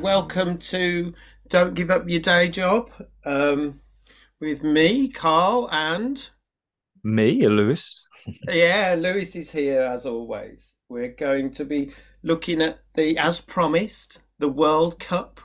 Welcome 0.00 0.58
to 0.58 1.12
Don't 1.48 1.74
Give 1.74 1.90
Up 1.90 2.08
Your 2.08 2.20
Day 2.20 2.48
Job 2.48 2.90
um, 3.24 3.80
with 4.40 4.62
me, 4.62 5.08
Carl, 5.08 5.68
and 5.70 6.30
Me, 7.04 7.46
Lewis. 7.46 8.06
yeah, 8.48 8.96
Lewis 8.98 9.36
is 9.36 9.52
here 9.52 9.82
as 9.82 10.06
always. 10.06 10.74
We're 10.88 11.12
going 11.12 11.50
to 11.52 11.64
be 11.64 11.92
looking 12.22 12.62
at 12.62 12.80
the, 12.94 13.18
as 13.18 13.40
promised, 13.40 14.22
the 14.38 14.48
World 14.48 14.98
Cup, 14.98 15.40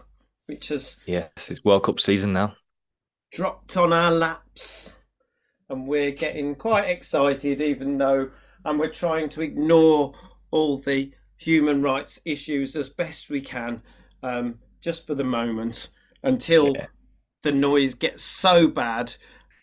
which 0.45 0.69
has 0.69 0.97
Yes, 1.05 1.29
it's 1.49 1.63
World 1.65 1.83
Cup 1.83 1.99
season 1.99 2.31
now. 2.33 2.55
dropped 3.33 3.75
on 3.75 3.91
our 3.91 4.11
laps, 4.11 4.99
and 5.69 5.87
we're 5.87 6.11
getting 6.11 6.55
quite 6.55 6.85
excited, 6.89 7.61
even 7.61 7.97
though, 7.97 8.29
and 8.63 8.79
we're 8.79 8.89
trying 8.91 9.29
to 9.29 9.41
ignore 9.41 10.13
all 10.51 10.77
the 10.77 11.11
human 11.37 11.81
rights 11.81 12.19
issues 12.25 12.75
as 12.75 12.89
best 12.89 13.29
we 13.29 13.41
can, 13.41 13.81
um, 14.23 14.59
just 14.81 15.05
for 15.07 15.15
the 15.15 15.23
moment, 15.23 15.89
until 16.23 16.73
Yeah. 16.75 16.85
the 17.43 17.51
noise 17.51 17.93
gets 17.95 18.23
so 18.23 18.67
bad 18.67 19.15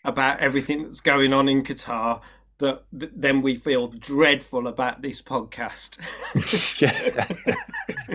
about 0.05 0.39
everything 0.39 0.83
that's 0.83 1.01
going 1.01 1.33
on 1.33 1.47
in 1.49 1.63
Qatar 1.63 2.21
that 2.59 2.83
th- 2.97 3.11
then 3.15 3.41
we 3.41 3.55
feel 3.55 3.87
dreadful 3.87 4.67
about 4.67 5.01
this 5.01 5.21
podcast. 5.21 5.97
yeah. 6.81 7.27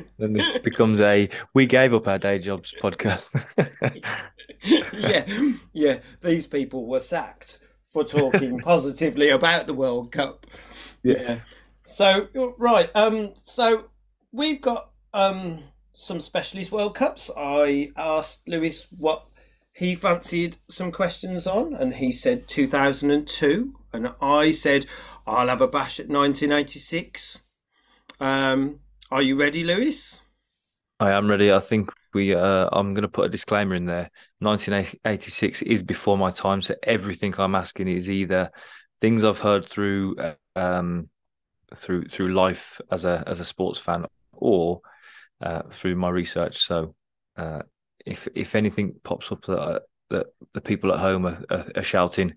then 0.19 0.33
this 0.33 0.59
becomes 0.62 1.01
a 1.01 1.29
we 1.55 1.67
gave 1.67 1.93
up 1.93 2.07
our 2.07 2.19
day 2.19 2.39
jobs 2.39 2.75
podcast. 2.81 3.45
yeah, 4.93 5.27
yeah. 5.73 5.98
These 6.23 6.47
people 6.47 6.87
were 6.87 7.01
sacked 7.01 7.59
for 7.92 8.05
talking 8.05 8.59
positively 8.65 9.30
about 9.30 9.66
the 9.66 9.74
World 9.74 10.12
Cup. 10.12 10.47
Yeah. 11.02 11.41
So 11.84 12.28
right, 12.58 12.91
um, 12.95 13.33
so 13.34 13.91
we've 14.33 14.61
got 14.61 14.91
um 15.14 15.61
some 15.92 16.20
specialist 16.20 16.70
World 16.70 16.95
Cups. 16.95 17.30
I 17.36 17.91
asked 17.97 18.47
Lewis 18.47 18.86
what 18.97 19.27
he 19.72 19.95
fancied 19.95 20.56
some 20.69 20.92
questions 20.92 21.47
on, 21.47 21.75
and 21.75 21.95
he 21.95 22.12
said 22.12 22.48
2002, 22.48 23.75
and 23.92 24.12
I 24.20 24.50
said 24.50 24.86
I'll 25.27 25.48
have 25.48 25.61
a 25.61 25.69
bash 25.69 26.00
at 26.00 26.08
1986. 26.08 27.42
Um, 28.20 28.80
are 29.11 29.23
you 29.23 29.36
ready, 29.36 29.62
Lewis? 29.64 30.20
I 31.00 31.12
am 31.12 31.30
ready. 31.30 31.52
I 31.52 31.61
think 31.61 31.91
we. 32.12 32.34
Uh, 32.34 32.69
I'm 32.73 32.95
going 32.95 33.02
to 33.02 33.08
put 33.08 33.27
a 33.27 33.30
disclaimer 33.30 33.75
in 33.75 33.86
there. 33.86 34.11
1986 34.41 35.62
is 35.62 35.83
before 35.83 36.17
my 36.17 36.31
time, 36.31 36.62
so 36.62 36.75
everything 36.83 37.34
I'm 37.39 37.55
asking 37.55 37.89
is 37.89 38.08
either 38.08 38.50
things 39.00 39.25
I've 39.25 39.39
heard 39.39 39.67
through, 39.67 40.17
uh, 40.17 40.34
um, 40.56 41.08
through 41.75 42.08
through 42.08 42.34
life 42.34 42.80
as 42.91 43.05
a 43.05 43.25
as 43.27 43.41
a 43.41 43.45
sports 43.45 43.78
fan, 43.78 44.06
or 44.33 44.80
uh, 45.41 45.62
through 45.70 45.97
my 45.97 46.08
research. 46.08 46.64
So, 46.64 46.95
uh, 47.36 47.62
if 48.06 48.28
if 48.34 48.55
anything 48.55 48.95
pops 49.03 49.33
up 49.33 49.42
that 49.47 49.83
that 50.11 50.27
the 50.55 50.61
people 50.61 50.92
at 50.92 51.00
home 51.00 51.27
are, 51.27 51.42
are, 51.50 51.67
are 51.77 51.83
shouting, 51.83 52.34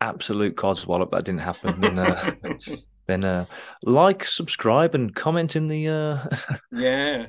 absolute 0.00 0.56
codswallop 0.56 1.10
that 1.10 1.24
didn't 1.24 1.40
happen, 1.40 1.80
then 1.80 1.98
uh, 1.98 2.32
then 3.06 3.24
uh, 3.24 3.46
like, 3.82 4.24
subscribe, 4.24 4.94
and 4.94 5.14
comment 5.14 5.56
in 5.56 5.68
the. 5.68 5.88
Uh... 5.88 6.56
Yeah. 6.72 7.26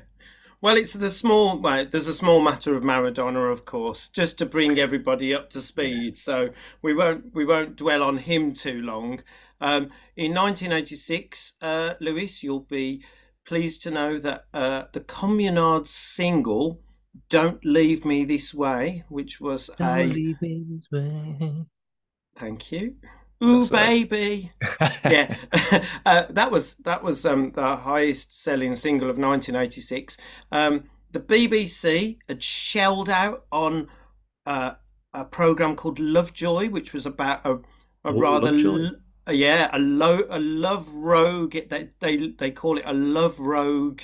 Well, 0.61 0.77
it's 0.77 0.93
the 0.93 1.09
small. 1.09 1.57
Well, 1.57 1.87
there's 1.87 2.07
a 2.07 2.13
small 2.13 2.39
matter 2.39 2.75
of 2.75 2.83
Maradona, 2.83 3.51
of 3.51 3.65
course, 3.65 4.07
just 4.07 4.37
to 4.37 4.45
bring 4.45 4.77
everybody 4.77 5.33
up 5.33 5.49
to 5.51 5.61
speed. 5.61 6.19
So 6.19 6.51
we 6.83 6.93
won't 6.93 7.33
we 7.33 7.45
won't 7.45 7.75
dwell 7.75 8.03
on 8.03 8.19
him 8.19 8.53
too 8.53 8.79
long. 8.79 9.23
Um, 9.59 9.89
in 10.15 10.35
1986, 10.35 11.53
uh, 11.61 11.95
Lewis, 11.99 12.43
you'll 12.43 12.59
be 12.59 13.03
pleased 13.43 13.81
to 13.83 13.91
know 13.91 14.19
that 14.19 14.45
uh, 14.53 14.83
the 14.93 14.99
Communards 15.01 15.87
single 15.87 16.83
"Don't 17.29 17.65
Leave 17.65 18.05
Me 18.05 18.23
This 18.23 18.53
Way," 18.53 19.03
which 19.09 19.41
was 19.41 19.69
a 19.69 19.75
thank 22.35 22.71
you. 22.71 22.97
Ooh, 23.43 23.67
baby. 23.67 24.51
yeah, 25.03 25.35
uh, 26.05 26.25
that 26.29 26.51
was 26.51 26.75
that 26.75 27.03
was 27.03 27.25
um, 27.25 27.51
the 27.51 27.77
highest 27.77 28.39
selling 28.39 28.75
single 28.75 29.09
of 29.09 29.17
1986. 29.17 30.17
Um, 30.51 30.85
the 31.11 31.19
BBC 31.19 32.17
had 32.27 32.41
shelled 32.41 33.09
out 33.09 33.45
on 33.51 33.89
uh, 34.45 34.73
a 35.13 35.25
program 35.25 35.75
called 35.75 35.99
Lovejoy, 35.99 36.69
which 36.69 36.93
was 36.93 37.05
about 37.05 37.45
a, 37.45 37.59
a 38.05 38.13
Ooh, 38.13 38.19
rather 38.19 38.49
l- 38.49 38.95
uh, 39.27 39.31
yeah 39.31 39.69
a 39.73 39.79
low 39.79 40.23
a 40.29 40.39
love 40.39 40.93
rogue. 40.93 41.53
They 41.53 41.89
they 41.99 42.17
they 42.27 42.51
call 42.51 42.77
it 42.77 42.83
a 42.85 42.93
love 42.93 43.39
rogue 43.39 44.01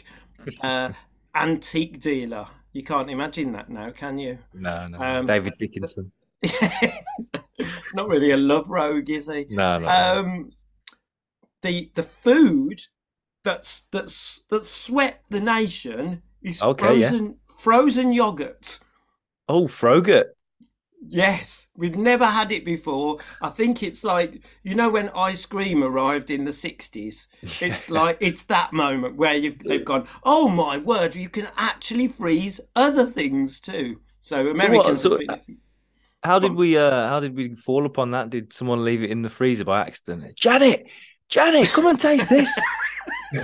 uh, 0.62 0.92
antique 1.36 2.00
dealer. 2.00 2.48
You 2.74 2.84
can't 2.84 3.10
imagine 3.10 3.54
that 3.54 3.70
now, 3.70 3.90
can 3.92 4.20
you? 4.20 4.40
No, 4.54 4.86
no. 4.88 5.00
Um, 5.00 5.26
David 5.26 5.54
Dickinson. 5.58 6.12
Not 7.94 8.08
really 8.10 8.32
a 8.32 8.38
love 8.38 8.70
rogue, 8.70 9.10
is 9.10 9.28
he? 9.28 9.46
No, 9.50 9.80
no. 9.80 9.88
um, 9.88 10.52
the 11.62 11.90
the 11.96 12.04
food 12.04 12.82
that's 13.44 13.84
that's 13.92 14.42
that 14.50 14.66
swept 14.66 15.30
the 15.30 15.40
nation 15.42 16.22
is 16.42 16.62
Okay, 16.62 16.98
yeah. 17.00 17.10
frozen 17.10 17.38
frozen 17.44 18.12
yogurt. 18.14 18.80
oh, 19.50 19.68
Froget. 19.68 20.26
Yes, 21.10 21.68
we've 21.76 21.96
never 21.96 22.26
had 22.26 22.52
it 22.52 22.66
before. 22.66 23.20
I 23.42 23.50
think 23.50 23.82
it's 23.84 24.04
like 24.04 24.44
you 24.64 24.76
know 24.76 24.90
when 24.90 25.10
ice 25.16 25.46
cream 25.46 25.84
arrived 25.84 26.30
in 26.30 26.46
the 26.46 26.52
sixties. 26.52 27.28
It's 27.62 27.90
like 27.90 28.18
it's 28.20 28.44
that 28.44 28.74
moment 28.74 29.16
where 29.16 29.36
you've 29.36 29.60
they've 29.60 29.86
gone. 29.86 30.08
Oh 30.24 30.50
my 30.50 30.78
word! 30.78 31.16
You 31.16 31.30
can 31.30 31.48
actually 31.56 32.08
freeze 32.08 32.60
other 32.76 33.06
things 33.06 33.60
too. 33.60 34.02
So 34.20 34.50
Americans. 34.50 35.02
so- 35.04 35.18
have 35.18 35.46
been- 35.46 35.58
How 36.24 36.40
did 36.40 36.56
we? 36.56 36.78
Uh, 36.78 37.08
how 37.08 37.20
did 37.20 37.36
we 37.36 37.56
fall 37.56 37.86
upon 37.86 38.12
that? 38.12 38.30
Did 38.30 38.52
someone 38.52 38.84
leave 38.84 39.04
it 39.04 39.12
in 39.12 39.22
the 39.22 39.30
freezer 39.30 39.64
by 39.64 39.82
accident? 39.82 40.36
Janet, 40.36 40.88
Janet, 41.30 41.70
come 41.70 41.88
and 41.88 42.00
taste 42.00 42.30
this. 42.30 42.60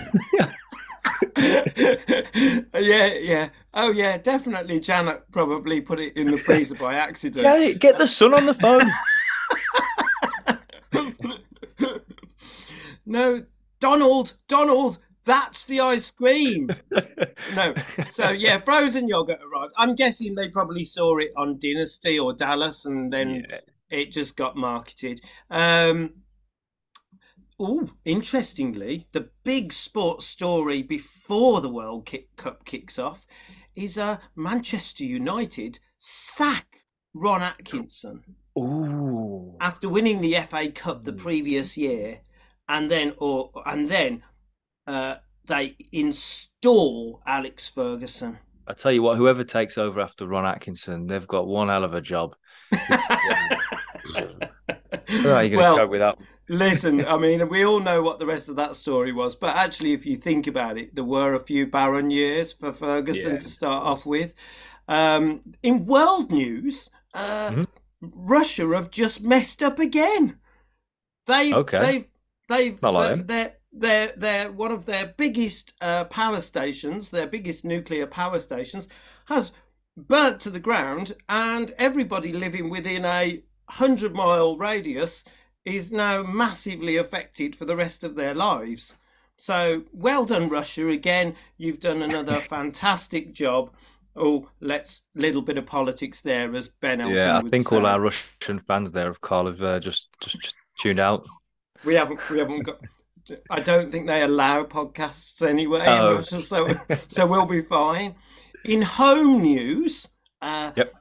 yeah, 1.38 3.14
yeah. 3.14 3.50
Oh, 3.74 3.92
yeah, 3.92 4.18
definitely. 4.18 4.80
Janet 4.80 5.24
probably 5.32 5.82
put 5.82 6.00
it 6.00 6.16
in 6.18 6.32
the 6.32 6.38
freezer 6.38 6.76
by 6.76 6.96
accident. 6.96 7.44
Janet, 7.44 7.80
get 7.80 7.98
the 7.98 8.08
son 8.08 8.34
on 8.34 8.46
the 8.46 8.54
phone. 8.54 8.90
no, 13.06 13.44
Donald, 13.80 14.34
Donald, 14.48 15.00
that's 15.26 15.66
the 15.66 15.80
ice 15.80 16.12
cream. 16.12 16.70
No, 17.56 17.74
so 18.10 18.30
yeah, 18.30 18.58
frozen 18.58 19.08
yogurt 19.08 19.40
arrived. 19.42 19.74
I'm 19.78 19.96
guessing 19.96 20.34
they 20.36 20.48
probably 20.50 20.86
saw 20.86 21.18
it 21.18 21.32
on 21.36 21.60
Dynasty 21.60 22.18
or 22.18 22.34
Dallas, 22.34 22.86
and 22.86 23.12
then 23.14 23.46
Yeah. 23.50 23.60
it 23.90 24.12
just 24.12 24.36
got 24.38 24.56
marketed. 24.56 25.22
Um, 25.52 26.22
oh, 27.60 27.90
interestingly, 28.06 29.08
the 29.12 29.30
big 29.44 29.74
sports 29.74 30.26
story 30.26 30.82
before 30.82 31.62
the 31.62 31.70
World 31.70 32.10
Cup 32.38 32.66
kicks 32.66 32.98
off 32.98 33.26
is 33.76 33.98
uh, 33.98 34.18
Manchester 34.36 35.04
United 35.04 35.80
sack 36.00 36.78
Ron 37.14 37.42
Atkinson 37.42 38.24
Ooh. 38.58 39.58
after 39.60 39.88
winning 39.90 40.22
the 40.22 40.36
FA 40.42 40.72
Cup 40.72 41.04
the 41.04 41.14
previous 41.14 41.78
year, 41.78 42.22
and 42.68 42.90
then 42.90 43.14
or 43.18 43.52
and 43.66 43.90
then 43.90 44.24
uh, 44.88 45.16
they 45.46 45.76
install 45.92 47.22
Alex 47.26 47.70
Ferguson. 47.70 48.40
I 48.68 48.74
tell 48.74 48.92
you 48.92 49.02
what, 49.02 49.18
whoever 49.18 49.44
takes 49.44 49.78
over 49.78 50.00
after 50.00 50.26
Ron 50.28 50.46
Atkinson, 50.46 51.08
they've 51.08 51.28
got 51.28 51.48
one 51.48 51.68
hell 51.68 51.84
of 51.84 51.94
a 51.94 52.02
job. 52.02 52.36
How 55.24 55.32
are 55.32 55.44
you 55.44 55.50
going 55.50 55.60
to 55.60 55.64
Well, 55.64 55.76
cope 55.76 55.90
with 55.92 56.00
that? 56.02 56.18
Listen, 56.50 57.06
I 57.06 57.18
mean, 57.18 57.50
we 57.50 57.66
all 57.66 57.80
know 57.80 58.04
what 58.04 58.20
the 58.20 58.26
rest 58.26 58.50
of 58.50 58.58
that 58.58 58.76
story 58.76 59.14
was, 59.14 59.36
but 59.36 59.56
actually, 59.56 59.94
if 59.94 60.06
you 60.06 60.18
think 60.18 60.48
about 60.48 60.78
it, 60.78 60.96
there 60.96 61.04
were 61.06 61.34
a 61.34 61.40
few 61.40 61.68
barren 61.68 62.12
years 62.12 62.54
for 62.54 62.74
Ferguson 62.74 63.34
Yeah, 63.34 63.40
to 63.40 63.50
start 63.50 63.86
off 63.86 64.06
with. 64.06 64.36
Um, 64.88 65.42
in 65.64 65.86
world 65.86 66.32
news, 66.32 66.90
uh, 67.14 67.54
Mhm. 67.54 67.66
Russia 68.02 68.68
have 68.76 68.92
just 68.92 69.24
messed 69.24 69.64
up 69.64 69.80
again. 69.80 70.40
They've 71.28 71.58
Okay. 71.58 71.78
they've 71.78 72.08
they've 72.50 72.80
like 72.82 72.94
they're, 72.96 73.16
them. 73.18 73.26
they're 73.26 73.54
they're 73.74 74.14
they're 74.16 74.52
one 74.52 74.72
of 74.72 74.86
their 74.86 75.14
biggest 75.18 75.74
uh, 75.82 76.06
power 76.06 76.40
stations, 76.40 77.10
their 77.10 77.28
biggest 77.28 77.66
nuclear 77.66 78.06
power 78.06 78.40
stations, 78.40 78.88
has 79.26 79.52
burnt 79.98 80.40
to 80.42 80.50
the 80.50 80.60
ground, 80.60 81.14
and 81.28 81.74
everybody 81.78 82.32
living 82.32 82.70
within 82.70 83.04
a 83.06 83.44
hundred 83.70 84.14
mile 84.14 84.58
radius 84.58 85.24
is 85.66 85.92
now 85.92 86.22
massively 86.24 86.98
affected 86.98 87.56
for 87.56 87.66
the 87.66 87.76
rest 87.76 88.04
of 88.04 88.16
their 88.16 88.36
lives. 88.36 88.96
So 89.38 89.84
well 89.92 90.26
done, 90.26 90.50
Russia. 90.50 90.88
Again, 90.90 91.36
you've 91.58 91.80
done 91.80 92.02
another 92.02 92.42
fantastic 92.56 93.34
job. 93.34 93.72
Oh, 94.16 94.50
let's 94.60 95.02
little 95.16 95.42
bit 95.42 95.58
of 95.58 95.66
politics 95.66 96.22
there, 96.22 96.54
as 96.54 96.68
Ben 96.70 97.02
Elton 97.02 97.16
Yeah, 97.16 97.40
I 97.40 97.42
think 97.50 97.70
say. 97.70 97.76
all 97.76 97.88
our 97.88 98.00
Russian 98.00 98.60
fans 98.60 98.92
there 98.92 99.10
of 99.10 99.22
Carl 99.22 99.48
have 99.48 99.64
uh, 99.64 99.80
just 99.80 100.10
just 100.20 100.40
just 100.40 100.56
tuned 100.80 101.00
out. 101.00 101.26
We 101.84 101.96
haven't. 101.96 102.30
We 102.30 102.38
haven't 102.38 102.62
got. 102.62 102.80
I 103.50 103.60
don't 103.62 103.92
think 103.92 104.08
they 104.08 104.22
allow 104.22 104.64
podcasts 104.64 105.46
anyway. 105.46 105.86
Oh. 105.88 106.22
So 106.24 106.68
so 107.08 107.26
we'll 107.26 107.46
be 107.46 107.62
fine. 107.62 108.16
In 108.66 108.82
home 108.84 109.42
news, 109.42 110.08
uh, 110.42 110.72
Yep. 110.76 110.94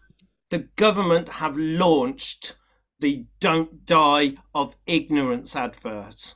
the 0.50 0.58
government 0.76 1.28
have 1.40 1.56
launched 1.56 2.56
the 2.98 3.26
"Don't 3.40 3.84
Die 3.86 4.34
of 4.54 4.76
Ignorance" 4.86 5.56
advert. 5.56 6.34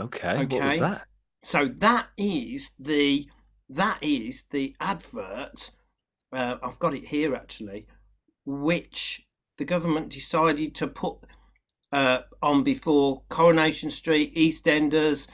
Okay, 0.00 0.36
what 0.38 0.52
was 0.52 0.60
Okay. 0.60 0.78
that? 0.80 1.06
So 1.42 1.66
that 1.68 2.08
is 2.16 2.72
the 2.78 3.28
that 3.68 3.98
is 4.02 4.44
the 4.50 4.74
advert. 4.80 5.70
Uh, 6.32 6.56
I've 6.62 6.78
got 6.78 6.94
it 6.94 7.06
here 7.06 7.34
actually, 7.34 7.86
which 8.44 9.26
the 9.58 9.64
government 9.64 10.10
decided 10.10 10.74
to 10.76 10.86
put 10.86 11.18
uh, 11.92 12.20
on 12.42 12.62
before 12.64 13.22
Coronation 13.28 13.90
Street, 13.90 14.34
EastEnders, 14.34 15.28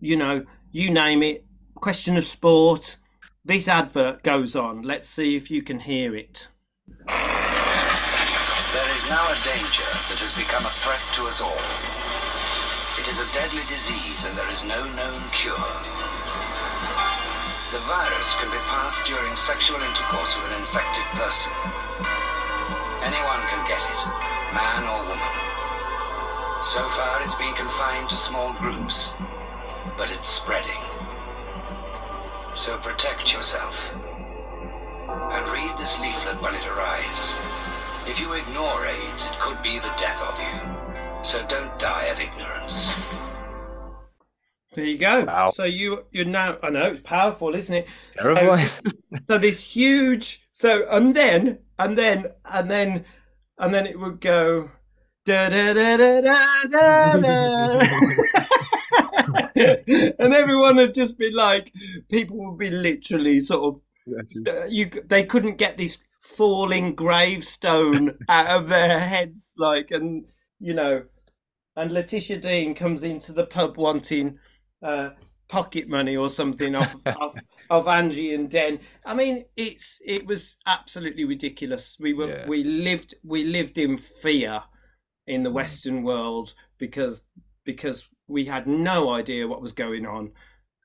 you 0.00 0.16
know, 0.16 0.44
you 0.70 0.90
name 0.90 1.22
it. 1.22 1.44
Question 1.74 2.16
of 2.16 2.24
sport. 2.24 2.96
This 3.44 3.66
advert 3.68 4.22
goes 4.22 4.54
on. 4.54 4.82
Let's 4.82 5.08
see 5.08 5.36
if 5.36 5.50
you 5.50 5.62
can 5.62 5.80
hear 5.80 6.14
it. 6.14 6.48
There 7.06 8.90
is 8.94 9.08
now 9.08 9.24
a 9.26 9.38
danger 9.42 9.90
that 10.08 10.18
has 10.22 10.32
become 10.38 10.64
a 10.64 10.70
threat 10.70 11.02
to 11.18 11.26
us 11.26 11.40
all. 11.40 11.58
It 12.98 13.08
is 13.08 13.18
a 13.18 13.26
deadly 13.34 13.62
disease 13.68 14.24
and 14.24 14.38
there 14.38 14.48
is 14.50 14.64
no 14.64 14.78
known 14.94 15.20
cure. 15.32 15.58
The 17.72 17.82
virus 17.88 18.34
can 18.36 18.50
be 18.50 18.62
passed 18.68 19.04
during 19.04 19.34
sexual 19.34 19.80
intercourse 19.82 20.36
with 20.36 20.46
an 20.46 20.60
infected 20.60 21.04
person. 21.18 21.52
Anyone 23.02 23.42
can 23.50 23.66
get 23.66 23.82
it, 23.82 24.00
man 24.54 24.86
or 24.86 25.02
woman. 25.08 25.51
So 26.62 26.88
far, 26.88 27.22
it's 27.22 27.34
been 27.34 27.54
confined 27.54 28.08
to 28.10 28.16
small 28.16 28.52
groups, 28.54 29.12
but 29.96 30.10
it's 30.12 30.28
spreading. 30.28 30.80
So 32.54 32.78
protect 32.78 33.32
yourself. 33.32 33.92
And 35.08 35.48
read 35.48 35.76
this 35.76 36.00
leaflet 36.00 36.40
when 36.40 36.54
it 36.54 36.66
arrives. 36.68 37.34
If 38.06 38.20
you 38.20 38.32
ignore 38.34 38.86
AIDS, 38.86 39.26
it 39.26 39.38
could 39.40 39.60
be 39.62 39.78
the 39.80 39.92
death 39.96 40.22
of 40.22 40.38
you. 40.38 41.22
So 41.22 41.44
don't 41.46 41.76
die 41.78 42.04
of 42.06 42.20
ignorance. 42.20 42.94
There 44.74 44.84
you 44.84 44.98
go. 44.98 45.24
Wow. 45.24 45.50
So 45.50 45.64
you 45.64 46.06
you're 46.12 46.24
now 46.24 46.58
I 46.62 46.70
know 46.70 46.92
it's 46.92 47.00
powerful, 47.02 47.54
isn't 47.54 47.74
it? 47.74 47.88
So- 48.18 48.34
so 49.28 49.38
this 49.38 49.74
huge 49.74 50.46
so 50.52 50.86
and 50.90 51.14
then 51.14 51.58
and 51.78 51.98
then 51.98 52.26
and 52.44 52.70
then 52.70 53.04
and 53.58 53.74
then 53.74 53.86
it 53.86 53.98
would 53.98 54.20
go 54.20 54.70
da 55.24 55.48
da 55.48 55.72
da 55.72 55.96
da 55.96 56.20
da 56.20 56.66
da 56.66 57.16
da 57.18 57.80
and 60.18 60.34
everyone 60.34 60.76
would 60.76 60.94
just 60.94 61.16
be 61.18 61.30
like 61.30 61.72
people 62.10 62.36
would 62.38 62.58
be 62.58 62.70
literally 62.70 63.40
sort 63.40 63.76
of 63.76 63.82
uh, 64.48 64.64
you 64.66 64.90
they 65.06 65.24
couldn't 65.24 65.58
get 65.58 65.76
this 65.76 65.98
falling 66.20 66.94
gravestone 66.94 68.18
out 68.28 68.46
of 68.48 68.68
their 68.68 68.98
heads 68.98 69.54
like 69.58 69.90
and 69.90 70.26
you 70.58 70.74
know 70.74 71.02
and 71.76 71.92
Letitia 71.92 72.38
Dean 72.38 72.74
comes 72.74 73.02
into 73.02 73.32
the 73.32 73.46
pub 73.46 73.76
wanting 73.78 74.38
uh, 74.82 75.10
pocket 75.48 75.88
money 75.88 76.16
or 76.16 76.28
something 76.28 76.74
off, 76.74 76.94
off 77.06 77.34
of 77.70 77.88
Angie 77.88 78.34
and 78.34 78.50
Den. 78.50 78.78
I 79.06 79.14
mean, 79.14 79.46
it's 79.56 79.98
it 80.04 80.26
was 80.26 80.58
absolutely 80.66 81.24
ridiculous. 81.24 81.96
We 81.98 82.12
were 82.12 82.28
Yeah. 82.28 82.46
we 82.46 82.62
lived 82.62 83.14
we 83.24 83.44
lived 83.44 83.78
in 83.78 83.96
fear 83.96 84.64
in 85.32 85.42
the 85.42 85.50
Western 85.50 86.02
world 86.02 86.54
because 86.78 87.24
because 87.64 88.08
we 88.28 88.44
had 88.46 88.66
no 88.66 89.08
idea 89.10 89.46
what 89.48 89.60
was 89.62 89.72
going 89.72 90.06
on. 90.06 90.32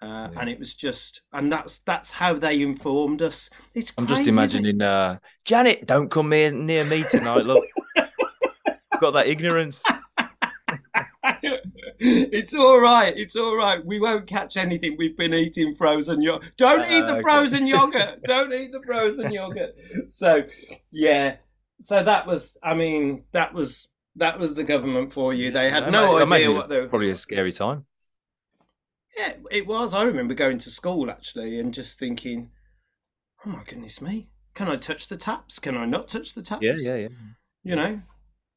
Uh, 0.02 0.30
Yeah. 0.32 0.42
And 0.42 0.50
it 0.50 0.60
was 0.60 0.76
just, 0.76 1.22
and 1.34 1.52
that's 1.52 1.80
that's 1.80 2.12
how 2.12 2.34
they 2.34 2.62
informed 2.62 3.22
us. 3.22 3.50
It's 3.74 3.92
I'm 3.98 4.06
crazy, 4.06 4.22
just 4.26 4.30
imagining, 4.30 4.82
uh, 4.82 5.18
Janet, 5.44 5.88
don't 5.88 6.10
come 6.10 6.30
near, 6.30 6.52
near 6.52 6.84
me 6.86 7.04
tonight. 7.10 7.46
Look, 7.46 7.66
got 9.02 9.12
that 9.12 9.28
ignorance. 9.28 9.82
it's 12.00 12.54
all 12.54 12.80
right. 12.80 13.14
It's 13.18 13.36
all 13.36 13.58
right. 13.58 13.84
We 13.84 14.00
won't 14.00 14.28
catch 14.28 14.56
anything. 14.58 14.96
We've 14.98 15.18
been 15.18 15.34
eating 15.34 15.74
frozen 15.74 16.22
yogurt. 16.22 16.52
Don't 16.58 16.86
eat 16.92 17.04
Ah, 17.04 17.08
the 17.08 17.14
okay. 17.14 17.22
frozen 17.22 17.68
yogurt. 17.68 18.22
Don't 18.26 18.54
eat 18.54 18.72
the 18.72 18.82
frozen 18.86 19.32
yogurt. 19.32 19.76
So, 20.10 20.44
yeah. 20.92 21.38
So 21.82 22.04
that 22.04 22.28
was. 22.28 22.58
I 22.64 22.74
mean, 22.76 23.24
that 23.32 23.54
was 23.54 23.88
that 24.18 24.40
was 24.40 24.54
the 24.54 24.64
government 24.64 25.14
for 25.14 25.34
you. 25.34 25.52
They 25.52 25.70
had 25.70 25.92
no 25.92 26.18
idea 26.18 26.52
what 26.52 26.70
they 26.70 26.80
were. 26.82 26.88
Probably 26.88 27.12
a 27.12 27.18
scary 27.18 27.54
time. 27.54 27.86
Yeah, 29.18 29.34
it 29.50 29.66
was. 29.66 29.94
I 29.94 30.04
remember 30.04 30.34
going 30.34 30.60
to 30.60 30.70
school 30.70 31.10
actually 31.10 31.60
and 31.60 31.74
just 31.74 31.98
thinking, 31.98 32.52
"Oh 33.46 33.50
my 33.50 33.64
goodness 33.66 34.02
me! 34.02 34.30
Can 34.54 34.68
I 34.68 34.76
touch 34.76 35.08
the 35.08 35.18
taps? 35.18 35.60
Can 35.60 35.76
I 35.76 35.86
not 35.86 36.08
touch 36.08 36.34
the 36.34 36.44
taps?" 36.44 36.62
Yeah, 36.62 36.76
yeah, 36.78 36.96
yeah. 36.96 37.08
you 37.64 37.76
know 37.76 38.02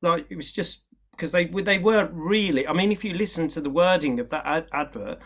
like 0.03 0.27
it 0.31 0.37
was 0.37 0.53
just 0.53 0.83
because 1.11 1.33
they 1.33 1.47
they 1.47 1.79
weren't 1.79 2.13
really 2.13 2.67
i 2.67 2.73
mean 2.73 2.93
if 2.93 3.05
you 3.05 3.13
listen 3.15 3.49
to 3.49 3.61
the 3.61 3.71
wording 3.71 4.19
of 4.19 4.31
that 4.31 4.45
ad- 4.47 4.69
advert 4.73 5.19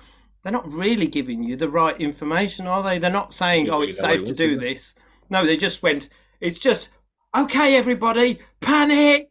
they're 0.43 0.53
not 0.53 0.71
really 0.73 1.07
giving 1.07 1.43
you 1.43 1.57
the 1.57 1.69
right 1.69 2.01
information 2.01 2.67
are 2.67 2.83
they 2.83 2.99
they're 2.99 3.11
not 3.11 3.33
saying 3.33 3.69
oh 3.71 3.83
it's 3.83 3.99
safe 3.99 4.25
to 4.25 4.35
do 4.35 4.59
this 4.59 4.95
no 5.31 5.45
they 5.45 5.57
just 5.57 5.83
went 5.83 6.09
it's 6.41 6.59
just 6.59 6.89
okay 7.37 7.77
everybody 7.77 8.39
panic 8.61 9.29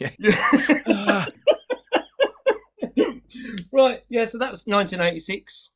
yeah. 0.00 0.10
right 3.72 4.02
yeah 4.08 4.24
so 4.26 4.38
that's 4.38 4.66
1986 4.66 5.72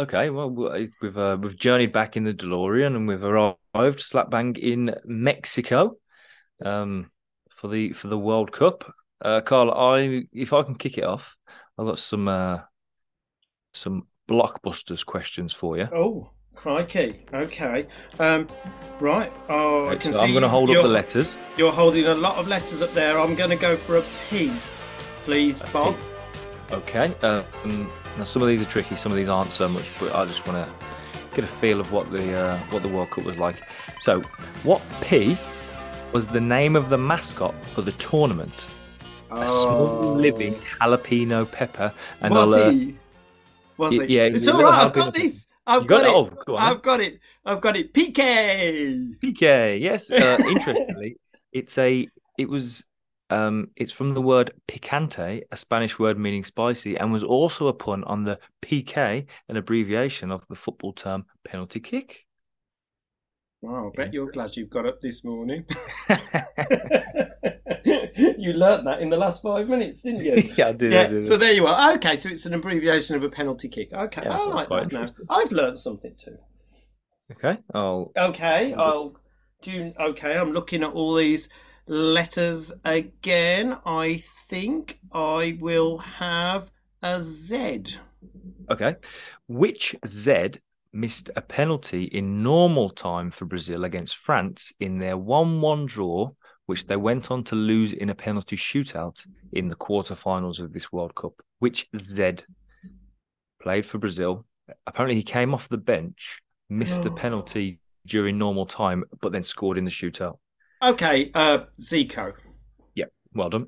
Okay, 0.00 0.30
well, 0.30 0.48
we- 0.48 0.88
we've 1.02 1.18
uh, 1.18 1.36
we've 1.38 1.58
journeyed 1.58 1.92
back 1.92 2.16
in 2.16 2.24
the 2.24 2.32
DeLorean 2.32 2.96
and 2.96 3.06
we've 3.06 3.22
arrived 3.22 4.00
slap 4.00 4.30
bang 4.30 4.56
in 4.56 4.94
Mexico, 5.04 5.96
um, 6.64 7.10
for 7.50 7.68
the 7.68 7.92
for 7.92 8.08
the 8.08 8.16
World 8.18 8.50
Cup. 8.50 8.90
Uh, 9.22 9.42
Carl, 9.42 9.70
I 9.70 10.22
if 10.32 10.54
I 10.54 10.62
can 10.62 10.76
kick 10.76 10.96
it 10.96 11.04
off, 11.04 11.36
I've 11.76 11.84
got 11.84 11.98
some 11.98 12.28
uh, 12.28 12.60
some 13.74 14.06
blockbusters 14.26 15.04
questions 15.04 15.52
for 15.52 15.76
you. 15.76 15.86
oh 15.92 16.30
crikey 16.60 17.18
okay 17.32 17.86
um 18.18 18.46
right 19.00 19.32
oh 19.48 19.88
i 19.88 19.96
can 19.96 20.12
so 20.12 20.18
see 20.18 20.24
I'm 20.26 20.32
going 20.32 20.42
to 20.42 20.48
hold 20.48 20.68
up 20.68 20.82
the 20.82 20.88
letters. 20.88 21.38
you're 21.56 21.72
holding 21.72 22.04
a 22.04 22.14
lot 22.14 22.36
of 22.36 22.48
letters 22.48 22.82
up 22.82 22.92
there 22.92 23.18
i'm 23.18 23.34
going 23.34 23.48
to 23.48 23.56
go 23.56 23.76
for 23.76 23.96
a 23.96 24.02
p 24.28 24.52
please 25.24 25.62
bob 25.72 25.96
Okay. 26.72 27.12
Um, 27.22 27.90
now 28.16 28.24
some 28.24 28.42
of 28.42 28.48
these 28.48 28.62
are 28.62 28.66
tricky, 28.66 28.94
some 28.94 29.10
of 29.10 29.16
these 29.18 29.28
aren't 29.28 29.50
so 29.50 29.68
much, 29.68 29.86
but 29.98 30.14
I 30.14 30.24
just 30.24 30.46
want 30.46 30.64
to 30.64 30.72
get 31.34 31.42
a 31.42 31.48
feel 31.48 31.80
of 31.80 31.90
what 31.92 32.10
the 32.12 32.32
uh, 32.32 32.56
what 32.70 32.82
the 32.82 32.88
World 32.88 33.10
Cup 33.10 33.24
was 33.24 33.38
like. 33.38 33.56
So, 33.98 34.20
what 34.62 34.80
P 35.02 35.36
was 36.12 36.28
the 36.28 36.40
name 36.40 36.76
of 36.76 36.88
the 36.88 36.96
mascot 36.96 37.54
for 37.74 37.82
the 37.82 37.90
tournament? 37.92 38.68
A 39.32 39.48
small 39.48 40.14
living 40.14 40.54
jalapeno 40.54 41.50
pepper, 41.50 41.92
and 42.20 42.32
Oh. 42.32 42.36
was 42.46 42.56
I'll, 42.56 42.62
uh, 42.62 42.70
he? 42.70 42.96
Was 43.76 43.92
he? 43.92 44.04
yeah, 44.06 44.26
it's 44.26 44.46
a 44.46 44.54
all 44.54 44.62
right. 44.62 44.84
I've 44.84 44.92
got 44.92 45.12
this. 45.12 45.48
I've 45.66 45.86
got, 45.86 46.02
got 46.02 46.06
it? 46.06 46.08
it. 46.08 46.14
Oh, 46.14 46.42
go 46.46 46.56
on, 46.56 46.62
I've 46.62 46.82
got 46.82 47.00
it. 47.00 47.20
I've 47.44 47.60
got 47.60 47.76
it. 47.76 47.92
Pique. 47.94 49.20
Pique. 49.20 49.40
Yes. 49.80 50.10
Uh, 50.10 50.38
interestingly, 50.48 51.16
it's 51.52 51.78
a 51.78 52.08
it 52.38 52.48
was 52.48 52.84
um 53.30 53.68
it's 53.76 53.92
from 53.92 54.14
the 54.14 54.22
word 54.22 54.52
picante, 54.66 55.42
a 55.50 55.56
Spanish 55.56 55.98
word 55.98 56.18
meaning 56.18 56.44
spicy, 56.44 56.96
and 56.96 57.12
was 57.12 57.22
also 57.22 57.68
a 57.68 57.72
pun 57.72 58.04
on 58.04 58.24
the 58.24 58.38
PK, 58.62 59.26
an 59.48 59.56
abbreviation 59.56 60.30
of 60.30 60.46
the 60.48 60.56
football 60.56 60.92
term 60.92 61.24
penalty 61.44 61.80
kick. 61.80 62.26
Wow, 63.62 63.92
I 63.92 63.96
bet 64.04 64.14
you're 64.14 64.30
glad 64.30 64.56
you've 64.56 64.70
got 64.70 64.86
up 64.86 65.00
this 65.00 65.22
morning. 65.22 65.66
you 67.84 68.52
learnt 68.54 68.84
that 68.84 68.98
in 69.00 69.10
the 69.10 69.16
last 69.18 69.42
five 69.42 69.68
minutes, 69.68 70.00
didn't 70.02 70.24
you? 70.24 70.50
yeah, 70.56 70.68
I 70.68 70.72
did. 70.72 70.94
I 70.94 71.06
did. 71.06 71.24
so 71.24 71.36
there 71.36 71.52
you 71.52 71.66
are. 71.66 71.92
Okay, 71.94 72.16
so 72.16 72.28
it's 72.30 72.46
an 72.46 72.54
abbreviation 72.54 73.16
of 73.16 73.24
a 73.24 73.28
penalty 73.28 73.68
kick. 73.68 73.92
Okay, 73.92 74.22
Yeah, 74.24 74.38
I 74.38 74.44
like 74.46 74.68
that 74.70 74.92
now. 74.92 75.06
I've 75.28 75.52
learnt 75.52 75.78
something 75.78 76.14
too. 76.16 76.38
okay. 77.32 77.58
Oh, 77.74 78.12
Okay, 78.16 78.72
I'll 78.74 79.16
do. 79.62 79.70
you- 79.72 79.94
Okay, 80.00 80.36
I'm 80.38 80.52
looking 80.52 80.82
at 80.82 80.92
all 80.92 81.14
these 81.14 81.48
letters 81.86 82.72
again. 82.84 83.76
I 83.84 84.22
think 84.48 85.00
I 85.12 85.58
will 85.60 85.98
have 85.98 86.70
a 87.02 87.20
Z. 87.22 87.84
okay. 88.70 88.96
Which 89.48 89.94
Z 90.06 90.60
missed 90.92 91.30
a 91.36 91.40
penalty 91.40 92.04
in 92.04 92.42
normal 92.42 92.90
time 92.90 93.30
for 93.30 93.44
Brazil 93.44 93.84
against 93.84 94.16
France 94.16 94.72
in 94.80 94.98
their 94.98 95.16
1 95.16 95.60
1 95.60 95.86
draw, 95.86 96.30
which 96.66 96.86
they 96.86 96.96
went 96.96 97.30
on 97.30 97.44
to 97.44 97.54
lose 97.54 97.92
in 97.92 98.10
a 98.10 98.14
penalty 98.14 98.56
shootout 98.56 99.24
in 99.52 99.68
the 99.68 99.76
quarterfinals 99.76 100.60
of 100.60 100.72
this 100.72 100.92
World 100.92 101.14
Cup? 101.14 101.32
Which 101.58 101.88
Zed 101.96 102.44
played 103.62 103.86
for 103.86 103.98
Brazil? 103.98 104.44
Apparently, 104.86 105.16
he 105.16 105.22
came 105.22 105.54
off 105.54 105.68
the 105.68 105.76
bench, 105.78 106.40
missed 106.68 107.04
a 107.06 107.10
Oh. 107.10 107.14
penalty 107.14 107.78
during 108.06 108.38
normal 108.38 108.66
time, 108.66 109.04
but 109.20 109.32
then 109.32 109.42
scored 109.42 109.78
in 109.78 109.84
the 109.84 109.90
shootout. 109.90 110.38
Okay, 110.82 111.30
uh, 111.34 111.64
Zico. 111.78 112.32
Yeah, 112.94 113.06
well 113.34 113.50
done. 113.50 113.66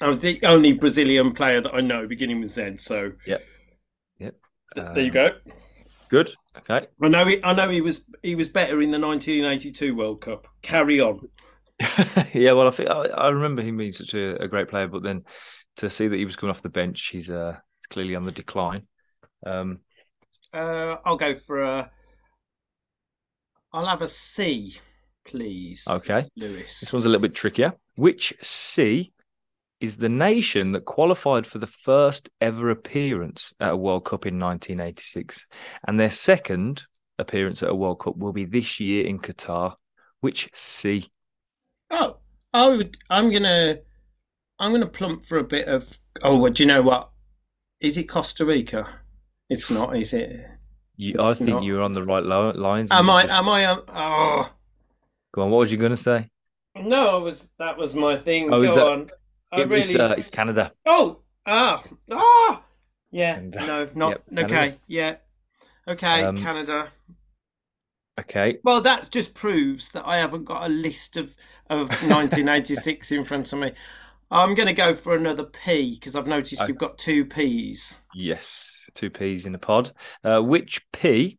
I'm 0.00 0.18
the 0.18 0.40
only 0.42 0.72
Brazilian 0.72 1.32
player 1.32 1.60
that 1.60 1.72
I 1.72 1.80
know 1.80 2.06
beginning 2.06 2.40
with 2.40 2.50
Z. 2.50 2.76
So 2.78 3.12
Yep. 3.26 3.42
Yep. 4.18 4.34
th- 4.74 4.86
there 4.94 5.04
you 5.04 5.10
go. 5.10 5.30
Good. 6.08 6.34
Okay. 6.58 6.86
I 7.02 7.08
know. 7.08 7.24
He, 7.24 7.42
I 7.42 7.52
know 7.52 7.68
he 7.68 7.80
was 7.80 8.02
he 8.22 8.34
was 8.34 8.48
better 8.48 8.80
in 8.80 8.90
the 8.90 8.98
1982 8.98 9.94
World 9.94 10.20
Cup. 10.20 10.46
Carry 10.62 11.00
on. 11.00 11.28
yeah, 12.32 12.52
well, 12.52 12.68
I 12.68 12.70
think 12.70 12.88
I, 12.88 13.06
I 13.06 13.28
remember 13.28 13.62
him 13.62 13.76
being 13.76 13.92
such 13.92 14.14
a, 14.14 14.42
a, 14.42 14.48
great 14.48 14.68
player, 14.68 14.88
but 14.88 15.02
then 15.02 15.24
to 15.76 15.90
see 15.90 16.08
that 16.08 16.16
he 16.16 16.24
was 16.24 16.34
coming 16.34 16.50
off 16.50 16.62
the 16.62 16.70
bench, 16.70 17.08
he's 17.08 17.28
uh, 17.28 17.56
he's 17.78 17.86
clearly 17.88 18.14
on 18.14 18.24
the 18.24 18.32
decline. 18.32 18.86
Um, 19.44 19.80
uh, 20.54 20.96
I'll 21.04 21.16
go 21.16 21.34
for 21.34 21.62
a. 21.62 21.90
I'll 23.72 23.86
have 23.86 24.00
a 24.00 24.08
C, 24.08 24.78
please. 25.26 25.84
Okay, 25.86 26.30
Lewis. 26.36 26.80
This 26.80 26.92
one's 26.92 27.04
a 27.04 27.08
little 27.08 27.22
bit 27.22 27.34
trickier. 27.34 27.74
Which 27.96 28.32
C 28.42 29.12
is 29.80 29.96
the 29.96 30.08
nation 30.08 30.72
that 30.72 30.84
qualified 30.84 31.46
for 31.46 31.58
the 31.58 31.66
first 31.66 32.30
ever 32.40 32.70
appearance 32.70 33.52
at 33.60 33.72
a 33.72 33.76
World 33.76 34.04
Cup 34.04 34.26
in 34.26 34.38
1986, 34.38 35.46
and 35.86 35.98
their 35.98 36.10
second 36.10 36.84
appearance 37.18 37.62
at 37.62 37.70
a 37.70 37.74
World 37.74 38.00
Cup 38.00 38.16
will 38.16 38.32
be 38.32 38.44
this 38.44 38.80
year 38.80 39.06
in 39.06 39.18
Qatar. 39.18 39.74
Which 40.20 40.50
C? 40.54 41.10
Oh, 41.90 42.18
I 42.52 42.68
would. 42.68 42.96
I'm 43.10 43.30
gonna. 43.30 43.78
I'm 44.58 44.72
gonna 44.72 44.86
plump 44.86 45.26
for 45.26 45.38
a 45.38 45.44
bit 45.44 45.68
of. 45.68 45.98
Oh, 46.22 46.36
well, 46.38 46.52
do 46.52 46.62
you 46.62 46.66
know 46.66 46.82
what? 46.82 47.10
Is 47.80 47.96
it 47.96 48.04
Costa 48.04 48.44
Rica? 48.44 49.00
It's 49.48 49.70
not, 49.70 49.96
is 49.96 50.12
it? 50.12 50.44
You, 50.96 51.14
I 51.20 51.34
think 51.34 51.50
not. 51.50 51.62
you're 51.62 51.82
on 51.82 51.92
the 51.92 52.02
right 52.02 52.24
lines. 52.24 52.90
Am 52.90 53.10
I? 53.10 53.22
Just... 53.22 53.34
Am 53.34 53.48
I? 53.48 53.64
Um, 53.66 53.82
oh. 53.88 54.50
Go 55.32 55.42
on. 55.42 55.50
What 55.50 55.58
was 55.58 55.70
you 55.70 55.78
going 55.78 55.90
to 55.90 55.96
say? 55.96 56.30
No, 56.74 57.18
it 57.18 57.22
was 57.22 57.48
that 57.58 57.76
was 57.76 57.94
my 57.94 58.16
thing. 58.16 58.52
Oh, 58.52 58.62
Go 58.62 58.74
that... 58.74 58.86
on. 58.86 59.10
I 59.56 59.62
it, 59.62 59.68
really. 59.68 59.82
It's, 59.82 59.94
uh, 59.94 60.14
it's, 60.18 60.28
Canada. 60.28 60.72
Oh. 60.84 61.18
Ah. 61.46 61.82
Ah. 62.10 62.62
Yeah. 63.10 63.36
And, 63.36 63.54
no. 63.54 63.88
Not. 63.94 64.22
Yep, 64.30 64.44
okay. 64.44 64.78
Yeah. 64.86 65.16
Okay. 65.88 66.22
Um, 66.22 66.36
Canada. 66.36 66.88
Okay. 68.18 68.58
Well, 68.64 68.80
that 68.80 69.10
just 69.10 69.34
proves 69.34 69.90
that 69.90 70.06
I 70.06 70.18
haven't 70.18 70.44
got 70.44 70.66
a 70.66 70.68
list 70.68 71.16
of 71.16 71.36
of 71.68 71.88
1986 72.02 73.12
in 73.12 73.24
front 73.24 73.52
of 73.52 73.58
me. 73.58 73.72
I'm 74.30 74.54
going 74.54 74.66
to 74.66 74.72
go 74.72 74.94
for 74.94 75.14
another 75.14 75.44
P 75.44 75.94
because 75.94 76.16
I've 76.16 76.26
noticed 76.26 76.60
okay. 76.60 76.68
you've 76.68 76.78
got 76.78 76.98
two 76.98 77.24
P's. 77.24 77.98
Yes, 78.14 78.84
two 78.94 79.10
P's 79.10 79.46
in 79.46 79.52
the 79.52 79.58
pod. 79.58 79.92
Uh, 80.24 80.40
which 80.40 80.82
P 80.92 81.38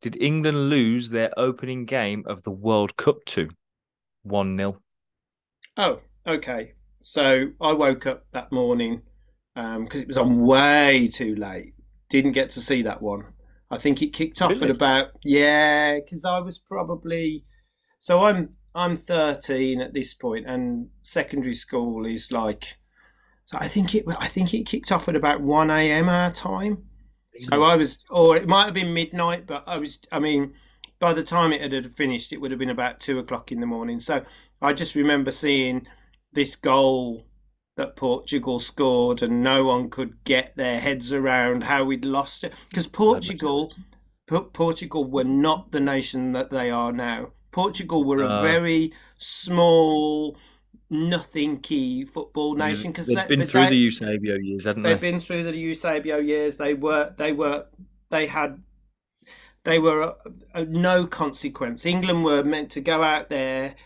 did 0.00 0.20
England 0.20 0.70
lose 0.70 1.10
their 1.10 1.36
opening 1.36 1.84
game 1.84 2.22
of 2.26 2.44
the 2.44 2.50
World 2.50 2.96
Cup 2.96 3.24
to? 3.26 3.48
1 4.22 4.56
0. 4.56 4.80
Oh, 5.76 6.00
okay. 6.26 6.74
So 7.00 7.48
I 7.60 7.72
woke 7.72 8.06
up 8.06 8.26
that 8.32 8.52
morning 8.52 9.02
because 9.54 9.76
um, 9.76 10.02
it 10.02 10.08
was 10.08 10.18
on 10.18 10.40
way 10.40 11.08
too 11.12 11.34
late. 11.34 11.74
Didn't 12.08 12.32
get 12.32 12.50
to 12.50 12.60
see 12.60 12.82
that 12.82 13.02
one. 13.02 13.24
I 13.70 13.78
think 13.78 14.00
it 14.02 14.12
kicked 14.12 14.40
off 14.40 14.50
really? 14.50 14.64
at 14.64 14.70
about, 14.70 15.08
yeah, 15.24 15.96
because 15.96 16.24
I 16.24 16.40
was 16.40 16.58
probably. 16.58 17.44
So 17.98 18.24
I'm 18.24 18.50
I'm 18.74 18.96
13 18.96 19.80
at 19.80 19.92
this 19.92 20.14
point, 20.14 20.46
and 20.46 20.88
secondary 21.02 21.54
school 21.54 22.06
is 22.06 22.32
like. 22.32 22.76
So 23.46 23.58
I 23.60 23.68
think 23.68 23.94
it. 23.94 24.04
I 24.18 24.28
think 24.28 24.54
it 24.54 24.64
kicked 24.64 24.92
off 24.92 25.08
at 25.08 25.16
about 25.16 25.40
1 25.40 25.70
a.m. 25.70 26.08
our 26.08 26.30
time. 26.30 26.84
So 27.38 27.62
I 27.62 27.76
was, 27.76 28.04
or 28.10 28.36
it 28.36 28.48
might 28.48 28.64
have 28.64 28.74
been 28.74 28.94
midnight, 28.94 29.46
but 29.46 29.64
I 29.66 29.78
was. 29.78 29.98
I 30.10 30.18
mean, 30.18 30.54
by 30.98 31.12
the 31.12 31.22
time 31.22 31.52
it 31.52 31.72
had 31.72 31.90
finished, 31.92 32.32
it 32.32 32.40
would 32.40 32.50
have 32.50 32.60
been 32.60 32.70
about 32.70 33.00
two 33.00 33.18
o'clock 33.18 33.52
in 33.52 33.60
the 33.60 33.66
morning. 33.66 34.00
So 34.00 34.24
I 34.60 34.72
just 34.72 34.94
remember 34.94 35.30
seeing 35.30 35.86
this 36.32 36.56
goal 36.56 37.24
that 37.78 37.96
Portugal 37.96 38.58
scored, 38.58 39.22
and 39.22 39.42
no 39.42 39.64
one 39.64 39.88
could 39.88 40.22
get 40.24 40.56
their 40.56 40.80
heads 40.80 41.12
around 41.12 41.64
how 41.64 41.84
we'd 41.84 42.04
lost 42.04 42.42
it 42.44 42.52
because 42.68 42.88
Portugal, 42.88 43.72
Portugal 44.26 45.04
were 45.04 45.24
not 45.24 45.70
the 45.70 45.80
nation 45.80 46.32
that 46.32 46.50
they 46.50 46.70
are 46.70 46.92
now. 46.92 47.30
Portugal 47.52 48.04
were 48.04 48.20
a 48.20 48.26
uh, 48.26 48.42
very 48.42 48.92
small, 49.16 50.36
nothing 50.90 51.60
key 51.60 52.04
football 52.04 52.54
nation 52.54 52.90
because 52.90 53.06
they've 53.06 53.16
they, 53.16 53.36
been 53.36 53.46
through 53.46 53.68
the 53.68 53.76
Eusebio 53.76 54.36
years, 54.36 54.64
haven't 54.64 54.82
they? 54.82 54.90
They've 54.90 55.00
been 55.00 55.20
through 55.20 55.44
the 55.44 55.56
Eusebio 55.56 56.18
years. 56.18 56.56
They 56.56 56.74
were, 56.74 57.14
they 57.16 57.32
were, 57.32 57.66
they 58.10 58.26
had, 58.26 58.60
they 59.64 59.78
were 59.78 60.02
a, 60.02 60.14
a, 60.54 60.64
no 60.64 61.06
consequence. 61.06 61.86
England 61.86 62.24
were 62.24 62.42
meant 62.42 62.70
to 62.70 62.80
go 62.80 63.02
out 63.04 63.28
there 63.28 63.76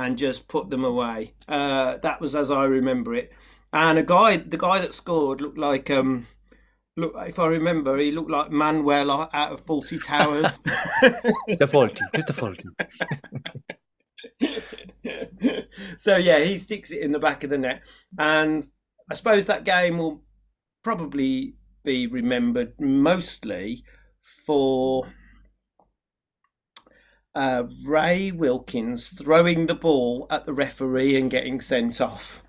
and 0.00 0.16
just 0.16 0.48
put 0.48 0.70
them 0.70 0.82
away. 0.84 1.34
Uh, 1.46 1.98
that 1.98 2.20
was 2.20 2.34
as 2.34 2.50
I 2.50 2.64
remember 2.64 3.14
it. 3.14 3.30
And 3.72 3.98
a 3.98 4.02
guy, 4.02 4.38
the 4.38 4.56
guy 4.56 4.80
that 4.80 4.94
scored 4.94 5.40
looked 5.40 5.58
like 5.58 5.90
um, 5.90 6.26
look 6.96 7.14
if 7.26 7.38
I 7.38 7.46
remember, 7.46 7.98
he 7.98 8.10
looked 8.10 8.30
like 8.30 8.50
Manuel 8.50 9.10
out 9.10 9.52
of 9.52 9.64
Fawlty 9.64 10.02
Towers. 10.02 10.58
the 11.58 11.68
faulty, 11.70 12.02
the 12.12 12.32
Fawlty. 12.32 12.64
so 15.98 16.16
yeah, 16.16 16.40
he 16.40 16.56
sticks 16.56 16.90
it 16.90 17.02
in 17.02 17.12
the 17.12 17.18
back 17.18 17.44
of 17.44 17.50
the 17.50 17.58
net, 17.58 17.82
and 18.18 18.66
I 19.10 19.14
suppose 19.14 19.44
that 19.46 19.64
game 19.64 19.98
will 19.98 20.22
probably 20.82 21.56
be 21.84 22.06
remembered 22.06 22.72
mostly 22.80 23.84
for 24.46 25.06
uh, 27.34 27.64
Ray 27.84 28.32
Wilkins 28.32 29.08
throwing 29.08 29.66
the 29.66 29.74
ball 29.74 30.26
at 30.30 30.44
the 30.44 30.52
referee 30.52 31.16
and 31.16 31.30
getting 31.30 31.60
sent 31.60 32.00
off. 32.00 32.42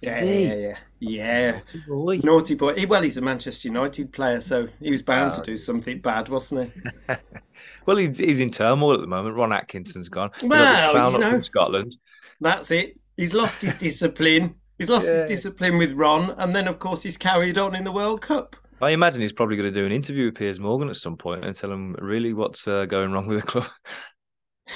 Yeah, 0.00 0.22
yeah, 0.22 0.54
yeah. 0.54 0.78
Yeah, 1.00 1.60
naughty 1.86 2.18
boy. 2.18 2.20
Naughty 2.24 2.54
boy. 2.54 2.86
Well, 2.88 3.02
he's 3.02 3.16
a 3.16 3.20
Manchester 3.20 3.68
United 3.68 4.12
player, 4.12 4.40
so 4.40 4.68
he 4.80 4.90
was 4.90 5.02
bound 5.02 5.32
oh. 5.32 5.40
to 5.40 5.42
do 5.42 5.56
something 5.56 6.00
bad, 6.00 6.28
wasn't 6.28 6.72
he? 6.72 7.14
well, 7.86 7.96
he's, 7.96 8.18
he's 8.18 8.40
in 8.40 8.50
turmoil 8.50 8.94
at 8.94 9.00
the 9.00 9.06
moment. 9.06 9.36
Ron 9.36 9.52
Atkinson's 9.52 10.08
gone. 10.08 10.30
Well, 10.42 11.12
you 11.12 11.18
know, 11.18 11.30
from 11.30 11.42
Scotland. 11.42 11.96
That's 12.40 12.70
it. 12.72 12.98
He's 13.16 13.32
lost 13.32 13.62
his 13.62 13.76
discipline. 13.76 14.56
He's 14.76 14.88
lost 14.88 15.06
yeah. 15.06 15.20
his 15.20 15.24
discipline 15.28 15.78
with 15.78 15.92
Ron, 15.92 16.30
and 16.38 16.54
then 16.54 16.66
of 16.66 16.78
course 16.78 17.02
he's 17.02 17.16
carried 17.16 17.58
on 17.58 17.74
in 17.76 17.84
the 17.84 17.92
World 17.92 18.20
Cup. 18.20 18.56
I 18.80 18.90
imagine 18.90 19.20
he's 19.20 19.32
probably 19.32 19.56
going 19.56 19.72
to 19.72 19.80
do 19.80 19.84
an 19.84 19.92
interview 19.92 20.26
with 20.26 20.36
Piers 20.36 20.60
Morgan 20.60 20.88
at 20.88 20.96
some 20.96 21.16
point 21.16 21.44
and 21.44 21.54
tell 21.54 21.70
him 21.70 21.96
really 21.98 22.32
what's 22.32 22.68
uh, 22.68 22.86
going 22.86 23.12
wrong 23.12 23.26
with 23.26 23.40
the 23.40 23.46
club. 23.46 23.66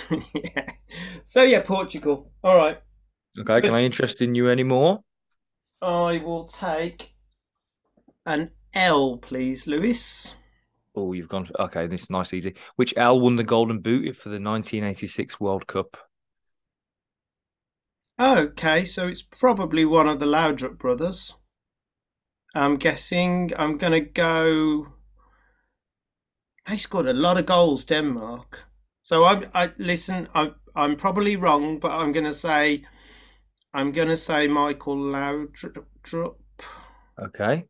yeah. 0.35 0.73
So 1.25 1.43
yeah, 1.43 1.63
Portugal. 1.63 2.33
All 2.43 2.57
right. 2.57 2.79
Okay. 3.39 3.61
Can 3.61 3.75
I 3.75 3.83
interest 3.83 4.21
in 4.21 4.35
you 4.35 4.51
anymore? 4.51 5.03
I 5.81 6.19
will 6.25 6.45
take 6.45 7.15
an 8.27 8.51
L, 8.75 9.17
please, 9.17 9.67
Lewis. 9.67 10.35
Oh, 10.95 11.13
you've 11.13 11.29
gone. 11.29 11.49
Okay, 11.59 11.87
this 11.87 12.03
is 12.03 12.11
nice, 12.11 12.35
easy. 12.35 12.55
Which 12.77 12.95
L 12.97 13.21
won 13.21 13.37
the 13.37 13.45
Golden 13.45 13.81
Boot 13.81 14.15
for 14.15 14.29
the 14.29 14.35
1986 14.35 15.41
World 15.41 15.67
Cup? 15.67 15.97
Okay, 18.21 18.85
so 18.85 19.09
it's 19.09 19.23
probably 19.23 19.85
one 19.85 20.09
of 20.09 20.21
the 20.21 20.27
Laudrup 20.27 20.79
brothers. 20.79 21.35
I'm 22.55 22.77
guessing. 22.77 23.53
I'm 23.57 23.79
going 23.79 23.95
to 23.95 24.01
go. 24.01 24.89
They 26.69 26.77
scored 26.77 27.07
a 27.07 27.15
lot 27.15 27.39
of 27.39 27.47
goals, 27.47 27.85
Denmark. 27.85 28.67
So 29.03 29.25
I, 29.25 29.43
I 29.55 29.71
listen. 29.79 30.29
I, 30.35 30.53
I'm 30.75 30.97
probably 30.97 31.37
wrong, 31.37 31.79
but 31.79 31.91
I'm 31.91 32.13
going 32.13 32.25
to 32.25 32.35
say 32.35 32.85
I'm 33.75 33.93
going 33.93 34.09
to 34.09 34.17
say 34.17 34.49
Michael 34.49 34.97
Laudrup. 34.97 36.35
Okay. 37.19 37.65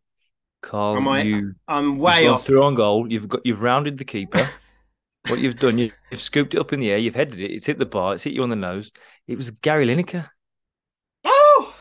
Carl, 0.62 0.96
Am 0.96 1.08
I, 1.08 1.22
you, 1.22 1.54
I'm 1.66 1.98
way 1.98 2.28
off. 2.28 2.46
Through 2.46 2.62
on 2.62 2.74
goal. 2.74 3.10
You've 3.10 3.28
got 3.28 3.40
you've 3.44 3.62
rounded 3.62 3.98
the 3.98 4.04
keeper. 4.04 4.48
what 5.28 5.40
you've 5.40 5.58
done, 5.58 5.78
you, 5.78 5.90
have 6.10 6.20
scooped 6.20 6.54
it 6.54 6.60
up 6.60 6.72
in 6.72 6.80
the 6.80 6.90
air. 6.90 6.98
You've 6.98 7.14
headed 7.14 7.40
it. 7.40 7.50
It's 7.50 7.66
hit 7.66 7.78
the 7.78 7.86
bar. 7.86 8.14
It's 8.14 8.22
hit 8.22 8.32
you 8.32 8.42
on 8.42 8.50
the 8.50 8.56
nose. 8.56 8.92
It 9.26 9.36
was 9.36 9.50
Gary 9.50 9.86
Lineker. 9.86 10.28
Oh, 11.24 11.74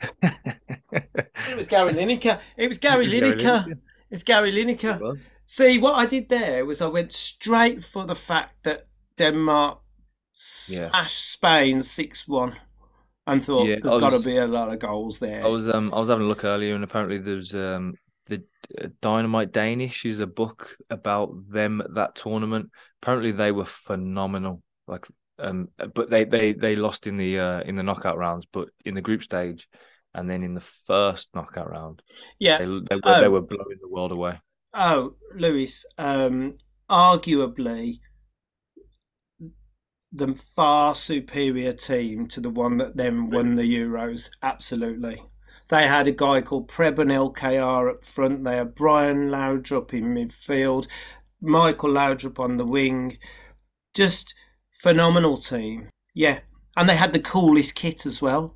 it 0.22 1.56
was 1.56 1.68
Gary 1.68 1.92
Lineker. 1.92 2.40
It 2.56 2.68
was 2.68 2.78
Gary, 2.78 3.06
Lineker. 3.06 3.78
It's 4.10 4.22
Gary 4.22 4.52
Lineker. 4.52 4.96
It 4.96 5.30
See, 5.46 5.78
what 5.78 5.94
I 5.94 6.06
did 6.06 6.28
there 6.28 6.66
was 6.66 6.82
I 6.82 6.88
went 6.88 7.12
straight 7.12 7.84
for 7.84 8.04
the 8.04 8.16
fact 8.16 8.64
that 8.64 8.88
Denmark 9.16 9.78
yeah. 10.68 10.88
smashed 10.88 11.32
Spain 11.32 11.82
six 11.82 12.26
one 12.26 12.56
and 13.26 13.44
thought 13.44 13.68
yeah, 13.68 13.76
there's 13.80 14.00
got 14.00 14.10
to 14.10 14.20
be 14.20 14.36
a 14.36 14.46
lot 14.46 14.72
of 14.72 14.80
goals 14.80 15.20
there. 15.20 15.44
I 15.44 15.48
was 15.48 15.68
um 15.68 15.94
I 15.94 16.00
was 16.00 16.08
having 16.08 16.24
a 16.24 16.28
look 16.28 16.44
earlier, 16.44 16.74
and 16.74 16.84
apparently 16.84 17.18
there's 17.18 17.54
um 17.54 17.94
the 18.26 18.42
uh, 18.82 18.88
Dynamite 19.00 19.52
Danish 19.52 20.04
is 20.04 20.18
a 20.18 20.26
book 20.26 20.76
about 20.90 21.32
them 21.48 21.80
at 21.80 21.94
that 21.94 22.16
tournament. 22.16 22.70
Apparently 23.00 23.30
they 23.30 23.52
were 23.52 23.64
phenomenal. 23.64 24.62
Like 24.88 25.06
um, 25.38 25.68
but 25.94 26.10
they 26.10 26.24
they 26.24 26.52
they 26.54 26.76
lost 26.76 27.06
in 27.06 27.16
the 27.16 27.38
uh, 27.38 27.60
in 27.60 27.76
the 27.76 27.82
knockout 27.82 28.18
rounds, 28.18 28.46
but 28.50 28.68
in 28.84 28.94
the 28.94 29.00
group 29.00 29.22
stage, 29.22 29.68
and 30.14 30.28
then 30.28 30.42
in 30.42 30.54
the 30.54 30.64
first 30.86 31.28
knockout 31.34 31.70
round, 31.70 32.02
yeah, 32.38 32.58
they, 32.58 32.64
they, 32.64 32.70
were, 32.96 33.00
oh. 33.04 33.20
they 33.20 33.28
were 33.28 33.42
blowing 33.42 33.78
the 33.80 33.88
world 33.88 34.12
away. 34.12 34.40
Oh, 34.78 35.14
Lewis, 35.34 35.86
um, 35.96 36.56
arguably 36.90 38.00
the 40.12 40.34
far 40.34 40.94
superior 40.94 41.72
team 41.72 42.26
to 42.28 42.40
the 42.40 42.50
one 42.50 42.76
that 42.76 42.96
then 42.96 43.30
won 43.30 43.54
the 43.54 43.62
Euros. 43.62 44.28
Absolutely. 44.42 45.22
They 45.68 45.86
had 45.86 46.06
a 46.06 46.12
guy 46.12 46.42
called 46.42 46.68
Preben 46.68 47.10
Elkjær 47.10 47.90
up 47.90 48.04
front. 48.04 48.44
They 48.44 48.56
had 48.56 48.74
Brian 48.74 49.30
Laudrup 49.30 49.94
in 49.94 50.14
midfield, 50.14 50.86
Michael 51.40 51.90
Laudrup 51.90 52.38
on 52.38 52.58
the 52.58 52.66
wing. 52.66 53.18
Just 53.94 54.34
phenomenal 54.70 55.38
team. 55.38 55.88
Yeah. 56.14 56.40
And 56.76 56.86
they 56.86 56.96
had 56.96 57.14
the 57.14 57.18
coolest 57.18 57.74
kit 57.74 58.04
as 58.04 58.20
well. 58.20 58.54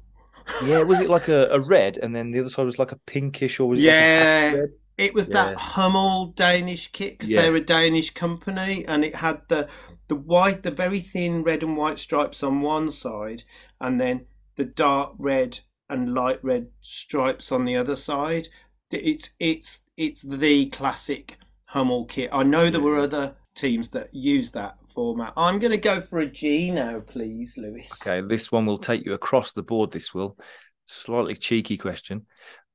Yeah, 0.64 0.82
was 0.82 1.00
it 1.00 1.08
like 1.08 1.28
a, 1.28 1.48
a 1.50 1.60
red 1.60 1.96
and 1.96 2.14
then 2.14 2.30
the 2.30 2.40
other 2.40 2.50
side 2.50 2.66
was 2.66 2.78
like 2.78 2.92
a 2.92 2.98
pinkish 3.06 3.58
or 3.58 3.68
was 3.68 3.80
it 3.80 3.86
yeah. 3.86 4.52
like 4.54 4.64
a 4.64 4.68
It 5.00 5.14
was 5.14 5.28
Yeah. 5.28 5.34
that 5.34 5.56
Hummel 5.56 6.26
Danish 6.36 6.88
kit 6.88 7.14
because 7.14 7.30
Yeah. 7.30 7.42
they're 7.42 7.56
a 7.56 7.60
Danish 7.60 8.10
company, 8.10 8.84
and 8.86 9.04
it 9.04 9.16
had 9.16 9.42
the 9.48 9.68
the 10.08 10.16
white, 10.16 10.64
the 10.64 10.70
very 10.72 11.00
thin 11.00 11.42
red 11.44 11.62
and 11.62 11.76
white 11.76 11.98
stripes 12.00 12.42
on 12.42 12.60
one 12.62 12.90
side, 12.90 13.44
and 13.80 14.00
then 14.00 14.26
the 14.56 14.64
dark 14.64 15.14
red 15.18 15.60
and 15.88 16.12
light 16.12 16.42
red 16.42 16.68
stripes 16.80 17.50
on 17.50 17.64
the 17.64 17.76
other 17.76 17.96
side. 17.96 18.48
It's 18.90 19.30
it's 19.38 19.82
it's 19.96 20.22
the 20.22 20.66
classic 20.66 21.38
Hummel 21.66 22.04
kit. 22.04 22.28
I 22.32 22.42
know 22.42 22.68
there 22.68 22.80
were 22.80 22.98
mm. 22.98 23.04
other 23.04 23.36
teams 23.54 23.90
that 23.90 24.12
use 24.12 24.50
that 24.50 24.76
format. 24.86 25.32
I'm 25.36 25.58
going 25.58 25.70
to 25.70 25.78
go 25.78 26.00
for 26.00 26.18
a 26.18 26.26
G 26.26 26.70
now, 26.70 27.00
please, 27.00 27.56
Lewis. 27.56 27.90
Okay, 28.02 28.26
this 28.26 28.50
one 28.52 28.66
will 28.66 28.78
take 28.78 29.04
you 29.06 29.12
across 29.14 29.52
the 29.52 29.62
board. 29.62 29.92
This 29.92 30.12
will. 30.12 30.36
Slightly 30.86 31.36
cheeky 31.36 31.76
question. 31.76 32.26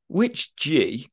Which 0.08 0.56
G 0.56 1.10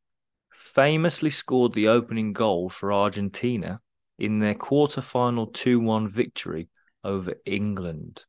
famously 0.75 1.31
scored 1.31 1.75
the 1.75 1.89
opening 1.89 2.33
goal 2.33 2.71
for 2.71 2.93
Argentina 2.93 3.81
in 4.19 4.39
their 4.39 4.55
quarter-final 4.55 5.49
2-1 5.49 6.11
victory 6.11 6.69
over 7.05 7.35
England? 7.45 8.25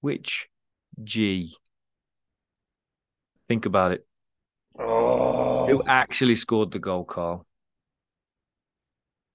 Which 0.00 0.48
G? 1.02 1.56
Think 3.48 3.66
about 3.66 3.92
it. 3.92 4.06
Oh, 4.78 5.66
Who 5.66 5.82
actually 5.86 6.36
scored 6.36 6.70
the 6.70 6.78
goal, 6.78 7.04
Carl? 7.04 7.46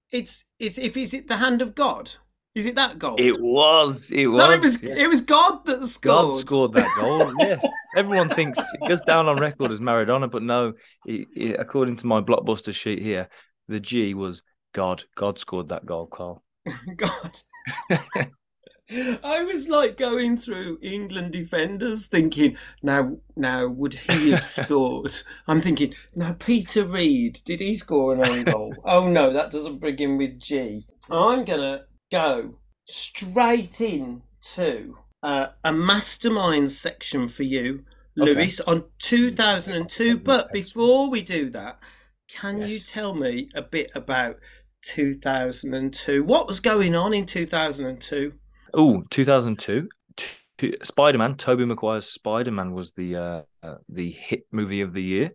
it's 0.09 0.45
it's 0.57 0.77
if 0.77 0.95
is 0.95 1.13
it 1.13 1.27
the 1.27 1.37
hand 1.37 1.61
of 1.61 1.75
God? 1.75 2.11
Is 2.57 2.65
it 2.65 2.73
that 2.73 2.97
goal? 2.97 3.17
It 3.19 3.39
was. 3.39 4.09
It 4.09 4.25
was. 4.25 4.37
No, 4.37 4.49
it 4.51 4.61
was 4.61 4.81
yeah. 4.81 4.95
it 4.95 5.07
was 5.07 5.21
God 5.21 5.63
that 5.67 5.85
scored. 5.85 6.33
God 6.33 6.35
scored 6.37 6.73
that 6.73 6.91
goal. 6.97 7.31
yes, 7.37 7.63
everyone 7.95 8.29
thinks 8.29 8.57
it 8.57 8.87
goes 8.89 9.01
down 9.01 9.27
on 9.27 9.37
record 9.37 9.71
as 9.71 9.79
Maradona, 9.79 10.29
but 10.29 10.41
no. 10.41 10.73
It, 11.05 11.27
it- 11.35 11.59
according 11.59 11.97
to 11.97 12.07
my 12.07 12.19
blockbuster 12.19 12.73
sheet 12.73 12.99
here, 12.99 13.29
the 13.67 13.79
G 13.79 14.15
was 14.15 14.41
God. 14.73 15.03
God 15.15 15.37
scored 15.37 15.67
that 15.69 15.85
goal, 15.85 16.07
Carl. 16.07 16.43
God. 16.95 17.43
I 18.89 19.43
was 19.43 19.69
like 19.69 19.95
going 19.95 20.35
through 20.35 20.79
England 20.81 21.33
defenders, 21.33 22.07
thinking, 22.07 22.57
now, 22.81 23.17
now, 23.35 23.67
would 23.67 23.93
he 23.93 24.31
have 24.31 24.45
scored? 24.65 25.15
I'm 25.47 25.61
thinking, 25.61 25.93
now, 26.15 26.33
Peter 26.39 26.87
Reid, 26.87 27.41
did 27.45 27.59
he 27.59 27.75
score 27.75 28.15
an 28.15 28.25
own 28.25 28.45
goal? 28.45 28.73
oh 28.83 29.07
no, 29.07 29.31
that 29.31 29.51
doesn't 29.51 29.77
bring 29.77 29.99
him 29.99 30.17
with 30.17 30.39
G. 30.39 30.87
I'm 31.11 31.45
gonna 31.45 31.83
go 32.11 32.55
straight 32.85 33.81
in 33.81 34.21
to 34.55 34.97
uh, 35.23 35.47
a 35.63 35.73
mastermind 35.73 36.71
section 36.71 37.27
for 37.27 37.43
you, 37.43 37.83
Okay. 38.19 38.33
Lewis, 38.33 38.59
on 38.61 38.85
2002. 38.99 40.17
But 40.19 40.51
before 40.51 41.09
we 41.09 41.21
do 41.21 41.49
that, 41.51 41.79
can 42.29 42.61
you 42.61 42.79
tell 42.79 43.13
me 43.13 43.49
a 43.53 43.61
bit 43.61 43.91
about 43.95 44.37
2002? 44.83 46.23
What 46.23 46.47
was 46.47 46.59
going 46.59 46.95
on 46.95 47.13
in 47.13 47.25
2002? 47.25 48.33
Oh, 48.73 49.03
2002. 49.09 49.87
T- 50.57 50.75
Spider-Man, 50.83 51.35
Tobey 51.35 51.65
Maguire's 51.65 52.07
Spider-Man 52.07 52.73
was 52.73 52.93
the 52.93 53.15
uh, 53.15 53.41
uh, 53.61 53.75
the 53.89 54.11
hit 54.11 54.47
movie 54.51 54.81
of 54.81 54.93
the 54.93 55.03
year. 55.03 55.31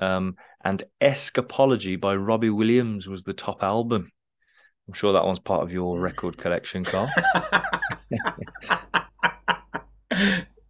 Um, 0.00 0.36
and 0.64 0.82
Escapology 1.00 2.00
by 2.00 2.16
Robbie 2.16 2.50
Williams 2.50 3.06
was 3.06 3.22
the 3.22 3.32
top 3.32 3.62
album. 3.62 4.10
I'm 4.88 4.94
sure 4.94 5.12
that 5.12 5.24
one's 5.24 5.38
part 5.38 5.62
of 5.62 5.70
your 5.70 6.00
record 6.00 6.38
collection, 6.38 6.82
Carl. 6.82 7.10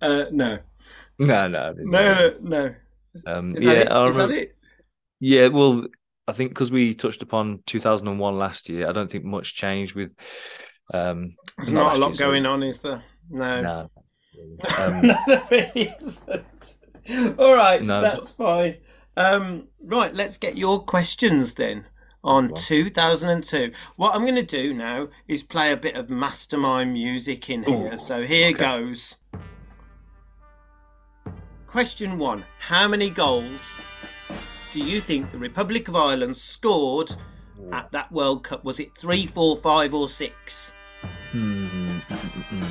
uh, 0.01 0.25
no, 0.33 0.59
no, 1.19 1.47
no, 1.49 1.49
no, 1.49 1.75
no, 1.79 2.35
no. 2.43 2.75
Is, 3.15 3.25
Um, 3.27 3.57
is 3.57 3.63
yeah, 3.63 3.75
that 3.75 3.87
it? 3.87 3.93
I 3.93 4.07
Is 4.09 4.15
that 4.17 4.31
it? 4.33 4.57
Yeah, 5.21 5.49
well, 5.49 5.87
I 6.27 6.33
think 6.33 6.51
because 6.51 6.73
we 6.73 6.95
touched 6.95 7.23
upon 7.23 7.63
2001 7.67 8.39
last 8.39 8.69
year, 8.69 8.89
I 8.89 8.93
don't 8.93 9.11
think 9.11 9.25
much 9.25 9.55
changed 9.55 9.95
with. 9.95 10.11
Um, 10.93 11.37
There's 11.57 11.73
not 11.73 11.85
not 11.85 11.97
a 11.97 12.01
lot 12.01 12.19
year, 12.19 12.29
going 12.29 12.45
on, 12.47 12.63
is 12.65 12.81
there? 12.81 13.05
No. 13.31 13.63
no. 13.63 13.91
Um, 14.79 15.03
no, 15.03 15.17
there 15.27 15.45
really 15.51 15.93
isn't. 16.01 16.79
All 17.39 17.55
right, 17.55 17.83
No, 17.83 18.01
that's 18.01 18.31
fine. 18.33 18.77
Um, 19.17 19.69
right, 19.83 20.15
let's 20.15 20.39
get 20.39 20.57
your 20.57 20.85
questions 20.85 21.55
then 21.55 21.87
on 22.29 22.49
Go 22.49 22.55
2002. 22.55 23.73
What 23.97 24.15
I'm 24.15 24.23
going 24.23 24.35
to 24.35 24.43
do 24.43 24.75
now 24.75 25.09
is 25.27 25.43
play 25.43 25.73
a 25.73 25.77
bit 25.77 25.97
of 25.97 26.11
mastermind 26.11 26.93
music 26.93 27.49
in 27.49 27.63
here. 27.65 27.95
Ooh, 27.95 27.99
so 27.99 28.23
here 28.23 28.51
okay. 28.51 28.59
goes. 28.59 29.17
Question 31.67 32.19
one 32.19 32.45
How 32.61 32.87
many 32.87 33.11
goals 33.11 33.79
do 34.73 34.81
you 34.81 35.01
think 35.01 35.33
the 35.33 35.39
Republic 35.39 35.89
of 35.89 35.97
Ireland 35.97 36.37
scored 36.37 37.17
at 37.73 37.91
that 37.93 38.13
World 38.13 38.45
Cup? 38.45 38.63
Was 38.63 38.79
it 38.79 38.95
three, 38.95 39.27
four, 39.27 39.57
five, 39.57 39.95
or 39.95 40.09
six? 40.09 40.75
Hmm, 41.33 41.67
mm, 41.67 42.01
mm, 42.01 42.61
mm. 42.61 42.67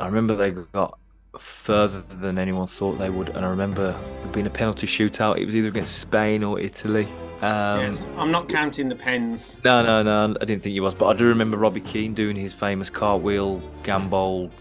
I 0.00 0.06
remember 0.06 0.34
they 0.36 0.50
got 0.50 0.98
further 1.38 2.00
than 2.00 2.38
anyone 2.38 2.66
thought 2.66 2.94
they 2.94 3.10
would, 3.10 3.28
and 3.30 3.44
I 3.44 3.50
remember 3.50 3.94
it 4.24 4.32
being 4.32 4.46
a 4.46 4.50
penalty 4.50 4.86
shootout. 4.86 5.36
It 5.36 5.44
was 5.44 5.54
either 5.54 5.68
against 5.68 5.98
Spain 5.98 6.42
or 6.42 6.58
Italy. 6.58 7.06
Um, 7.42 7.80
yes, 7.80 8.02
I'm 8.16 8.30
not 8.30 8.48
counting 8.48 8.88
the 8.88 8.94
pens. 8.94 9.56
No, 9.64 9.82
no, 9.82 10.02
no, 10.04 10.36
I 10.40 10.44
didn't 10.44 10.62
think 10.62 10.74
he 10.74 10.80
was, 10.80 10.94
but 10.94 11.06
I 11.06 11.14
do 11.14 11.26
remember 11.26 11.56
Robbie 11.56 11.80
Keane 11.80 12.14
doing 12.14 12.36
his 12.36 12.52
famous 12.52 12.88
cartwheel, 12.88 13.60
gambol, 13.82 14.52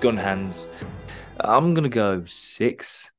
gun 0.00 0.16
hands. 0.16 0.66
I'm 1.40 1.74
gonna 1.74 1.90
go 1.90 2.24
six. 2.26 3.10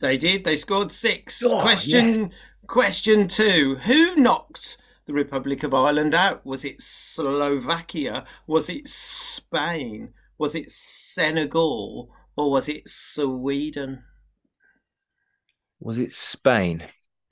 They 0.00 0.16
did. 0.16 0.44
They 0.44 0.54
scored 0.54 0.92
six. 0.92 1.42
Oh, 1.44 1.60
question 1.62 2.16
yes. 2.16 2.30
question 2.68 3.26
two. 3.26 3.74
Who 3.86 4.14
knocked 4.14 4.78
the 5.06 5.12
Republic 5.12 5.64
of 5.64 5.74
Ireland 5.74 6.14
out? 6.14 6.46
Was 6.46 6.64
it 6.64 6.80
Slovakia? 6.80 8.24
Was 8.46 8.68
it 8.68 8.86
Spain? 8.86 10.10
Was 10.38 10.54
it 10.54 10.70
Senegal? 10.70 12.08
Or 12.36 12.50
was 12.50 12.68
it 12.68 12.88
Sweden? 12.88 14.04
Was 15.80 15.98
it 15.98 16.14
Spain? 16.14 16.84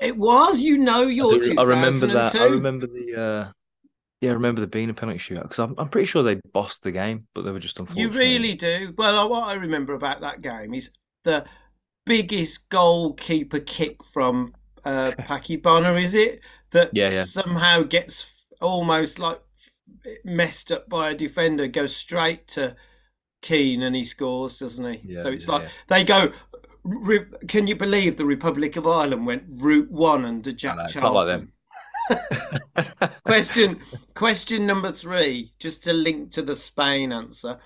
It 0.03 0.17
was. 0.17 0.61
You 0.61 0.79
know 0.79 1.07
I, 1.07 1.11
your 1.11 1.39
do- 1.39 1.55
I 1.59 1.63
remember 1.63 2.07
that. 2.09 2.35
I 2.35 2.45
remember 2.45 2.87
the. 2.87 3.21
Uh, 3.21 3.53
yeah, 4.21 4.31
I 4.31 4.35
remember 4.35 4.61
the 4.61 4.67
being 4.69 4.89
a 4.89 4.95
penalty 4.95 5.19
shootout 5.19 5.43
because 5.43 5.59
I'm, 5.59 5.75
I'm 5.79 5.89
pretty 5.89 6.07
sure 6.07 6.23
they 6.23 6.41
bossed 6.53 6.83
the 6.83 6.93
game, 6.93 7.27
but 7.35 7.43
they 7.43 7.51
were 7.51 7.59
just 7.59 7.81
unfortunate. 7.81 8.13
You 8.13 8.19
really 8.19 8.55
do. 8.55 8.95
Well, 8.97 9.29
what 9.29 9.49
I 9.49 9.55
remember 9.55 9.95
about 9.95 10.21
that 10.21 10.43
game 10.43 10.75
is 10.75 10.91
the 11.25 11.45
biggest 12.07 12.69
goalkeeper 12.69 13.59
kick 13.59 14.05
from 14.05 14.55
uh, 14.85 15.11
Packie 15.21 15.61
Bonner, 15.61 15.99
is 15.99 16.15
it? 16.15 16.41
That 16.71 16.91
Yeah, 16.93 17.11
yeah. 17.11 17.25
somehow 17.25 17.83
gets 17.83 18.33
almost 18.61 19.19
like 19.19 19.41
messed 20.25 20.71
up 20.71 20.89
by 20.89 21.11
a 21.11 21.15
defender, 21.15 21.67
goes 21.67 21.95
straight 21.95 22.47
to 22.49 22.77
Keane 23.43 23.83
and 23.83 23.97
he 23.97 24.05
scores, 24.05 24.61
doesn't 24.61 24.95
he? 24.95 25.15
Yeah, 25.15 25.23
so 25.23 25.29
it's 25.31 25.49
like 25.49 25.69
they 25.89 26.05
go. 26.05 26.33
Re- 26.85 27.27
can 27.47 27.67
you 27.67 27.77
believe 27.77 28.17
the 28.17 28.25
Republic 28.25 28.77
of 28.77 28.87
Ireland 28.87 29.27
went 29.27 29.45
route 29.49 29.91
one 29.91 30.25
under 30.25 30.53
Jack 30.53 30.77
know, 30.77 30.85
it's 30.85 30.97
like 30.97 31.03
Charlton? 31.03 31.53
question 33.27 33.79
question 34.15 34.67
number 34.67 34.93
three 34.93 35.53
just 35.59 35.83
to 35.85 35.93
link 35.93 36.31
to 36.33 36.43
the 36.43 36.57
spain 36.57 37.13
answer 37.13 37.59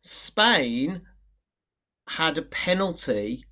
spain 0.00 1.02
had 2.10 2.36
a 2.36 2.42
penalty 2.42 3.44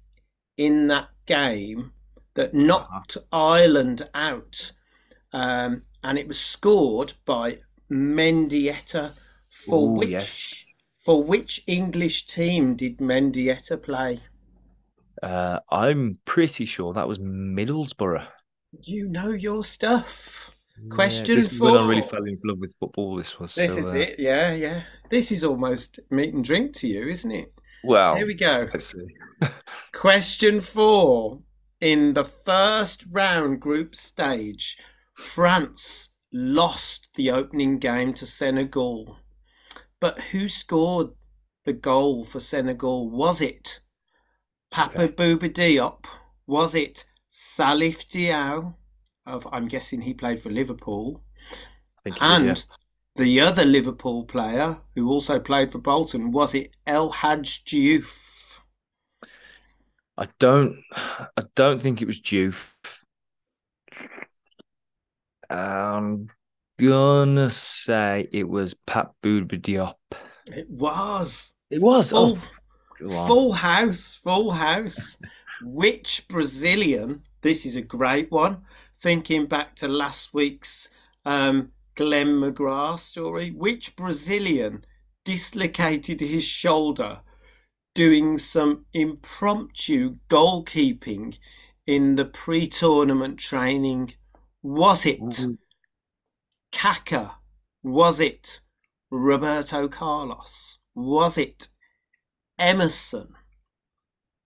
in 0.57 0.87
that 0.89 1.09
game 1.27 1.93
that 2.35 2.55
knocked 2.55 3.17
ireland 3.33 4.09
out 4.15 4.73
um, 5.33 5.83
and 6.03 6.19
it 6.19 6.29
was 6.29 6.41
scored 6.41 7.15
by 7.25 7.59
mendieta 7.91 9.13
for 9.49 9.89
Ooh, 9.89 9.93
which 9.93 10.11
yes. 10.11 10.65
for 10.99 11.23
which 11.23 11.63
english 11.67 12.27
team 12.27 12.75
did 12.75 12.99
mendieta 12.99 13.81
play 13.81 14.21
Uh, 15.23 15.61
I'm 15.71 16.19
pretty 16.25 16.65
sure 16.65 16.93
that 16.95 17.07
was 17.09 17.19
Middlesbrough. 17.19 18.27
you 18.85 19.09
know 19.09 19.31
your 19.31 19.63
stuff 19.65 20.51
Yeah, 20.77 20.95
Question 20.95 21.37
this 21.37 21.51
was 21.53 21.61
when 21.61 21.77
I 21.77 21.87
really 21.87 22.03
fell 22.03 22.25
in 22.25 22.39
love 22.45 22.59
with 22.59 22.75
football. 22.81 23.17
This 23.17 23.39
was 23.39 23.55
This 23.55 23.75
so, 23.75 23.79
is 23.79 23.87
uh, 23.87 23.99
it, 23.99 24.19
yeah, 24.19 24.53
yeah. 24.53 24.83
This 25.11 25.31
is 25.31 25.45
almost 25.45 26.01
meat 26.11 26.35
and 26.35 26.43
drink 26.45 26.75
to 26.77 26.89
you, 26.89 27.09
isn't 27.09 27.31
it? 27.31 27.53
Well, 27.85 28.17
Here 28.17 28.27
we 28.27 28.35
go. 28.35 28.69
let's 28.73 28.93
see. 28.93 29.07
Question 29.93 30.61
four. 30.61 31.41
In 31.81 32.15
the 32.15 32.25
first 32.25 33.05
round 33.11 33.61
group 33.61 33.95
stage, 33.95 34.79
France 35.15 36.11
lost 36.33 37.09
the 37.15 37.31
opening 37.31 37.79
game 37.79 38.15
to 38.15 38.27
Senegal. 38.27 39.19
But 40.01 40.19
who 40.33 40.49
scored 40.49 41.11
the 41.65 41.73
goal 41.75 42.25
for 42.25 42.41
Senegal? 42.41 43.11
Was 43.11 43.41
it 43.43 43.81
Papa 44.73 45.03
Okay. 45.03 45.13
Bouba 45.13 45.49
Diop? 45.49 46.07
Was 46.47 46.75
it 46.75 47.05
Salif 47.31 48.07
Diao, 48.09 48.75
of 49.27 49.47
I'm 49.53 49.69
guessing 49.69 50.01
he 50.01 50.15
played 50.15 50.41
for 50.41 50.51
Liverpool, 50.51 51.23
I 51.99 52.03
think 52.05 52.17
and 52.21 52.45
did, 52.45 52.67
yeah. 53.17 53.25
the 53.25 53.41
other 53.41 53.65
Liverpool 53.65 54.25
player 54.25 54.79
who 54.95 55.09
also 55.09 55.39
played 55.39 55.71
for 55.71 55.79
Bolton 55.79 56.33
was 56.33 56.55
it 56.55 56.75
El 56.87 57.11
Hadj 57.11 57.63
Diouf? 57.65 58.59
I 60.17 60.29
don't. 60.39 60.83
I 60.93 61.45
don't 61.55 61.81
think 61.81 62.03
it 62.03 62.07
was 62.07 62.21
Diouf. 62.21 62.71
I'm 65.51 66.29
gonna 66.81 67.51
say 67.51 68.29
it 68.33 68.49
was 68.49 68.75
Pat 68.75 69.11
Bouba 69.23 69.61
Diop. 69.61 69.95
It 70.47 70.69
was. 70.71 71.55
It 71.71 71.81
was. 71.81 72.13
Oh, 72.13 72.33
on. 72.33 72.43
Full 73.09 73.53
house, 73.53 74.15
full 74.15 74.53
house. 74.53 75.19
Which 75.63 76.27
Brazilian? 76.29 77.23
This 77.43 77.65
is 77.65 77.77
a 77.77 77.83
great 77.83 78.31
one. 78.31 78.63
Thinking 78.99 79.47
back 79.47 79.75
to 79.77 79.89
last 79.89 80.35
week's 80.35 80.89
um, 81.25 81.73
Glenn 81.95 82.41
McGrath 82.41 83.01
story, 83.01 83.51
which 83.51 83.97
Brazilian 83.97 84.85
dislocated 85.25 86.21
his 86.21 86.45
shoulder 86.45 87.21
doing 87.95 88.39
some 88.39 88.87
impromptu 88.93 90.17
goalkeeping 90.29 91.39
in 91.87 92.15
the 92.17 92.25
pre-tournament 92.25 93.39
training? 93.39 94.15
Was 94.63 95.05
it. 95.05 95.47
Kaka? 96.71 97.37
Was 97.83 98.21
it 98.21 98.61
Roberto 99.11 99.89
Carlos? 99.89 100.79
Was 100.95 101.37
it 101.37 101.69
Emerson 102.63 103.35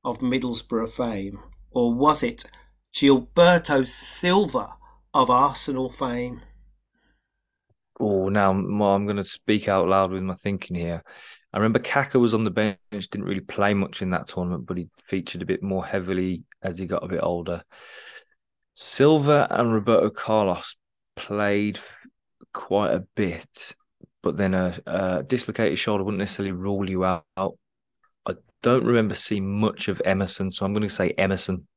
of 0.03 0.21
Middlesbrough 0.21 0.91
fame? 0.91 1.39
Or 1.71 1.93
was 1.93 2.23
it 2.23 2.45
Gilberto 2.95 3.87
Silva 3.87 4.77
of 5.13 5.29
Arsenal 5.29 5.91
fame? 5.91 6.41
Oh, 8.01 8.31
now 8.31 8.53
I'm 8.53 9.05
going 9.05 9.17
to 9.17 9.25
speak 9.25 9.69
out 9.69 9.87
loud 9.87 10.13
with 10.13 10.23
my 10.23 10.35
thinking 10.35 10.77
here. 10.77 11.05
I 11.53 11.59
remember 11.59 11.79
Kaka 11.79 12.19
was 12.19 12.33
on 12.33 12.45
the 12.45 12.51
bench, 12.51 12.79
didn't 12.91 13.25
really 13.25 13.41
play 13.41 13.75
much 13.75 14.01
in 14.01 14.09
that 14.11 14.29
tournament, 14.29 14.65
but 14.65 14.79
he 14.79 14.89
featured 15.05 15.43
a 15.43 15.47
bit 15.47 15.63
more 15.63 15.85
heavily 15.85 16.45
as 16.63 16.79
he 16.79 16.87
got 16.87 17.05
a 17.05 17.09
bit 17.09 17.21
older. 17.23 17.63
Silva 18.73 19.47
and 19.51 19.75
Roberto 19.75 20.09
Carlos 20.09 20.75
played 21.17 21.79
quite 22.55 22.93
a 22.93 23.05
bit, 23.15 23.75
but 24.23 24.39
then 24.39 24.55
a, 24.55 24.79
a 24.87 25.23
dislocated 25.23 25.79
shoulder 25.79 26.03
wouldn't 26.03 26.19
necessarily 26.19 26.53
rule 26.53 26.89
you 26.89 27.05
out. 27.05 27.59
Don't 28.67 28.85
remember 28.85 29.15
seeing 29.15 29.61
much 29.61 29.87
of 29.87 30.03
Emerson, 30.05 30.51
so 30.51 30.67
I'm 30.67 30.73
going 30.73 30.83
to 30.83 30.93
say 30.93 31.11
Emerson. 31.19 31.69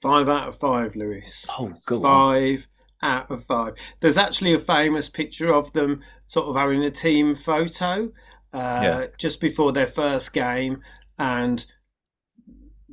Five 0.00 0.30
out 0.30 0.48
of 0.48 0.58
five, 0.58 0.96
Lewis. 0.96 1.46
Oh, 1.58 1.74
go 1.86 1.96
on. 1.96 2.02
Five 2.02 2.68
out 3.02 3.30
of 3.30 3.44
five. 3.44 3.74
There's 4.00 4.16
actually 4.16 4.54
a 4.54 4.58
famous 4.58 5.10
picture 5.10 5.52
of 5.52 5.70
them 5.74 6.00
sort 6.24 6.46
of 6.46 6.56
having 6.56 6.82
a 6.82 6.88
team 6.90 7.34
photo 7.34 8.10
uh, 8.54 8.80
Yeah. 8.82 9.06
just 9.18 9.42
before 9.42 9.72
their 9.72 9.86
first 9.86 10.32
game, 10.32 10.80
and 11.18 11.66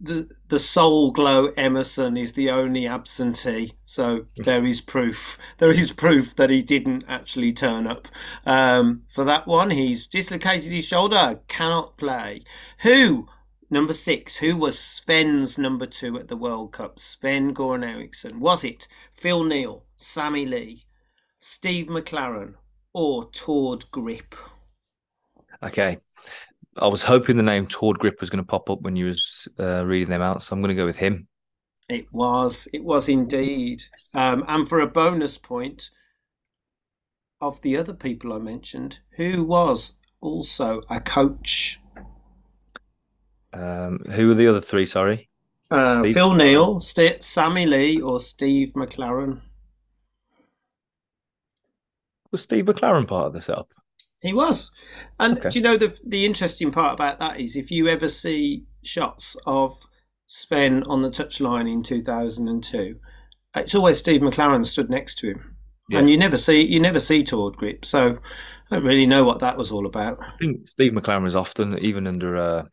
the 0.02 0.30
the 0.48 0.60
soul 0.60 1.12
glow 1.12 1.48
Emerson 1.56 2.18
is 2.18 2.34
the 2.34 2.50
only 2.50 2.88
absentee. 2.88 3.74
So 3.86 4.26
there 4.36 4.66
is 4.66 4.82
proof. 4.82 5.38
There 5.58 5.72
is 5.72 5.92
proof 5.92 6.36
that 6.36 6.50
he 6.50 6.64
didn't 6.64 7.06
actually 7.08 7.54
turn 7.54 7.86
up 7.86 8.08
um, 8.46 9.02
for 9.08 9.24
that 9.26 9.46
one. 9.46 9.70
He's 9.70 10.08
dislocated 10.08 10.72
his 10.72 10.88
shoulder, 10.88 11.42
cannot 11.48 11.98
play. 11.98 12.42
Who? 12.80 13.28
Number 13.70 13.94
six, 13.94 14.38
who 14.38 14.58
was 14.58 14.78
Sven's 14.78 15.58
number 15.58 15.86
two 15.86 16.18
at 16.18 16.28
the 16.28 16.36
World 16.36 16.74
Cup? 16.74 17.00
Sven 17.00 17.54
Goran 17.54 17.86
Eriksson. 17.86 18.40
Was 18.40 18.64
it 18.64 18.88
Phil 19.14 19.44
Neal, 19.44 19.86
Sammy 19.96 20.46
Lee, 20.46 20.84
Steve 21.40 21.88
McClaren, 21.88 22.56
or 22.94 23.30
Tord 23.32 23.90
Grip? 23.92 24.36
Okay. 25.64 26.00
I 26.78 26.88
was 26.88 27.04
hoping 27.04 27.38
the 27.38 27.44
name 27.44 27.68
Tord 27.68 28.00
Grip 28.00 28.22
was 28.22 28.30
going 28.30 28.44
to 28.44 28.48
pop 28.48 28.70
up 28.70 28.82
when 28.82 28.96
you 28.96 29.08
was 29.08 29.48
uh, 29.60 29.86
reading 29.86 30.10
them 30.10 30.22
out, 30.22 30.42
so 30.42 30.54
I'm 30.54 30.62
going 30.62 30.76
to 30.76 30.82
go 30.82 30.86
with 30.86 30.98
him. 30.98 31.28
It 31.90 32.08
was. 32.14 32.68
It 32.72 32.84
was 32.84 33.10
indeed. 33.10 33.84
Um, 34.14 34.46
and 34.48 34.68
for 34.68 34.80
a 34.80 34.88
bonus 34.88 35.38
point, 35.38 35.90
of 37.42 37.60
the 37.62 37.76
other 37.76 37.94
people 37.94 38.32
I 38.32 38.38
mentioned, 38.38 39.00
who 39.18 39.44
was 39.44 39.94
also 40.22 40.84
a 40.90 41.02
coach? 41.02 41.82
Um, 43.52 44.00
who 44.12 44.30
were 44.30 44.36
the 44.36 44.48
other 44.48 44.62
three? 44.62 44.86
Sorry. 44.86 45.28
Uh, 45.70 46.04
Phil 46.04 46.34
Neal, 46.34 46.82
St- 46.82 47.24
Sammy 47.24 47.66
Lee, 47.66 48.00
or 48.02 48.20
Steve 48.20 48.74
McClaren? 48.74 49.42
Was 52.32 52.44
Steve 52.44 52.66
McClaren 52.66 53.08
part 53.08 53.28
of 53.28 53.34
the 53.34 53.42
setup? 53.42 53.70
He 54.22 54.34
was. 54.34 54.72
And 55.20 55.38
Okay. 55.38 55.50
do 55.50 55.60
you 55.60 55.64
know 55.64 55.78
the 55.78 55.98
the 56.06 56.26
interesting 56.26 56.72
part 56.72 56.94
about 56.94 57.20
that 57.20 57.40
is 57.40 57.56
if 57.56 57.72
you 57.72 57.88
ever 57.88 58.08
see 58.08 58.66
shots 58.84 59.36
of 59.46 59.76
Sven 60.28 60.84
on 60.84 61.02
the 61.02 61.10
touchline 61.10 61.72
in 61.72 61.84
2002, 61.84 63.00
it's 63.56 63.76
always 63.76 64.00
Steve 64.00 64.22
McClaren 64.22 64.66
stood 64.66 64.90
next 64.90 65.16
to 65.20 65.30
him. 65.32 65.58
And 65.94 66.10
you 66.10 66.18
never 66.18 66.38
see 66.38 66.62
you 66.62 66.80
never 66.80 67.02
see 67.02 67.22
Tord 67.22 67.58
Grip, 67.58 67.84
so 67.84 68.20
I 68.70 68.76
don't 68.76 68.86
really 68.86 69.06
know 69.06 69.26
what 69.26 69.40
that 69.40 69.58
was 69.58 69.72
all 69.72 69.86
about. 69.86 70.20
I 70.22 70.32
think 70.40 70.68
Steve 70.68 70.94
McClaren 70.94 71.24
was 71.24 71.36
often, 71.36 71.78
even 71.80 72.08
under 72.08 72.38
uh, 72.38 72.64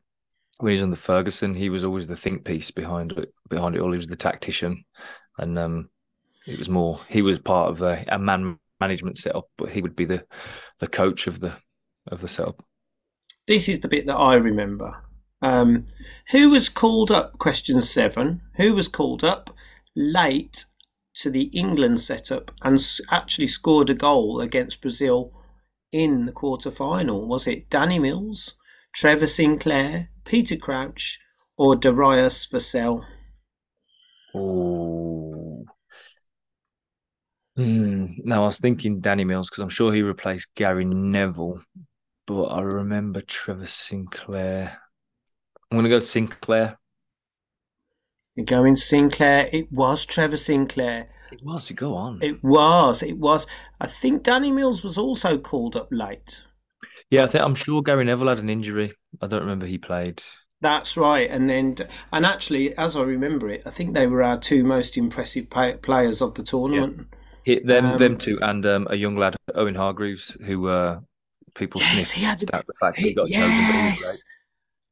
when 0.58 0.70
he 0.70 0.74
was 0.74 0.82
under 0.82 0.96
Ferguson, 0.96 1.54
he 1.54 1.70
was 1.70 1.84
always 1.84 2.06
the 2.06 2.16
think 2.16 2.44
piece 2.44 2.70
behind 2.70 3.12
it. 3.12 3.32
Behind 3.48 3.74
it 3.74 3.80
all, 3.80 3.92
he 3.92 3.96
was 3.96 4.06
the 4.06 4.16
tactician, 4.16 4.84
and 5.38 5.58
um, 5.58 5.90
it 6.46 6.58
was 6.58 6.68
more. 6.68 7.00
He 7.08 7.22
was 7.22 7.38
part 7.38 7.70
of 7.70 7.78
the 7.78 8.04
a 8.14 8.18
man 8.18 8.58
management 8.80 9.18
setup, 9.18 9.48
but 9.56 9.70
he 9.70 9.82
would 9.82 9.96
be 9.96 10.04
the 10.04 10.24
the 10.80 10.86
coach 10.86 11.26
of 11.26 11.40
the 11.40 11.56
of 12.10 12.20
the 12.20 12.28
setup. 12.28 12.64
This 13.46 13.68
is 13.68 13.80
the 13.80 13.88
bit 13.88 14.06
that 14.06 14.16
I 14.16 14.34
remember. 14.34 15.02
Um, 15.40 15.86
who 16.30 16.50
was 16.50 16.68
called 16.68 17.10
up? 17.10 17.38
Question 17.38 17.80
seven. 17.82 18.42
Who 18.56 18.74
was 18.74 18.88
called 18.88 19.22
up 19.24 19.54
late 19.94 20.64
to 21.14 21.30
the 21.30 21.44
England 21.44 22.00
setup 22.00 22.50
and 22.62 22.76
s- 22.76 23.00
actually 23.10 23.46
scored 23.46 23.90
a 23.90 23.94
goal 23.94 24.40
against 24.40 24.80
Brazil 24.80 25.32
in 25.92 26.24
the 26.24 26.32
quarter 26.32 26.70
final? 26.70 27.26
Was 27.26 27.46
it 27.46 27.70
Danny 27.70 27.98
Mills, 27.98 28.54
Trevor 28.94 29.26
Sinclair, 29.26 30.10
Peter 30.24 30.56
Crouch, 30.56 31.18
or 31.56 31.74
Darius 31.76 32.46
Vassell? 32.46 33.04
Oh. 34.34 35.27
Hmm. 37.58 38.12
Now 38.18 38.44
I 38.44 38.46
was 38.46 38.58
thinking 38.60 39.00
Danny 39.00 39.24
Mills 39.24 39.50
because 39.50 39.62
I'm 39.62 39.68
sure 39.68 39.92
he 39.92 40.02
replaced 40.02 40.54
Gary 40.54 40.84
Neville, 40.84 41.60
but 42.24 42.44
I 42.44 42.60
remember 42.60 43.20
Trevor 43.20 43.66
Sinclair. 43.66 44.78
I'm 45.68 45.78
gonna 45.78 45.88
go 45.88 45.98
Sinclair. 45.98 46.78
You're 48.36 48.46
going 48.46 48.76
Sinclair. 48.76 49.50
It 49.52 49.72
was 49.72 50.06
Trevor 50.06 50.36
Sinclair. 50.36 51.08
It 51.32 51.42
was. 51.42 51.68
You 51.68 51.74
go 51.74 51.96
on. 51.96 52.20
It 52.22 52.44
was. 52.44 53.02
It 53.02 53.18
was. 53.18 53.48
I 53.80 53.88
think 53.88 54.22
Danny 54.22 54.52
Mills 54.52 54.84
was 54.84 54.96
also 54.96 55.36
called 55.36 55.74
up 55.74 55.88
late. 55.90 56.44
yeah, 57.10 57.24
I 57.24 57.26
think 57.26 57.44
I'm 57.44 57.56
sure 57.56 57.82
Gary 57.82 58.04
Neville 58.04 58.28
had 58.28 58.38
an 58.38 58.50
injury. 58.50 58.94
I 59.20 59.26
don't 59.26 59.40
remember 59.40 59.66
he 59.66 59.78
played. 59.78 60.22
That's 60.60 60.96
right, 60.96 61.28
and 61.28 61.50
then 61.50 61.74
and 62.12 62.24
actually, 62.24 62.76
as 62.78 62.96
I 62.96 63.02
remember 63.02 63.48
it, 63.48 63.62
I 63.66 63.70
think 63.70 63.94
they 63.94 64.06
were 64.06 64.22
our 64.22 64.36
two 64.36 64.62
most 64.62 64.96
impressive 64.96 65.50
players 65.50 66.22
of 66.22 66.34
the 66.34 66.44
tournament. 66.44 67.08
Hit 67.44 67.66
them, 67.66 67.84
Um, 67.86 67.98
them 67.98 68.18
two, 68.18 68.38
and 68.42 68.64
um, 68.66 68.86
a 68.90 68.96
young 68.96 69.16
lad, 69.16 69.36
Owen 69.54 69.74
Hargreaves, 69.74 70.36
who 70.44 70.68
uh, 70.68 71.00
people 71.54 71.80
Yes, 71.80 72.08
sniffed 72.08 72.12
he 72.12 72.24
had. 72.24 72.42
at 72.54 72.66
the 72.66 72.72
fact 72.80 72.96
that 72.96 73.02
he 73.02 73.08
He, 73.08 73.14
got 73.14 73.28
chosen. 73.28 73.40
But 73.40 73.48
he 73.50 73.50
was 73.62 73.74
yes, 73.74 74.02
great. 74.02 74.24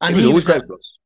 and 0.01 0.15
he 0.15 0.15
was 0.15 0.23
he 0.23 0.27
always 0.27 0.47
was 0.47 0.55
at, 0.55 0.67
for 0.67 0.73
us. 0.75 0.97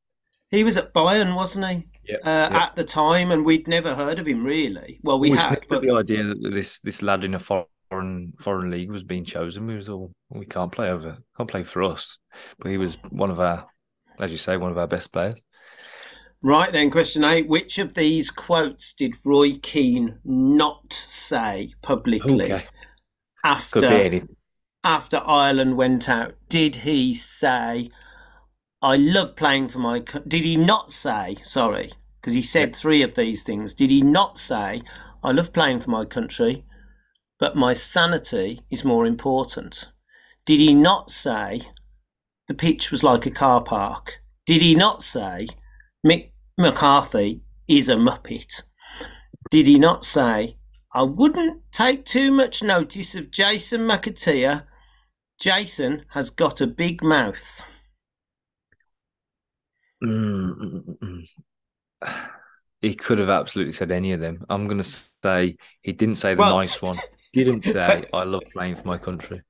he 0.50 0.64
was 0.64 0.78
at 0.78 0.94
Bayern, 0.94 1.36
wasn't 1.36 1.68
he? 1.68 1.88
Yep, 2.08 2.20
Uh, 2.24 2.50
yep. 2.52 2.62
At 2.62 2.76
the 2.76 2.84
time, 2.84 3.32
and 3.32 3.46
we'd 3.46 3.68
never 3.68 3.94
heard 3.96 4.18
of 4.20 4.26
him 4.28 4.44
really. 4.44 5.00
Well, 5.04 5.20
we, 5.20 5.32
we 5.32 5.38
had, 5.38 5.48
sniffed 5.48 5.70
but 5.70 5.78
at 5.78 5.82
the 5.84 5.92
idea 5.92 6.24
that 6.24 6.52
this 6.52 6.80
this 6.80 7.02
lad 7.02 7.24
in 7.24 7.36
a 7.36 7.40
foreign 7.40 8.34
foreign 8.40 8.72
league 8.72 8.90
was 8.90 9.04
being 9.04 9.24
chosen. 9.26 9.68
We 9.68 9.76
was 9.76 9.90
all 9.90 10.12
we 10.30 10.46
can't 10.46 10.72
play 10.72 10.90
over, 10.90 11.18
can't 11.38 11.50
play 11.50 11.64
for 11.64 11.84
us. 11.84 12.18
But 12.60 12.72
he 12.72 12.78
was 12.78 12.98
one 13.10 13.30
of 13.30 13.40
our, 13.40 13.68
as 14.20 14.32
you 14.32 14.38
say, 14.38 14.58
one 14.58 14.72
of 14.72 14.78
our 14.78 14.88
best 14.88 15.12
players. 15.12 15.42
Right 16.42 16.72
then. 16.72 16.90
Question 16.92 17.24
eight: 17.24 17.48
Which 17.48 17.78
of 17.78 17.94
these 17.94 18.32
quotes 18.32 18.94
did 18.94 19.16
Roy 19.24 19.54
Keane 19.54 20.20
not 20.24 20.94
say 20.94 21.74
publicly 21.82 22.52
Okay, 22.54 22.66
after 23.44 23.80
could 23.80 23.90
be 23.90 23.96
anything. 23.96 24.36
after 24.84 25.22
Ireland 25.26 25.78
went 25.78 26.10
out, 26.10 26.36
did 26.50 26.78
he 26.78 27.14
say, 27.14 27.90
I 28.82 28.96
love 28.96 29.36
playing 29.36 29.70
for 29.70 29.80
my 29.80 30.00
country? 30.00 30.30
Did 30.30 30.44
he 30.44 30.58
not 30.58 30.92
say, 30.92 31.36
sorry, 31.42 31.92
because 32.22 32.34
he 32.34 32.42
said 32.42 32.76
three 32.76 33.02
of 33.02 33.16
these 33.16 33.42
things. 33.44 33.74
Did 33.74 33.90
he 33.90 34.02
not 34.02 34.38
say, 34.38 34.84
I 35.24 35.32
love 35.32 35.54
playing 35.54 35.80
for 35.80 35.90
my 35.90 36.06
country, 36.06 36.66
but 37.40 37.56
my 37.56 37.74
sanity 37.74 38.62
is 38.70 38.86
more 38.86 39.06
important? 39.08 39.90
Did 40.46 40.60
he 40.60 40.74
not 40.74 41.10
say, 41.10 41.62
the 42.48 42.54
pitch 42.54 42.92
was 42.92 43.04
like 43.04 43.26
a 43.26 43.32
car 43.32 43.64
park? 43.64 44.20
Did 44.46 44.62
he 44.62 44.76
not 44.76 45.02
say, 45.02 45.48
Mick 46.06 46.32
McCarthy 46.58 47.44
is 47.68 47.88
a 47.90 47.96
Muppet, 47.96 48.64
did 49.50 49.68
he 49.68 49.78
not 49.78 50.04
say, 50.04 50.58
I 50.94 51.04
wouldn't 51.04 51.62
take 51.72 52.06
too 52.06 52.32
much 52.32 52.64
notice 52.64 53.16
of 53.16 53.32
Jason 53.32 53.82
McAteer. 53.82 54.66
Jason 55.40 56.06
has 56.10 56.30
got 56.30 56.60
a 56.60 56.68
big 56.68 57.02
mouth. 57.04 57.64
Mm, 60.04 60.58
mm, 60.58 60.98
mm, 61.02 61.28
mm. 62.04 62.30
he 62.82 62.96
could 62.96 63.20
have 63.20 63.30
absolutely 63.30 63.74
said 63.74 63.92
any 63.92 64.12
of 64.12 64.20
them. 64.20 64.44
I'm 64.50 64.68
going 64.68 64.82
to 64.82 65.00
say 65.24 65.56
he 65.82 65.94
didn't 65.94 66.16
say 66.16 66.34
the 66.34 66.42
well, 66.42 66.58
nice 66.58 66.82
one. 66.82 66.98
Didn't 67.34 67.64
say 67.64 68.06
I 68.12 68.24
love 68.26 68.44
playing 68.52 68.76
for 68.76 68.86
my 68.86 68.98
country. 68.98 69.42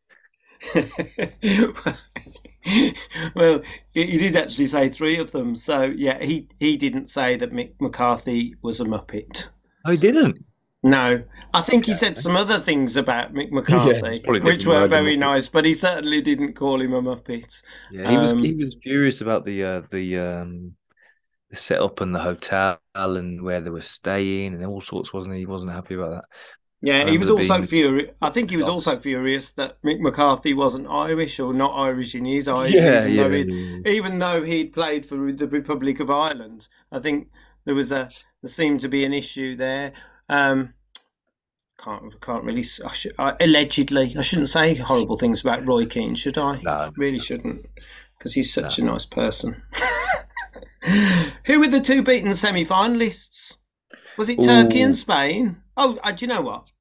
well, 3.35 3.61
he 3.93 4.17
did 4.17 4.35
actually 4.35 4.67
say 4.67 4.89
three 4.89 5.17
of 5.17 5.31
them. 5.31 5.55
So 5.55 5.83
yeah, 5.83 6.23
he 6.23 6.47
he 6.59 6.77
didn't 6.77 7.07
say 7.07 7.35
that 7.37 7.51
Mick 7.51 7.73
McCarthy 7.79 8.55
was 8.61 8.79
a 8.79 8.85
muppet. 8.85 9.49
Oh, 9.85 9.91
he 9.91 9.97
didn't. 9.97 10.45
No, 10.83 11.23
I 11.53 11.61
think 11.61 11.85
he 11.85 11.93
said 11.93 12.17
some 12.17 12.35
other 12.35 12.59
things 12.59 12.97
about 12.97 13.33
Mick 13.33 13.51
McCarthy, 13.51 14.21
yeah, 14.25 14.39
which 14.43 14.65
were 14.65 14.87
very 14.87 15.15
nice, 15.15 15.47
but 15.47 15.63
he 15.63 15.75
certainly 15.75 16.21
didn't 16.21 16.53
call 16.53 16.81
him 16.81 16.93
a 16.93 17.01
muppet. 17.01 17.61
Yeah, 17.91 18.09
he 18.09 18.15
um, 18.15 18.21
was 18.21 18.31
he 18.31 18.53
was 18.53 18.77
furious 18.81 19.21
about 19.21 19.45
the 19.45 19.63
uh, 19.63 19.81
the 19.91 20.17
um, 20.17 20.75
the 21.51 21.55
setup 21.55 22.01
and 22.01 22.15
the 22.15 22.19
hotel 22.19 22.79
and 22.95 23.43
where 23.43 23.61
they 23.61 23.69
were 23.69 23.81
staying 23.81 24.55
and 24.55 24.65
all 24.65 24.81
sorts, 24.81 25.13
wasn't 25.13 25.35
he? 25.35 25.41
He 25.41 25.45
wasn't 25.45 25.71
happy 25.71 25.93
about 25.93 26.11
that. 26.11 26.25
Yeah, 26.83 27.07
he 27.07 27.17
was 27.19 27.29
also 27.29 27.57
being... 27.57 27.67
furious. 27.67 28.15
I 28.21 28.31
think 28.31 28.49
he 28.49 28.57
was 28.57 28.67
also 28.67 28.97
furious 28.97 29.51
that 29.51 29.79
Mick 29.83 29.99
McCarthy 29.99 30.53
wasn't 30.53 30.87
Irish 30.87 31.39
or 31.39 31.53
not 31.53 31.73
Irish 31.73 32.15
in 32.15 32.25
his 32.25 32.47
eyes. 32.47 32.73
Yeah, 32.73 33.05
even, 33.05 33.13
yeah, 33.13 33.27
though 33.27 33.35
yeah. 33.35 33.79
even 33.85 34.19
though 34.19 34.43
he'd 34.43 34.73
played 34.73 35.05
for 35.05 35.31
the 35.31 35.47
Republic 35.47 35.99
of 35.99 36.09
Ireland, 36.09 36.67
I 36.91 36.99
think 36.99 37.29
there 37.65 37.75
was 37.75 37.91
a 37.91 38.09
there 38.41 38.49
seemed 38.49 38.79
to 38.79 38.87
be 38.87 39.05
an 39.05 39.13
issue 39.13 39.55
there. 39.55 39.93
Um, 40.27 40.73
can't 41.77 42.19
can't 42.19 42.43
really. 42.43 42.65
I 42.83 42.93
should, 42.93 43.13
I, 43.19 43.35
allegedly, 43.39 44.15
I 44.17 44.21
shouldn't 44.21 44.49
say 44.49 44.73
horrible 44.73 45.17
things 45.17 45.41
about 45.41 45.67
Roy 45.67 45.85
Keane, 45.85 46.15
should 46.15 46.37
I? 46.37 46.61
No, 46.61 46.91
really 46.97 47.19
shouldn't, 47.19 47.67
because 48.17 48.33
he's 48.33 48.51
such 48.51 48.79
no. 48.79 48.85
a 48.85 48.91
nice 48.93 49.05
person. 49.05 49.61
Who 51.45 51.59
were 51.59 51.67
the 51.67 51.79
two 51.79 52.01
beaten 52.01 52.33
semi-finalists? 52.33 53.57
Was 54.17 54.29
it 54.29 54.41
Turkey 54.41 54.81
Ooh. 54.81 54.85
and 54.85 54.95
Spain? 54.95 55.60
Oh, 55.77 55.97
uh, 56.03 56.11
do 56.11 56.25
you 56.25 56.27
know 56.27 56.41
what? 56.41 56.71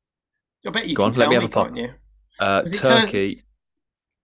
I 0.66 0.70
bet 0.70 0.88
you 0.88 0.94
Go 0.94 1.05
can 1.05 1.09
on, 1.09 1.12
tell 1.12 1.20
let 1.20 1.29
me, 1.29 1.35
have 1.37 1.44
a 1.44 1.48
can't 1.48 1.76
you? 1.76 1.90
Uh, 2.38 2.62
Turkey 2.62 3.37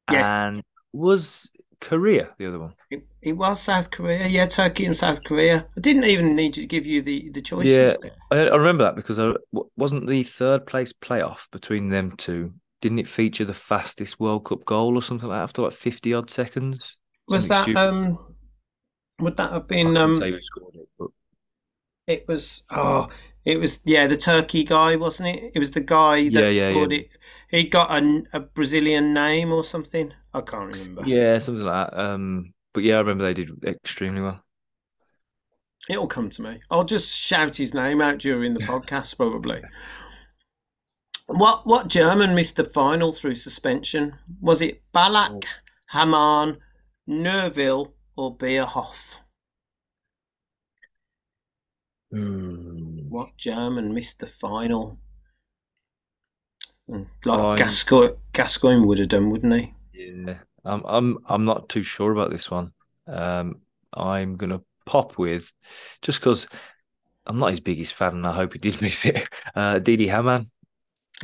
Tur- 0.09 0.17
and 0.17 0.57
yeah. 0.57 0.63
was 0.93 1.51
Korea 1.81 2.31
the 2.39 2.47
other 2.47 2.59
one? 2.59 2.75
It, 2.91 3.07
it, 3.23 3.33
was 3.33 3.61
South 3.61 3.91
Korea. 3.91 4.27
Yeah, 4.27 4.47
Turkey 4.47 4.87
and 4.87 4.97
South 4.97 5.23
Korea. 5.25 5.67
I 5.77 5.81
didn't 5.81 6.05
even 6.05 6.35
need 6.35 6.55
to 6.55 6.67
give 6.67 6.87
you 6.87 7.03
the 7.03 7.31
the 7.31 7.43
choices. 7.43 7.97
Yeah, 8.03 8.11
I, 8.31 8.49
I, 8.49 8.57
remember 8.57 8.85
that 8.85 8.97
because 8.97 9.19
I 9.19 9.33
wasn't 9.77 10.07
the 10.07 10.23
third 10.23 10.67
place 10.67 10.93
playoff 10.93 11.47
between 11.53 11.89
them 11.89 12.17
two. 12.17 12.53
Didn't 12.83 12.99
it 12.99 13.09
feature 13.09 13.45
the 13.45 13.55
fastest 13.55 14.21
World 14.21 14.45
Cup 14.45 14.65
goal 14.65 14.97
or 14.97 15.03
something 15.03 15.29
like 15.29 15.39
that 15.39 15.43
after 15.43 15.63
like 15.63 15.73
fifty 15.73 16.15
odd 16.15 16.31
seconds? 16.31 16.99
Was 17.29 17.49
that 17.49 17.63
stupid. 17.63 17.79
um? 17.79 18.19
Would 19.21 19.37
that 19.37 19.53
have 19.53 19.67
been 19.67 19.97
um? 19.97 20.23
It, 20.23 20.45
but... 20.99 21.09
it 22.07 22.29
was 22.29 22.65
oh, 22.71 23.09
it 23.47 23.59
was 23.59 23.81
yeah 23.85 24.07
the 24.07 24.17
Turkey 24.17 24.65
guy 24.65 24.97
wasn't 24.97 25.29
it? 25.29 25.53
It 25.55 25.59
was 25.59 25.71
the 25.71 25.81
guy 25.81 26.29
that 26.29 26.55
yeah, 26.55 26.63
yeah, 26.63 26.71
scored 26.71 26.93
yeah. 26.93 26.99
it. 26.99 27.09
He 27.49 27.69
got 27.69 27.91
a, 27.91 28.25
a 28.33 28.41
Brazilian 28.41 29.15
name 29.15 29.53
or 29.53 29.63
something. 29.63 30.13
I 30.35 30.41
can't 30.41 30.75
remember. 30.75 31.05
Yeah, 31.07 31.39
something 31.39 31.65
like 31.65 31.91
that. 31.91 31.99
Um, 31.99 32.53
but 32.75 32.83
yeah, 32.83 32.97
I 32.97 32.99
remember 32.99 33.25
they 33.25 33.35
did 33.35 33.65
extremely 33.65 34.21
well. 34.21 34.43
It'll 35.89 36.09
come 36.09 36.29
to 36.31 36.43
me. 36.43 36.61
I'll 36.71 36.85
just 36.85 37.17
shout 37.17 37.57
his 37.57 37.73
name 37.73 38.03
out 38.03 38.19
during 38.19 38.55
the 38.55 38.61
podcast, 38.67 39.17
probably. 39.17 39.63
What 41.27 41.67
what 41.67 41.89
German 41.89 42.35
missed 42.35 42.57
the 42.57 42.65
final 42.65 43.13
through 43.13 43.37
suspension? 43.37 44.17
Was 44.41 44.61
it 44.61 44.83
Ballack, 44.93 45.45
oh. 45.45 45.99
Hamann, 45.99 46.59
Neuville, 47.07 47.95
or 48.17 48.37
Bierhoff? 48.37 49.17
Mm. 52.13 52.76
What 53.09 53.37
German 53.37 53.95
missed 53.95 54.21
the 54.21 54.27
final? 54.27 54.99
Hmm, 56.89 57.03
like 57.25 57.59
Gascoigne, 57.59 58.15
Gascoigne 58.33 58.85
would 58.85 58.99
have 58.99 59.09
done, 59.09 59.31
wouldn't 59.31 59.55
he? 59.55 59.75
Yeah, 59.93 60.39
I'm 60.65 60.83
I'm 60.85 61.19
I'm 61.27 61.45
not 61.45 61.69
too 61.69 61.83
sure 61.83 62.13
about 62.13 62.31
this 62.31 62.51
one. 62.51 62.73
Um, 63.07 63.61
I'm 63.93 64.37
gonna 64.37 64.61
pop 64.85 65.19
with 65.19 65.53
just 66.03 66.21
because 66.21 66.47
I'm 67.27 67.39
not 67.39 67.51
his 67.51 67.61
biggest 67.61 67.95
fan, 67.95 68.15
and 68.15 68.27
I 68.27 68.33
hope 68.33 68.53
he 68.53 68.59
did 68.59 68.81
miss 68.83 69.05
it. 69.05 69.29
Uh, 69.55 69.79
Didi 69.79 70.09
Hamann. 70.09 70.51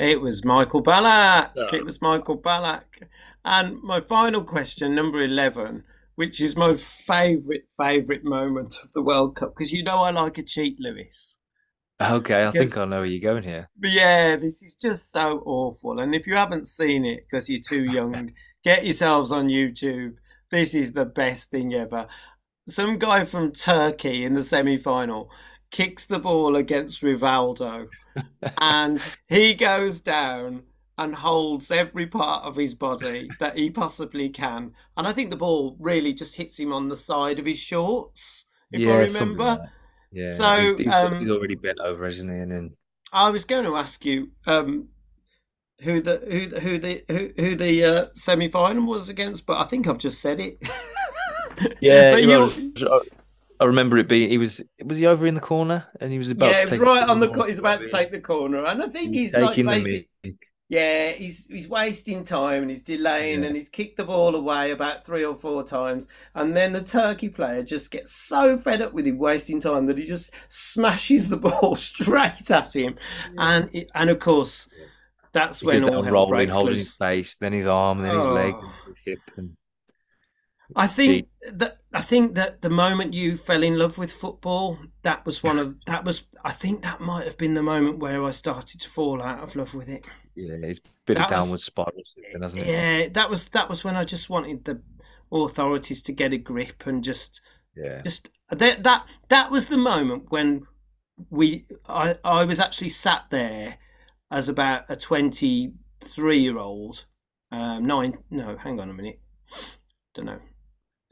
It 0.01 0.21
was 0.21 0.45
Michael 0.45 0.83
Ballack. 0.83 1.53
Oh. 1.57 1.69
It 1.75 1.85
was 1.85 2.01
Michael 2.01 2.39
Ballack. 2.39 3.09
And 3.45 3.83
my 3.83 4.01
final 4.01 4.43
question, 4.43 4.95
number 4.95 5.23
eleven, 5.23 5.85
which 6.15 6.41
is 6.41 6.57
my 6.57 6.77
favourite 6.77 7.65
favourite 7.77 8.25
moment 8.25 8.79
of 8.83 8.93
the 8.93 9.03
World 9.03 9.37
Cup, 9.37 9.55
because 9.55 9.73
you 9.73 9.83
know 9.83 9.99
I 9.99 10.11
like 10.11 10.39
a 10.39 10.43
cheat, 10.43 10.81
Lewis. 10.81 11.39
Okay, 12.11 12.45
I 12.45 12.51
think 12.51 12.77
I 12.77 12.85
know 12.85 12.99
where 12.99 13.05
you're 13.05 13.21
going 13.21 13.45
here. 13.45 13.69
But 13.77 13.91
yeah, 13.91 14.37
this 14.37 14.63
is 14.63 14.75
just 14.75 15.13
so 15.13 15.43
awful. 15.45 16.01
And 16.01 16.15
if 16.15 16.27
you 16.27 16.35
haven't 16.35 16.69
seen 16.69 17.05
it 17.05 17.27
because 17.29 17.49
you're 17.49 17.61
too 17.61 17.85
young, 17.93 18.33
get 18.65 18.85
yourselves 18.85 19.33
on 19.33 19.49
YouTube. 19.49 20.15
This 20.51 20.75
is 20.75 20.93
the 20.93 21.05
best 21.05 21.51
thing 21.51 21.75
ever. 21.75 22.07
Some 22.69 22.99
guy 22.99 23.25
from 23.25 23.53
Turkey 23.53 24.25
in 24.25 24.35
the 24.35 24.43
semi 24.43 24.77
final 24.77 25.31
kicks 25.71 26.07
the 26.07 26.19
ball 26.19 26.55
against 26.55 27.03
Rivaldo 27.03 27.89
and 28.59 29.07
he 29.27 29.55
goes 29.55 30.01
down 30.01 30.65
and 30.99 31.15
holds 31.15 31.71
every 31.71 32.07
part 32.07 32.45
of 32.45 32.57
his 32.57 32.75
body 32.75 33.29
that 33.41 33.57
he 33.57 33.71
possibly 33.71 34.29
can. 34.29 34.73
And 34.97 35.07
I 35.07 35.13
think 35.13 35.31
the 35.31 35.37
ball 35.37 35.77
really 35.81 36.13
just 36.13 36.37
hits 36.37 36.59
him 36.59 36.73
on 36.73 36.89
the 36.89 36.97
side 36.97 37.39
of 37.39 37.47
his 37.47 37.59
shorts, 37.59 38.45
if 38.71 38.83
yeah, 38.83 38.93
I 38.93 39.01
remember. 39.05 39.71
Yeah. 40.13 40.29
So 40.29 40.57
he's, 40.57 40.79
he's, 40.79 40.87
um, 40.89 41.21
he's, 41.21 41.31
already 41.31 41.55
bent 41.55 41.81
over, 41.81 42.07
isn't 42.07 42.29
he? 42.29 42.35
And 42.35 42.53
then 42.53 42.77
I 43.13 43.31
was 43.31 43.45
going 43.45 43.65
to 43.65 43.77
ask 43.77 44.05
you 44.05 44.31
um, 44.47 44.89
who 45.81 46.01
the 46.01 46.19
who 46.19 46.47
the, 46.47 46.61
who 46.61 46.79
the 46.79 47.05
who, 47.09 47.31
who 47.37 47.57
the 47.57 47.85
uh, 47.85 48.07
semi 48.15 48.49
final 48.49 48.87
was 48.87 49.09
against, 49.09 49.47
but 49.47 49.59
I 49.59 49.65
think 49.65 49.87
I've 49.87 49.99
just 49.99 50.21
said 50.21 50.39
it. 50.39 50.59
yeah, 51.81 52.17
you... 52.17 52.73
I 53.61 53.65
remember 53.65 53.97
it 53.97 54.09
being 54.09 54.29
he 54.29 54.39
was 54.39 54.61
was 54.85 54.99
he 54.99 55.07
over 55.07 55.27
in 55.27 55.35
the 55.35 55.41
corner 55.41 55.87
and 56.01 56.11
he 56.11 56.19
was 56.19 56.31
about 56.31 56.53
yeah, 56.53 56.63
to 56.63 56.67
take 56.69 56.81
right 56.81 57.09
on 57.09 57.21
the 57.21 57.31
he's 57.45 57.59
about 57.59 57.81
to 57.81 57.91
take 57.91 58.11
the 58.11 58.21
corner, 58.21 58.65
and 58.65 58.83
I 58.83 58.89
think 58.89 59.15
he's, 59.15 59.31
he's 59.31 59.41
like 59.41 59.57
basically 59.57 60.09
yeah, 60.73 61.11
he's 61.11 61.45
he's 61.49 61.69
wasting 61.69 62.25
time 62.25 62.63
and 62.63 62.71
he's 62.71 62.81
delaying 62.81 63.43
yeah. 63.43 63.49
and 63.49 63.57
he's 63.57 63.69
kicked 63.69 63.99
the 63.99 64.05
ball 64.05 64.35
away 64.35 64.71
about 64.71 65.05
three 65.05 65.23
or 65.23 65.35
four 65.35 65.63
times, 65.63 66.09
and 66.35 66.57
then 66.57 66.73
the 66.73 66.81
Turkey 66.81 67.29
player 67.29 67.63
just 67.63 67.91
gets 67.91 68.11
so 68.11 68.57
fed 68.57 68.81
up 68.81 68.95
with 68.95 69.07
him 69.07 69.19
wasting 69.19 69.61
time 69.61 69.85
that 69.85 69.99
he 69.99 70.05
just 70.05 70.33
smashes 70.49 71.29
the 71.29 71.37
ball 71.49 71.77
straight 71.77 72.51
at 72.51 72.75
him, 72.75 72.97
yeah. 73.35 73.57
and 73.57 73.75
it, 73.75 73.91
and 73.95 74.09
of 74.09 74.19
course 74.19 74.67
that's 75.33 75.61
he 75.61 75.67
when 75.67 75.85
all 75.85 76.03
hell 76.03 76.15
rolling, 76.15 76.31
breaks 76.31 76.57
holding 76.57 76.73
loose. 76.77 76.87
his 76.87 76.97
face, 76.97 77.35
then 77.35 77.53
his 77.53 77.67
arm, 77.67 77.99
then 78.01 78.17
his 78.17 78.25
oh. 78.25 78.33
leg, 78.33 78.55
his 78.87 78.97
hip, 79.05 79.19
and 79.37 79.55
I 80.75 80.87
think 80.87 81.29
that 81.53 81.82
I 81.95 82.01
think 82.01 82.35
that 82.35 82.63
the 82.63 82.71
moment 82.71 83.15
you 83.15 83.37
fell 83.37 83.63
in 83.63 83.79
love 83.79 83.99
with 83.99 84.13
football, 84.13 84.79
that 85.03 85.27
was 85.27 85.43
one 85.43 85.59
of 85.59 85.77
that 85.87 86.05
was 86.05 86.25
I 86.45 86.53
think 86.53 86.83
that 86.83 87.01
might 87.01 87.27
have 87.27 87.39
been 87.39 87.55
the 87.55 87.63
moment 87.63 87.99
where 87.99 88.25
I 88.25 88.31
started 88.31 88.81
to 88.81 88.89
fall 88.89 89.23
out 89.23 89.43
of 89.43 89.57
love 89.57 89.75
with 89.75 89.89
it. 89.89 90.07
Yeah, 90.35 90.55
it's 90.63 90.79
a 90.79 90.83
bit 91.07 91.17
that 91.17 91.25
of 91.25 91.31
downward 91.31 91.53
was, 91.53 91.65
spiral, 91.65 91.93
hasn't 92.41 92.63
it? 92.63 92.67
Yeah, 92.67 93.09
that 93.13 93.29
was 93.29 93.49
that 93.51 93.69
was 93.69 93.85
when 93.85 93.97
I 93.97 94.05
just 94.05 94.31
wanted 94.31 94.65
the 94.65 94.81
authorities 95.31 96.03
to 96.03 96.13
get 96.13 96.33
a 96.33 96.39
grip 96.39 96.87
and 96.87 97.03
just 97.03 97.41
yeah 97.77 98.03
just 98.03 98.31
that 98.51 98.83
that 98.83 99.07
that 99.29 99.51
was 99.51 99.67
the 99.67 99.79
moment 99.79 100.31
when 100.31 100.67
we 101.31 101.65
I 101.89 102.17
I 102.25 102.45
was 102.45 102.61
actually 102.61 102.91
sat 102.91 103.25
there 103.31 103.79
as 104.31 104.49
about 104.49 104.85
a 104.89 104.97
twenty 104.97 105.73
three 106.01 106.39
year 106.39 106.59
old 106.59 107.07
um 107.51 107.87
nine 107.87 108.19
no 108.31 108.57
hang 108.57 108.81
on 108.81 108.91
a 108.91 108.95
minute 108.95 109.21
don't 110.15 110.27
know 110.27 110.41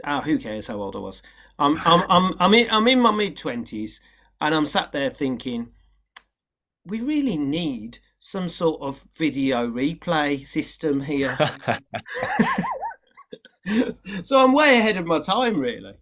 oh, 0.05 0.21
who 0.21 0.39
cares 0.39 0.67
how 0.67 0.77
old 0.77 0.97
I 0.97 1.01
was 1.01 1.23
I'm 1.59 1.79
I'm 1.85 2.05
I'm 2.09 2.35
I'm 2.41 2.55
in, 2.55 2.69
I'm 2.71 2.89
in 2.89 3.01
my 3.01 3.11
mid 3.11 3.37
twenties 3.37 4.01
and 4.41 4.55
I'm 4.55 4.67
sat 4.67 4.93
there 4.93 5.11
thinking 5.11 5.69
we 6.87 7.01
really 7.01 7.37
need 7.37 7.99
some 8.19 8.49
sort 8.49 8.81
of 8.83 9.05
video 9.17 9.69
replay 9.69 10.45
system 10.47 11.01
here. 11.01 11.37
so 14.23 14.43
I'm 14.43 14.53
way 14.53 14.79
ahead 14.79 14.97
of 14.97 15.07
my 15.07 15.21
time, 15.21 15.59
really. 15.59 15.95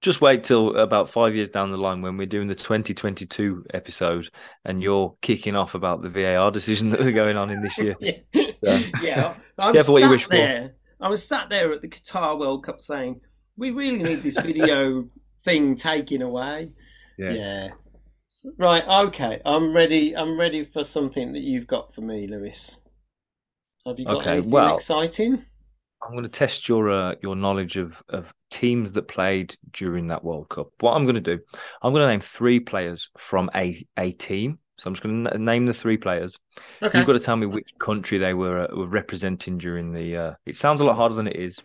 Just 0.00 0.20
wait 0.20 0.44
till 0.44 0.76
about 0.76 1.10
five 1.10 1.34
years 1.34 1.50
down 1.50 1.70
the 1.70 1.76
line 1.76 2.02
when 2.02 2.16
we're 2.16 2.26
doing 2.26 2.46
the 2.46 2.54
2022 2.54 3.66
episode 3.74 4.30
and 4.64 4.80
you're 4.82 5.16
kicking 5.22 5.56
off 5.56 5.74
about 5.74 6.02
the 6.02 6.08
VAR 6.08 6.50
decision 6.50 6.90
that 6.90 7.06
are 7.06 7.12
going 7.12 7.36
on 7.36 7.50
in 7.50 7.62
this 7.62 7.76
year. 7.78 7.96
yeah, 8.00 8.12
so, 8.32 8.82
yeah. 9.02 9.34
I'm 9.58 9.76
sat 9.76 9.88
you 9.88 10.08
wish 10.08 10.26
there. 10.28 10.74
I 11.00 11.08
was 11.08 11.26
sat 11.26 11.48
there 11.48 11.72
at 11.72 11.82
the 11.82 11.88
Qatar 11.88 12.38
World 12.38 12.64
Cup 12.64 12.80
saying, 12.80 13.20
"We 13.56 13.70
really 13.70 14.02
need 14.02 14.22
this 14.22 14.38
video 14.38 15.08
thing 15.42 15.74
taken 15.76 16.22
away." 16.22 16.70
Yeah. 17.18 17.32
yeah. 17.32 17.68
Right, 18.58 18.86
okay. 18.86 19.40
I'm 19.44 19.72
ready. 19.74 20.16
I'm 20.16 20.38
ready 20.38 20.62
for 20.64 20.84
something 20.84 21.32
that 21.32 21.40
you've 21.42 21.66
got 21.66 21.94
for 21.94 22.02
me, 22.02 22.26
Lewis. 22.26 22.76
Have 23.86 23.98
you 23.98 24.04
got 24.04 24.16
Okay, 24.18 24.32
anything 24.32 24.50
well- 24.50 24.76
exciting? 24.76 25.44
I'm 26.00 26.12
going 26.12 26.22
to 26.22 26.28
test 26.28 26.68
your 26.68 26.90
uh, 26.90 27.14
your 27.22 27.34
knowledge 27.34 27.76
of 27.76 28.02
of 28.08 28.32
teams 28.50 28.92
that 28.92 29.08
played 29.08 29.56
during 29.72 30.06
that 30.08 30.22
World 30.22 30.48
Cup. 30.48 30.68
What 30.78 30.92
I'm 30.92 31.02
going 31.04 31.16
to 31.16 31.20
do, 31.20 31.40
I'm 31.82 31.92
going 31.92 32.02
to 32.04 32.08
name 32.08 32.20
three 32.20 32.60
players 32.60 33.10
from 33.18 33.50
a 33.54 33.84
a 33.96 34.12
team. 34.12 34.58
So 34.78 34.88
I'm 34.88 34.94
just 34.94 35.02
going 35.02 35.24
to 35.24 35.38
name 35.38 35.66
the 35.66 35.74
three 35.74 35.96
players. 35.96 36.38
Okay. 36.82 36.98
You've 36.98 37.06
got 37.06 37.14
to 37.14 37.18
tell 37.18 37.36
me 37.36 37.46
which 37.46 37.70
country 37.78 38.18
they 38.18 38.34
were 38.34 38.70
uh, 38.70 38.76
were 38.76 38.86
representing 38.86 39.58
during 39.58 39.92
the. 39.92 40.16
Uh, 40.16 40.34
it 40.46 40.56
sounds 40.56 40.80
a 40.80 40.84
lot 40.84 40.96
harder 40.96 41.14
than 41.16 41.26
it 41.26 41.36
is. 41.36 41.60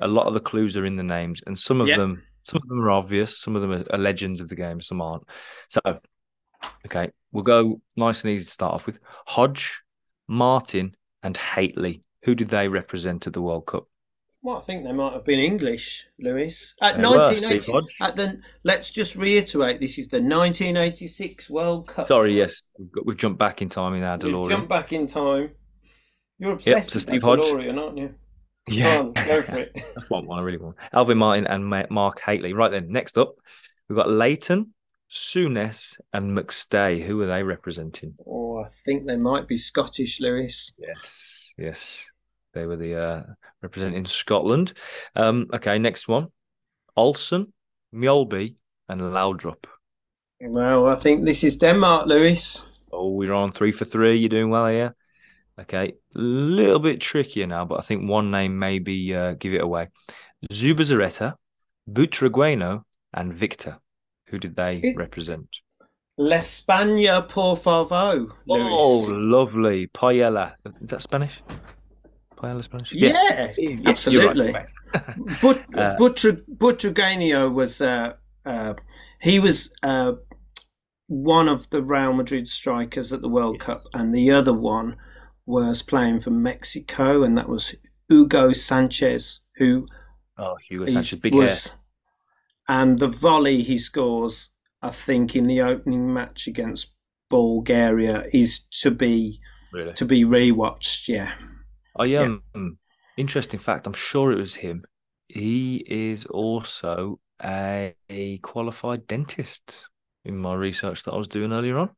A 0.00 0.08
lot 0.08 0.26
of 0.26 0.34
the 0.34 0.40
clues 0.40 0.76
are 0.76 0.84
in 0.84 0.96
the 0.96 1.02
names, 1.02 1.42
and 1.46 1.58
some 1.58 1.80
of 1.80 1.88
Yep. 1.88 1.96
them 1.98 2.22
some 2.46 2.60
of 2.62 2.68
them 2.68 2.80
are 2.80 2.90
obvious. 2.90 3.38
Some 3.40 3.56
of 3.56 3.62
them 3.62 3.72
are, 3.72 3.84
are 3.90 3.98
legends 3.98 4.40
of 4.40 4.48
the 4.48 4.54
game. 4.54 4.80
Some 4.80 5.00
aren't. 5.00 5.24
So, 5.68 5.80
okay, 6.86 7.10
we'll 7.32 7.42
go 7.44 7.80
nice 7.96 8.22
and 8.22 8.32
easy 8.32 8.44
to 8.44 8.50
start 8.50 8.74
off 8.74 8.86
with. 8.86 8.98
Hodge, 9.26 9.82
Martin, 10.28 10.94
and 11.22 11.36
Hateley. 11.36 12.02
Who 12.24 12.34
did 12.34 12.48
they 12.48 12.68
represent 12.68 13.26
at 13.26 13.32
the 13.32 13.42
World 13.42 13.66
Cup? 13.66 13.88
Well, 14.46 14.58
I 14.58 14.60
think 14.60 14.84
they 14.84 14.92
might 14.92 15.12
have 15.12 15.24
been 15.24 15.40
English, 15.40 16.06
Lewis. 16.20 16.76
At 16.80 16.98
They 16.98 17.02
were, 17.02 17.16
1980, 17.16 17.60
Steve 17.62 17.74
Hodge. 17.74 17.96
at 18.00 18.14
the, 18.14 18.40
let's 18.62 18.90
just 18.90 19.16
reiterate, 19.16 19.80
this 19.80 19.98
is 19.98 20.06
the 20.06 20.18
1986 20.18 21.50
World 21.50 21.88
Cup. 21.88 22.06
Sorry, 22.06 22.36
yes, 22.36 22.70
we've, 22.78 22.92
got, 22.92 23.06
we've 23.06 23.16
jumped 23.16 23.40
back 23.40 23.60
in 23.60 23.68
time 23.68 23.94
in 23.94 24.04
our 24.04 24.16
We've 24.16 24.32
DeLorean. 24.32 24.48
jumped 24.48 24.68
back 24.68 24.92
in 24.92 25.08
time. 25.08 25.50
You're 26.38 26.52
obsessed 26.52 26.92
so 26.92 26.96
with 26.98 27.02
Steve 27.02 27.22
that 27.22 27.26
Hodge. 27.26 27.40
DeLorean, 27.40 27.76
aren't 27.76 27.98
you? 27.98 28.14
Yeah, 28.68 28.98
Go 28.98 29.00
on, 29.00 29.12
go 29.14 29.42
for 29.42 29.56
it. 29.56 29.72
That's 29.96 30.08
one, 30.10 30.26
one 30.28 30.38
I 30.38 30.42
really 30.42 30.58
want. 30.58 30.76
Alvin 30.92 31.18
Martin 31.18 31.48
and 31.48 31.88
Mark 31.90 32.20
Hateley. 32.20 32.52
Right 32.52 32.70
then, 32.70 32.92
next 32.92 33.18
up, 33.18 33.34
we've 33.88 33.96
got 33.96 34.08
Leighton, 34.08 34.74
Souness, 35.10 35.96
and 36.12 36.38
McStay. 36.38 37.04
Who 37.04 37.20
are 37.20 37.26
they 37.26 37.42
representing? 37.42 38.14
Oh, 38.24 38.62
I 38.64 38.68
think 38.68 39.08
they 39.08 39.16
might 39.16 39.48
be 39.48 39.56
Scottish, 39.56 40.20
Lewis. 40.20 40.72
Yes, 40.78 41.52
yes, 41.58 42.04
they 42.56 42.66
were 42.66 42.76
the 42.76 42.96
uh, 42.96 43.22
representing 43.62 44.06
Scotland. 44.06 44.72
Um, 45.14 45.46
okay, 45.52 45.78
next 45.78 46.08
one, 46.08 46.28
Olsen, 46.96 47.52
Molby, 47.94 48.56
and 48.88 49.00
Laudrup. 49.00 49.66
Well, 50.40 50.86
I 50.86 50.94
think 50.94 51.24
this 51.24 51.44
is 51.44 51.58
Denmark, 51.58 52.06
Lewis. 52.06 52.66
Oh, 52.90 53.10
we're 53.10 53.32
on 53.34 53.52
three 53.52 53.72
for 53.72 53.84
three. 53.84 54.16
You're 54.16 54.28
doing 54.28 54.50
well 54.50 54.68
here. 54.68 54.94
Okay, 55.60 55.92
a 56.14 56.18
little 56.18 56.78
bit 56.78 57.00
trickier 57.00 57.46
now, 57.46 57.64
but 57.64 57.78
I 57.78 57.82
think 57.82 58.08
one 58.08 58.30
name 58.30 58.58
maybe 58.58 59.14
uh, 59.14 59.34
give 59.34 59.54
it 59.54 59.62
away. 59.62 59.88
Zubizarreta, 60.52 61.34
Butragueno, 61.90 62.82
and 63.14 63.34
Victor. 63.34 63.78
Who 64.28 64.38
did 64.38 64.56
they 64.56 64.94
represent? 64.96 65.48
L'Espagne, 66.18 67.22
por 67.28 67.56
favor, 67.56 68.26
Lewis. 68.46 68.72
Oh, 68.72 69.06
lovely. 69.10 69.86
Paella. 69.88 70.54
Is 70.80 70.90
that 70.90 71.02
Spanish? 71.02 71.42
Paella 72.36 72.62
Spanish? 72.62 72.92
yeah, 72.92 73.46
right, 73.46 73.80
absolutely. 73.86 74.52
mate. 74.52 74.66
But 75.42 75.64
Uh, 75.74 75.96
Butra, 75.98 76.42
was 77.52 77.80
uh, 77.80 78.14
uh, 78.44 78.74
he 79.20 79.38
was 79.38 79.72
uh, 79.82 80.12
one 81.08 81.48
of 81.48 81.70
the 81.70 81.82
Real 81.82 82.12
Madrid 82.12 82.48
strikers 82.48 83.12
at 83.12 83.22
the 83.22 83.28
World 83.28 83.56
Yes. 83.58 83.66
Cup, 83.66 83.82
and 83.94 84.14
the 84.14 84.30
other 84.30 84.52
one 84.52 84.96
was 85.44 85.82
playing 85.82 86.20
for 86.20 86.30
Mexico, 86.30 87.22
and 87.22 87.36
that 87.38 87.48
was 87.48 87.74
Hugo 88.08 88.52
Sanchez, 88.52 89.40
who 89.56 89.86
oh, 90.38 90.56
Hugo 90.68 90.86
Sanchez, 90.86 91.18
big 91.20 91.32
hair. 91.32 91.42
was, 91.42 91.72
and 92.68 92.98
the 92.98 93.08
volley 93.08 93.62
he 93.62 93.78
scores, 93.78 94.50
I 94.82 94.90
think, 94.90 95.34
in 95.36 95.46
the 95.46 95.60
opening 95.60 96.12
match 96.12 96.46
against 96.46 96.92
Bulgaria 97.30 98.24
is 98.32 98.60
to 98.82 98.90
be 98.90 99.40
Really? 99.72 99.92
to 99.94 100.04
be 100.04 100.24
rewatched. 100.24 101.08
Yeah. 101.08 101.32
I 101.98 102.14
um 102.16 102.42
interesting 103.16 103.60
fact, 103.60 103.86
I'm 103.86 103.92
sure 103.94 104.32
it 104.32 104.38
was 104.38 104.54
him. 104.54 104.84
He 105.28 105.84
is 105.86 106.26
also 106.26 107.20
a, 107.42 107.94
a 108.08 108.38
qualified 108.38 109.06
dentist 109.06 109.86
in 110.24 110.36
my 110.36 110.54
research 110.54 111.02
that 111.04 111.12
I 111.12 111.16
was 111.16 111.28
doing 111.28 111.52
earlier 111.52 111.78
on. 111.78 111.90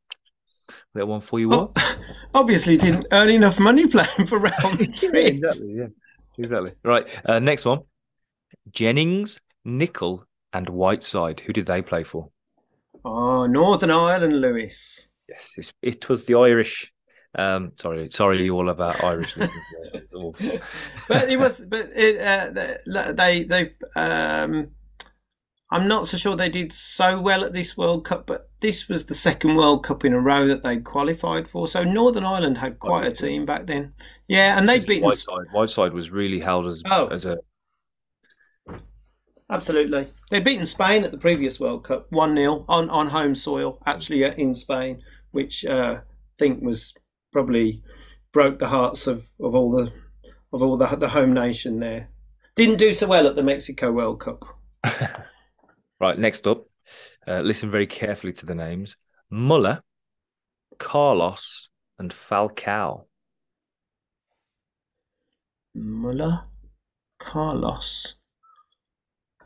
That 0.93 1.07
one 1.07 1.21
for 1.21 1.39
you 1.39 1.49
what? 1.49 1.71
Oh, 1.75 1.95
obviously, 2.33 2.77
didn't 2.77 3.07
earn 3.11 3.29
enough 3.29 3.59
money 3.59 3.87
playing 3.87 4.25
for 4.27 4.39
Real 4.39 4.71
Madrid. 4.71 5.41
yeah. 5.63 5.87
Exactly. 6.37 6.71
Right. 6.83 7.07
Uh, 7.25 7.39
next 7.39 7.65
one. 7.65 7.79
Jennings, 8.71 9.39
Nicholl, 9.65 10.23
and 10.53 10.69
Whiteside. 10.69 11.41
Who 11.41 11.53
did 11.53 11.65
they 11.65 11.81
play 11.81 12.03
for? 12.03 12.29
Oh, 13.03 13.45
Northern 13.45 13.91
Ireland, 13.91 14.39
Lewis. 14.39 15.09
Yes, 15.27 15.71
it 15.81 16.09
was 16.09 16.25
the 16.25 16.35
Irish. 16.35 16.91
Um, 17.35 17.73
sorry, 17.75 18.09
sorry, 18.09 18.49
all 18.49 18.69
about 18.69 19.03
Irish. 19.03 19.37
listeners 19.37 19.63
there. 19.93 20.01
It's 20.01 20.13
awful. 20.13 20.59
But 21.07 21.29
it 21.29 21.37
was, 21.39 21.61
but 21.61 21.89
it, 21.95 22.19
uh, 22.19 23.11
they, 23.13 23.43
they've. 23.43 23.75
Um, 23.95 24.71
I'm 25.71 25.87
not 25.87 26.07
so 26.07 26.17
sure 26.17 26.35
they 26.35 26.49
did 26.49 26.73
so 26.73 27.21
well 27.21 27.43
at 27.43 27.53
this 27.53 27.77
World 27.77 28.03
Cup, 28.03 28.25
but 28.25 28.49
this 28.59 28.89
was 28.89 29.05
the 29.05 29.13
second 29.13 29.55
World 29.55 29.83
Cup 29.83 30.03
in 30.03 30.13
a 30.13 30.19
row 30.19 30.47
that 30.47 30.63
they 30.63 30.77
qualified 30.77 31.47
for. 31.47 31.67
So 31.67 31.83
Northern 31.83 32.25
Ireland 32.25 32.57
had 32.57 32.79
quite 32.79 33.05
a 33.05 33.11
team 33.11 33.45
back 33.45 33.67
then. 33.67 33.93
Yeah, 34.27 34.57
and 34.57 34.67
they'd 34.67 34.85
beaten 34.87 35.05
Whiteside. 35.07 35.45
Whiteside 35.51 35.93
was 35.93 36.09
really 36.09 36.39
held 36.39 36.65
as 36.65 36.81
Oh. 36.89 37.07
as 37.07 37.25
a 37.25 37.37
Absolutely. 39.51 40.07
They'd 40.29 40.43
beaten 40.43 40.65
Spain 40.65 41.03
at 41.03 41.11
the 41.11 41.17
previous 41.17 41.59
World 41.59 41.83
Cup, 41.83 42.07
1 42.11 42.35
0 42.35 42.65
on, 42.67 42.89
on 42.89 43.07
home 43.07 43.33
soil, 43.33 43.81
actually 43.85 44.23
uh, 44.23 44.33
in 44.33 44.53
Spain, 44.53 45.01
which 45.31 45.65
uh, 45.65 46.01
I 46.01 46.03
think 46.37 46.63
was 46.63 46.93
probably 47.31 47.83
broke 48.31 48.59
the 48.59 48.67
hearts 48.67 49.07
of, 49.07 49.27
of 49.39 49.55
all 49.55 49.71
the 49.71 49.91
of 50.51 50.61
all 50.61 50.77
the, 50.77 50.87
the 50.95 51.09
home 51.09 51.33
nation 51.33 51.79
there. 51.79 52.09
Didn't 52.55 52.77
do 52.77 52.93
so 52.93 53.07
well 53.07 53.27
at 53.27 53.35
the 53.35 53.43
Mexico 53.43 53.91
World 53.91 54.19
Cup. 54.19 54.43
right. 55.99 56.17
Next 56.17 56.47
up, 56.47 56.65
uh, 57.27 57.41
listen 57.41 57.71
very 57.71 57.87
carefully 57.87 58.33
to 58.33 58.45
the 58.45 58.55
names: 58.55 58.97
Muller, 59.29 59.83
Carlos, 60.77 61.69
and 61.97 62.11
Falcao. 62.11 63.05
Muller, 65.75 66.45
Carlos, 67.19 68.15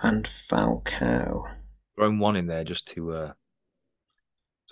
and 0.02 0.26
Falcao. 0.26 1.44
Thrown 1.96 2.20
one 2.20 2.36
in 2.36 2.48
there 2.48 2.64
just 2.64 2.88
to 2.90 3.12
uh, 3.14 3.34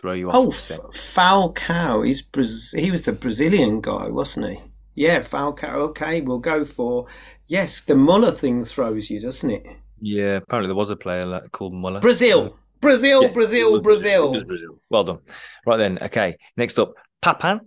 throw 0.02 0.14
you 0.14 0.30
off. 0.30 0.36
Oh, 0.36 0.46
the 0.48 0.52
F- 0.90 0.94
Falcao. 0.96 2.06
He's 2.06 2.22
Braz- 2.22 2.78
he 2.78 2.92
was 2.92 3.04
the 3.04 3.12
Brazilian 3.14 3.82
guy, 3.82 4.08
wasn't 4.08 4.48
he? 4.50 4.62
Yeah, 4.96 5.20
Falcao. 5.20 5.74
Okay, 5.90 6.22
we'll 6.22 6.40
go 6.40 6.66
for 6.66 7.08
yes. 7.48 7.82
The 7.82 7.96
Muller 7.96 8.32
thing 8.32 8.64
throws 8.66 9.10
you, 9.10 9.20
doesn't 9.22 9.50
it? 9.50 9.68
yeah. 10.02 10.38
Apparently, 10.38 10.68
there 10.68 10.76
was 10.76 10.90
a 10.90 10.96
player 10.96 11.26
like- 11.26 11.52
called 11.52 11.74
Muller. 11.74 12.00
Brazil, 12.00 12.58
Brazil, 12.82 13.22
Yeah, 13.22 13.28
it 13.30 13.34
Brazil, 13.34 13.82
Brazil. 13.82 14.44
Brazil. 14.44 14.80
Well 14.90 15.04
done. 15.04 15.20
Right 15.66 15.78
then. 15.78 16.00
Okay. 16.02 16.38
Next 16.58 16.80
up, 16.80 16.94
Papin, 17.22 17.62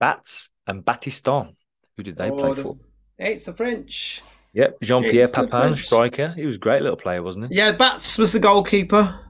Bats, 0.00 0.48
and 0.66 0.84
Battiston. 0.84 1.54
Who 1.96 2.02
did 2.02 2.16
they 2.16 2.30
Oh, 2.30 2.36
play 2.36 2.54
the- 2.54 2.62
for? 2.62 2.76
It's 3.18 3.44
the 3.44 3.54
French. 3.54 4.22
Yep, 4.52 4.78
Jean 4.82 5.02
Pierre 5.02 5.24
It's 5.24 5.32
Papin, 5.32 5.76
striker. 5.76 6.28
He 6.28 6.44
was 6.46 6.56
a 6.56 6.58
great 6.58 6.82
little 6.82 6.96
player, 6.96 7.22
wasn't 7.22 7.48
he? 7.50 7.56
Yeah, 7.56 7.72
Bats 7.72 8.16
was 8.18 8.32
the 8.32 8.38
goalkeeper. 8.40 9.20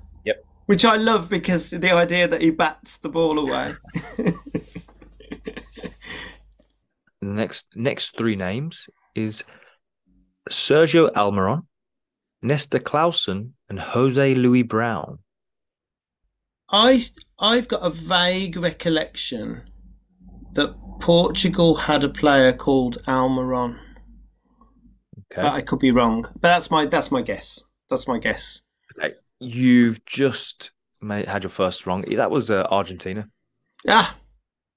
Which 0.66 0.84
I 0.84 0.96
love 0.96 1.28
because 1.28 1.70
the 1.70 1.92
idea 1.92 2.26
that 2.26 2.42
he 2.42 2.50
bats 2.50 2.98
the 2.98 3.08
ball 3.08 3.38
away. 3.38 3.76
The 4.16 4.36
next 7.22 7.68
next 7.74 8.16
three 8.16 8.36
names 8.36 8.88
is 9.14 9.44
Sergio 10.50 11.12
Almiron, 11.12 11.66
Nestor 12.42 12.80
Clausen, 12.80 13.54
and 13.68 13.78
Jose 13.78 14.34
Luis 14.34 14.64
Brown. 14.66 15.18
I 16.70 17.00
I've 17.38 17.68
got 17.68 17.82
a 17.82 17.90
vague 17.90 18.56
recollection 18.56 19.62
that 20.54 20.74
Portugal 21.00 21.74
had 21.74 22.02
a 22.02 22.08
player 22.08 22.52
called 22.52 22.98
Almiron. 23.06 23.78
Okay. 25.32 25.42
But 25.42 25.52
I 25.52 25.60
could 25.60 25.78
be 25.78 25.90
wrong. 25.90 26.22
But 26.22 26.48
that's 26.48 26.70
my 26.70 26.86
that's 26.86 27.10
my 27.10 27.22
guess. 27.22 27.62
That's 27.88 28.08
my 28.08 28.18
guess. 28.18 28.62
okay. 28.98 29.14
You've 29.40 30.04
just 30.04 30.72
made, 31.00 31.26
had 31.26 31.42
your 31.42 31.50
first 31.50 31.86
wrong. 31.86 32.02
That 32.16 32.30
was 32.30 32.50
uh, 32.50 32.66
Argentina. 32.70 33.28
Ah, 33.88 34.16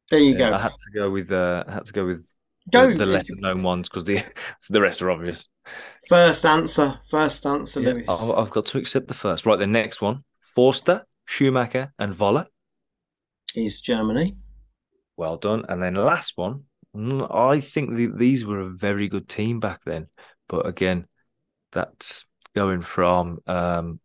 there 0.10 0.20
you 0.22 0.36
Yeah, 0.36 0.50
go. 0.50 0.56
I 0.56 0.60
had 0.62 0.72
to 0.78 0.92
go 0.94 1.10
with 1.10 1.32
uh, 1.32 1.64
I 1.68 1.74
had 1.74 1.86
to 1.86 1.94
go 1.94 2.06
with 2.06 2.28
Go. 2.72 2.86
the, 2.86 3.04
the 3.04 3.06
lesser 3.06 3.36
known 3.38 3.64
ones 3.64 3.90
because 3.90 4.06
the 4.06 4.22
the 4.70 4.82
rest 4.82 5.02
are 5.02 5.12
obvious. 5.12 5.48
First 6.10 6.46
answer. 6.46 7.00
First 7.10 7.46
answer, 7.46 7.80
Yeah, 7.80 7.94
Lewis. 7.94 8.08
I've, 8.08 8.30
I've 8.32 8.50
got 8.52 8.66
to 8.68 8.78
accept 8.78 9.08
the 9.08 9.14
first. 9.14 9.46
Right, 9.46 9.58
the 9.58 9.68
next 9.68 10.02
one: 10.02 10.24
Forster, 10.56 11.06
Schumacher, 11.26 11.94
and 11.98 12.14
Voller. 12.16 12.48
Is 13.54 13.80
Germany. 13.80 14.36
Well 15.18 15.38
done. 15.38 15.66
And 15.70 15.82
then 15.82 15.96
last 15.96 16.34
one. 16.36 16.66
mm, 16.96 17.34
I 17.34 17.60
think 17.62 17.96
the, 17.96 18.08
these 18.08 18.46
were 18.46 18.60
a 18.62 18.70
very 18.70 19.08
good 19.08 19.28
team 19.28 19.60
back 19.60 19.84
then, 19.86 20.08
but 20.48 20.66
again, 20.66 21.08
that's 21.72 22.26
going 22.56 22.82
from 22.84 23.40
um, 23.48 24.00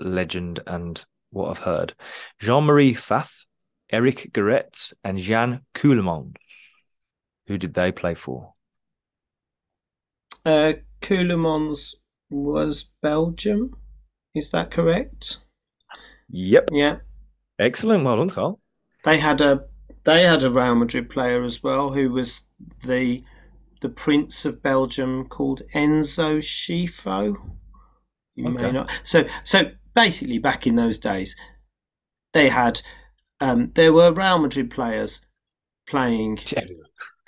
legend 0.00 0.60
and 0.66 1.04
what 1.30 1.50
I've 1.50 1.58
heard. 1.58 1.94
Jean 2.40 2.64
Marie 2.64 2.94
Pfaff, 2.94 3.44
Eric 3.90 4.30
Gerets, 4.32 4.92
and 5.04 5.18
Jean 5.18 5.60
Ceulemans. 5.74 6.36
Who 7.46 7.58
did 7.58 7.74
they 7.74 7.92
play 7.92 8.14
for? 8.14 8.54
Uh, 10.44 10.74
was 12.30 12.90
Belgium. 13.02 13.76
Is 14.34 14.50
that 14.50 14.70
correct? 14.70 15.38
Yep. 16.30 16.68
Yeah. 16.72 16.96
Excellent. 17.58 18.04
Well 18.04 18.16
done, 18.16 18.30
Carl. 18.30 18.60
They 19.04 19.18
had 19.18 19.40
a 19.40 19.64
they 20.04 20.22
had 20.22 20.42
a 20.42 20.50
Real 20.50 20.74
Madrid 20.74 21.08
player 21.08 21.42
as 21.42 21.62
well 21.62 21.92
who 21.92 22.10
was 22.10 22.44
the 22.84 23.24
the 23.80 23.88
Prince 23.88 24.44
of 24.44 24.62
Belgium 24.62 25.26
called 25.26 25.62
Enzo 25.74 26.38
Scifo. 26.38 27.36
You 28.34 28.48
okay. 28.48 28.62
may 28.62 28.72
not. 28.72 28.90
So 29.02 29.24
so 29.44 29.70
basically, 29.94 30.38
back 30.38 30.66
in 30.66 30.76
those 30.76 30.98
days, 30.98 31.36
they 32.32 32.48
had 32.48 32.82
um, 33.40 33.72
there 33.74 33.92
were 33.92 34.12
Real 34.12 34.38
Madrid 34.38 34.70
players 34.70 35.20
playing. 35.86 36.38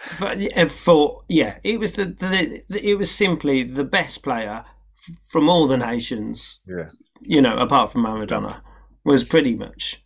For, 0.03 0.35
for, 0.67 1.21
yeah, 1.29 1.59
it 1.63 1.79
was 1.79 1.93
the, 1.93 2.07
the, 2.07 2.63
the, 2.71 2.89
it 2.89 2.95
was 2.95 3.11
simply 3.11 3.63
the 3.63 3.85
best 3.85 4.23
player 4.23 4.65
f- 4.97 5.17
from 5.31 5.51
all 5.51 5.67
the 5.67 5.77
nations. 5.77 6.59
Yes. 6.67 7.03
You 7.21 7.43
know, 7.43 7.59
apart 7.59 7.93
from 7.93 8.05
Maradona, 8.05 8.63
was 9.05 9.25
pretty 9.25 9.55
much 9.55 10.03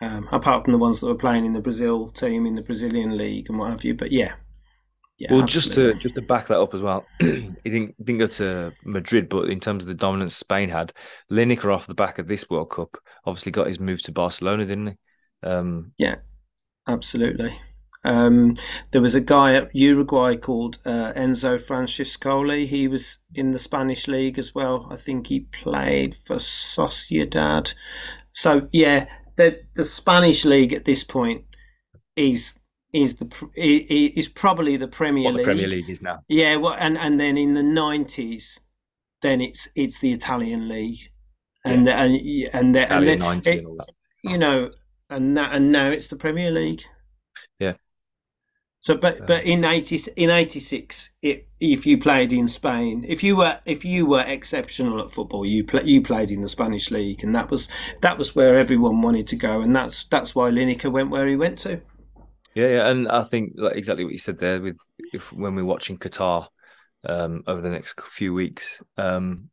um, 0.00 0.28
apart 0.30 0.64
from 0.64 0.72
the 0.72 0.78
ones 0.78 1.00
that 1.00 1.06
were 1.06 1.14
playing 1.14 1.44
in 1.44 1.52
the 1.52 1.60
Brazil 1.60 2.10
team 2.10 2.46
in 2.46 2.54
the 2.54 2.62
Brazilian 2.62 3.16
league 3.16 3.48
and 3.48 3.58
what 3.58 3.70
have 3.70 3.84
you. 3.84 3.94
But 3.94 4.12
yeah, 4.12 4.34
yeah, 5.24 5.32
well, 5.32 5.42
absolutely. 5.42 5.48
just 5.48 5.74
to 5.74 5.94
just 6.02 6.14
to 6.16 6.22
back 6.22 6.46
that 6.48 6.60
up 6.60 6.74
as 6.74 6.82
well, 6.82 7.06
he 7.18 7.50
didn't 7.64 7.96
didn't 8.04 8.18
go 8.18 8.26
to 8.26 8.72
Madrid, 8.84 9.28
but 9.28 9.48
in 9.48 9.60
terms 9.60 9.82
of 9.82 9.88
the 9.88 9.94
dominance 9.94 10.36
Spain 10.36 10.68
had, 10.68 10.92
Lineker 11.30 11.74
off 11.74 11.86
the 11.86 11.94
back 11.94 12.18
of 12.18 12.28
this 12.28 12.48
World 12.50 12.70
Cup 12.70 12.96
obviously 13.26 13.52
got 13.52 13.66
his 13.66 13.80
move 13.80 14.02
to 14.02 14.12
Barcelona, 14.12 14.66
didn't 14.66 14.86
he? 14.88 15.48
Um, 15.48 15.92
yeah, 15.98 16.16
absolutely. 16.86 17.58
Um, 18.04 18.56
there 18.90 19.00
was 19.00 19.14
a 19.14 19.20
guy 19.20 19.54
at 19.54 19.74
Uruguay 19.74 20.36
called 20.36 20.78
uh, 20.84 21.12
Enzo 21.14 21.56
Francescoli. 21.58 22.66
He 22.66 22.86
was 22.86 23.18
in 23.34 23.52
the 23.52 23.58
Spanish 23.58 24.06
league 24.06 24.38
as 24.38 24.54
well. 24.54 24.86
I 24.90 24.96
think 24.96 25.28
he 25.28 25.40
played 25.40 26.14
for 26.14 26.36
Sociedad. 26.36 27.74
So 28.32 28.68
yeah, 28.72 29.06
the 29.36 29.62
the 29.74 29.84
Spanish 29.84 30.44
league 30.44 30.74
at 30.74 30.84
this 30.84 31.02
point 31.02 31.44
is 32.14 32.54
is 32.94 33.16
the 33.16 33.50
is 33.56 34.28
probably 34.28 34.76
the 34.76 34.88
Premier 34.88 35.24
what 35.24 35.34
League. 35.34 35.46
The 35.46 35.52
Premier 35.52 35.66
League 35.66 35.90
is 35.90 36.00
now. 36.00 36.20
Yeah, 36.28 36.56
well, 36.56 36.76
and 36.78 36.96
and 36.96 37.18
then 37.18 37.36
in 37.36 37.54
the 37.54 37.62
nineties, 37.62 38.60
then 39.20 39.40
it's 39.40 39.68
it's 39.74 39.98
the 39.98 40.12
Italian 40.12 40.68
league, 40.68 41.10
and 41.64 41.84
yeah. 41.84 41.92
the, 41.92 42.00
and 42.00 42.14
and, 42.54 42.74
the, 42.74 42.92
and 42.92 43.06
then 43.06 43.22
it, 43.22 43.46
and 43.46 43.80
you 44.22 44.38
know, 44.38 44.70
and 45.10 45.36
that 45.36 45.52
and 45.52 45.72
now 45.72 45.90
it's 45.90 46.06
the 46.06 46.16
Premier 46.16 46.52
League. 46.52 46.84
Yeah. 47.58 47.74
So, 48.80 48.96
but 48.96 49.26
but 49.26 49.40
uh. 49.40 49.48
in 49.48 49.64
eighty 49.64 49.98
in 50.14 50.30
eighty 50.30 50.60
six, 50.60 51.10
if 51.20 51.86
you 51.86 51.98
played 51.98 52.32
in 52.32 52.46
Spain, 52.46 53.04
if 53.08 53.24
you 53.24 53.34
were 53.34 53.58
if 53.66 53.84
you 53.84 54.06
were 54.06 54.22
exceptional 54.22 55.00
at 55.00 55.10
football, 55.10 55.44
you 55.44 55.64
play, 55.64 55.82
you 55.82 56.00
played 56.00 56.30
in 56.30 56.42
the 56.42 56.48
Spanish 56.48 56.92
league, 56.92 57.24
and 57.24 57.34
that 57.34 57.50
was 57.50 57.68
that 58.02 58.18
was 58.18 58.36
where 58.36 58.56
everyone 58.56 59.02
wanted 59.02 59.26
to 59.28 59.36
go, 59.36 59.60
and 59.62 59.74
that's 59.74 60.04
that's 60.04 60.36
why 60.36 60.48
Lineker 60.48 60.92
went 60.92 61.10
where 61.10 61.26
he 61.26 61.34
went 61.34 61.58
to. 61.60 61.80
Yeah, 62.54 62.68
yeah, 62.68 62.88
and 62.88 63.08
I 63.08 63.22
think 63.24 63.54
like 63.56 63.76
exactly 63.76 64.04
what 64.04 64.12
you 64.12 64.18
said 64.18 64.38
there. 64.38 64.60
With 64.60 64.78
if 65.12 65.32
when 65.32 65.54
we're 65.56 65.64
watching 65.64 65.98
Qatar 65.98 66.46
um, 67.04 67.42
over 67.46 67.60
the 67.60 67.70
next 67.70 68.00
few 68.00 68.32
weeks, 68.32 68.80
um, 68.96 69.50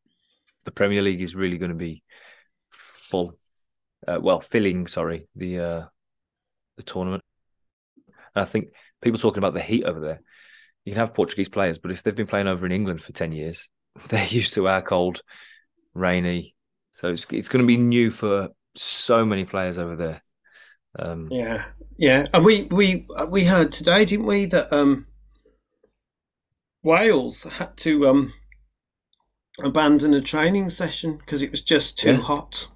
the 0.66 0.72
Premier 0.72 1.02
League 1.02 1.22
is 1.22 1.36
really 1.36 1.58
going 1.58 1.72
to 1.72 1.78
be 1.78 2.04
full. 2.70 3.38
Uh, 4.08 4.20
well, 4.22 4.40
filling, 4.40 4.88
sorry, 4.88 5.28
the 5.36 5.60
uh, 5.60 5.86
the 6.78 6.84
tournament. 6.84 7.24
And 8.36 8.44
I 8.44 8.46
think 8.46 8.70
people 9.02 9.20
talking 9.20 9.40
about 9.40 9.54
the 9.54 9.62
heat 9.62 9.84
over 9.84 10.00
there. 10.00 10.22
You 10.86 10.94
can 10.94 11.00
have 11.00 11.14
Portuguese 11.14 11.50
players, 11.50 11.78
but 11.78 11.92
if 11.92 12.02
they've 12.04 12.16
been 12.16 12.28
playing 12.28 12.48
over 12.48 12.66
in 12.66 12.72
England 12.72 13.02
for 13.02 13.14
ten 13.14 13.32
years, 13.32 13.68
they're 14.10 14.26
used 14.28 14.54
to 14.56 14.68
our 14.68 14.82
cold, 14.82 15.22
rainy. 15.96 16.56
So 16.92 17.10
it's 17.10 17.26
it's 17.32 17.48
going 17.48 17.64
to 17.64 17.68
be 17.68 17.78
new 17.78 18.12
for 18.12 18.50
so 18.76 19.26
many 19.26 19.46
players 19.46 19.80
over 19.80 19.96
there. 19.96 20.24
Um, 20.98 21.30
yeah, 21.32 21.66
yeah, 21.98 22.28
and 22.34 22.44
we 22.44 22.64
we 22.64 23.08
we 23.30 23.46
heard 23.46 23.72
today, 23.72 24.06
didn't 24.06 24.26
we, 24.26 24.46
that 24.46 24.72
um, 24.74 25.08
Wales 26.84 27.44
had 27.44 27.78
to 27.78 28.08
um, 28.08 28.34
abandon 29.64 30.14
a 30.14 30.22
training 30.22 30.70
session 30.70 31.18
because 31.18 31.42
it 31.42 31.52
was 31.52 31.62
just 31.62 31.98
too 31.98 32.14
yeah. 32.14 32.22
hot. 32.22 32.68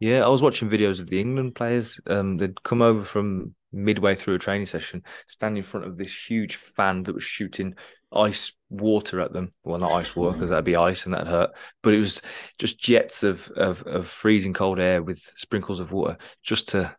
Yeah, 0.00 0.24
I 0.24 0.28
was 0.28 0.42
watching 0.42 0.70
videos 0.70 1.00
of 1.00 1.10
the 1.10 1.20
England 1.20 1.54
players. 1.54 2.00
Um, 2.06 2.36
they'd 2.36 2.62
come 2.62 2.82
over 2.82 3.02
from 3.02 3.54
midway 3.72 4.14
through 4.14 4.34
a 4.34 4.38
training 4.38 4.66
session, 4.66 5.02
stand 5.26 5.56
in 5.56 5.64
front 5.64 5.86
of 5.86 5.96
this 5.96 6.14
huge 6.28 6.56
fan 6.56 7.02
that 7.02 7.14
was 7.14 7.24
shooting 7.24 7.74
ice 8.12 8.52
water 8.70 9.20
at 9.20 9.32
them. 9.32 9.52
Well, 9.64 9.78
not 9.78 9.92
ice 9.92 10.14
water 10.14 10.32
because 10.32 10.50
that'd 10.50 10.64
be 10.64 10.76
ice 10.76 11.04
and 11.04 11.14
that'd 11.14 11.26
hurt. 11.26 11.50
But 11.82 11.94
it 11.94 11.98
was 11.98 12.22
just 12.58 12.78
jets 12.78 13.22
of, 13.22 13.50
of 13.50 13.82
of 13.82 14.06
freezing 14.06 14.54
cold 14.54 14.78
air 14.78 15.02
with 15.02 15.18
sprinkles 15.36 15.80
of 15.80 15.92
water 15.92 16.16
just 16.42 16.68
to 16.70 16.94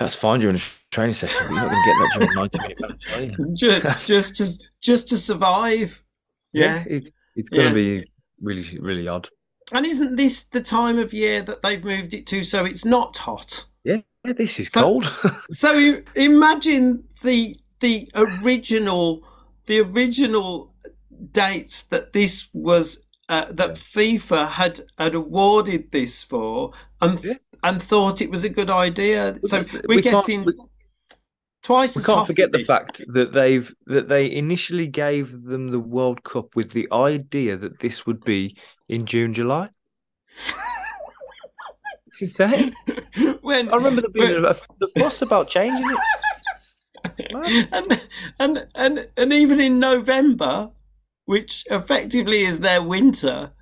that's 0.00 0.14
fine 0.14 0.40
during 0.40 0.56
a 0.56 0.60
training 0.90 1.12
session, 1.12 1.38
but 1.42 1.52
you're 1.52 1.60
not 1.60 1.70
going 1.70 1.82
to 1.82 1.88
get 1.88 1.98
that 1.98 2.10
during 2.14 2.30
a 2.30 2.34
90 2.34 2.58
minute 2.62 2.78
match, 2.80 3.16
are 3.16 3.22
you? 3.22 3.54
Just, 3.54 4.06
just, 4.06 4.36
to, 4.36 4.64
just 4.80 5.08
to 5.10 5.18
survive. 5.18 6.02
Yeah. 6.52 6.76
yeah 6.76 6.84
it's 6.88 7.10
it's 7.36 7.48
going 7.50 7.74
to 7.74 7.80
yeah. 7.80 8.00
be 8.00 8.10
really, 8.40 8.78
really 8.80 9.06
odd. 9.06 9.28
And 9.72 9.84
isn't 9.84 10.16
this 10.16 10.42
the 10.42 10.62
time 10.62 10.98
of 10.98 11.12
year 11.12 11.42
that 11.42 11.60
they've 11.60 11.84
moved 11.84 12.14
it 12.14 12.26
to 12.28 12.42
so 12.42 12.64
it's 12.64 12.84
not 12.84 13.18
hot? 13.18 13.66
Yeah, 13.84 13.98
yeah 14.24 14.32
this 14.32 14.58
is 14.58 14.68
so, 14.68 14.80
cold. 14.80 15.14
so 15.50 16.02
imagine 16.16 17.04
the 17.22 17.56
the 17.80 18.10
original 18.14 19.22
the 19.66 19.80
original 19.80 20.74
dates 21.30 21.82
that 21.84 22.14
this 22.14 22.48
was 22.54 23.06
uh, 23.30 23.46
that. 23.50 23.76
FIFA 23.76 24.48
had 24.50 24.80
had 24.98 25.14
awarded 25.14 25.90
this 25.90 26.22
for, 26.22 26.72
and 27.00 27.22
yeah 27.24 27.34
and 27.62 27.82
thought 27.82 28.22
it 28.22 28.30
was 28.30 28.44
a 28.44 28.48
good 28.48 28.70
idea. 28.70 29.38
So 29.42 29.62
we're 29.88 29.96
we 29.96 30.02
getting 30.02 30.44
we, 30.44 30.54
twice. 31.62 31.96
We 31.96 32.02
can't 32.02 32.26
forget 32.26 32.52
the 32.52 32.64
fact 32.64 33.02
that 33.08 33.32
they've 33.32 33.72
that 33.86 34.08
they 34.08 34.30
initially 34.30 34.86
gave 34.86 35.44
them 35.44 35.68
the 35.68 35.80
World 35.80 36.24
Cup 36.24 36.56
with 36.56 36.70
the 36.72 36.88
idea 36.92 37.56
that 37.56 37.80
this 37.80 38.06
would 38.06 38.24
be 38.24 38.56
in 38.88 39.06
June, 39.06 39.34
July. 39.34 39.70
it's 42.06 42.22
insane. 42.22 42.74
when 43.42 43.68
I 43.68 43.76
remember 43.76 44.02
there 44.02 44.10
being 44.10 44.44
a, 44.44 44.56
the 44.78 44.88
fuss 44.98 45.22
about 45.22 45.48
changing 45.48 45.90
it. 45.90 45.98
and 47.72 48.00
and 48.38 48.66
and 48.74 49.08
and 49.16 49.32
even 49.32 49.60
in 49.60 49.80
November, 49.80 50.70
which 51.30 51.64
effectively 51.70 52.40
is 52.40 52.58
their 52.58 52.82
winter, 52.82 53.52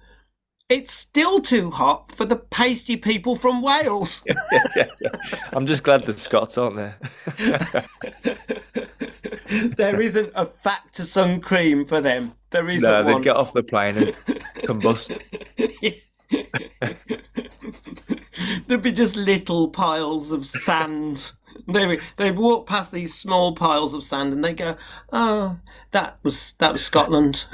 it's 0.71 0.91
still 0.91 1.39
too 1.39 1.71
hot 1.71 2.11
for 2.11 2.25
the 2.25 2.37
pasty 2.37 2.97
people 2.97 3.37
from 3.37 3.61
Wales. 3.61 4.25
yeah, 4.27 4.63
yeah, 4.75 4.89
yeah. 5.03 5.11
I'm 5.53 5.67
just 5.67 5.83
glad 5.83 6.07
the 6.07 6.17
Scots 6.17 6.57
aren't 6.57 6.77
there. 6.77 6.97
there 9.77 10.01
isn't 10.01 10.33
a 10.35 10.47
factor 10.47 11.05
sun 11.05 11.43
cream 11.43 11.85
for 11.85 12.01
them. 12.01 12.33
There 12.53 12.71
isn't. 12.71 12.91
No, 12.91 13.05
they'd 13.05 13.13
one. 13.13 13.21
get 13.21 13.37
off 13.37 13.53
the 13.53 13.63
plane 13.63 13.99
and 13.99 14.07
combust. 14.65 15.21
There'd 18.67 18.83
be 18.83 18.93
just 18.93 19.17
little 19.17 19.69
piles 19.69 20.33
of 20.33 20.47
sand 20.47 21.33
they 21.67 21.99
they 22.17 22.31
walk 22.31 22.67
past 22.67 22.93
these 22.93 23.15
small 23.15 23.55
piles 23.55 23.95
of 23.95 24.03
sand 24.03 24.33
and 24.33 24.45
they 24.45 24.55
go, 24.55 24.77
"Oh, 25.13 25.59
that 25.91 26.19
was 26.23 26.53
that 26.55 26.73
was 26.73 26.85
Scotland." 26.85 27.47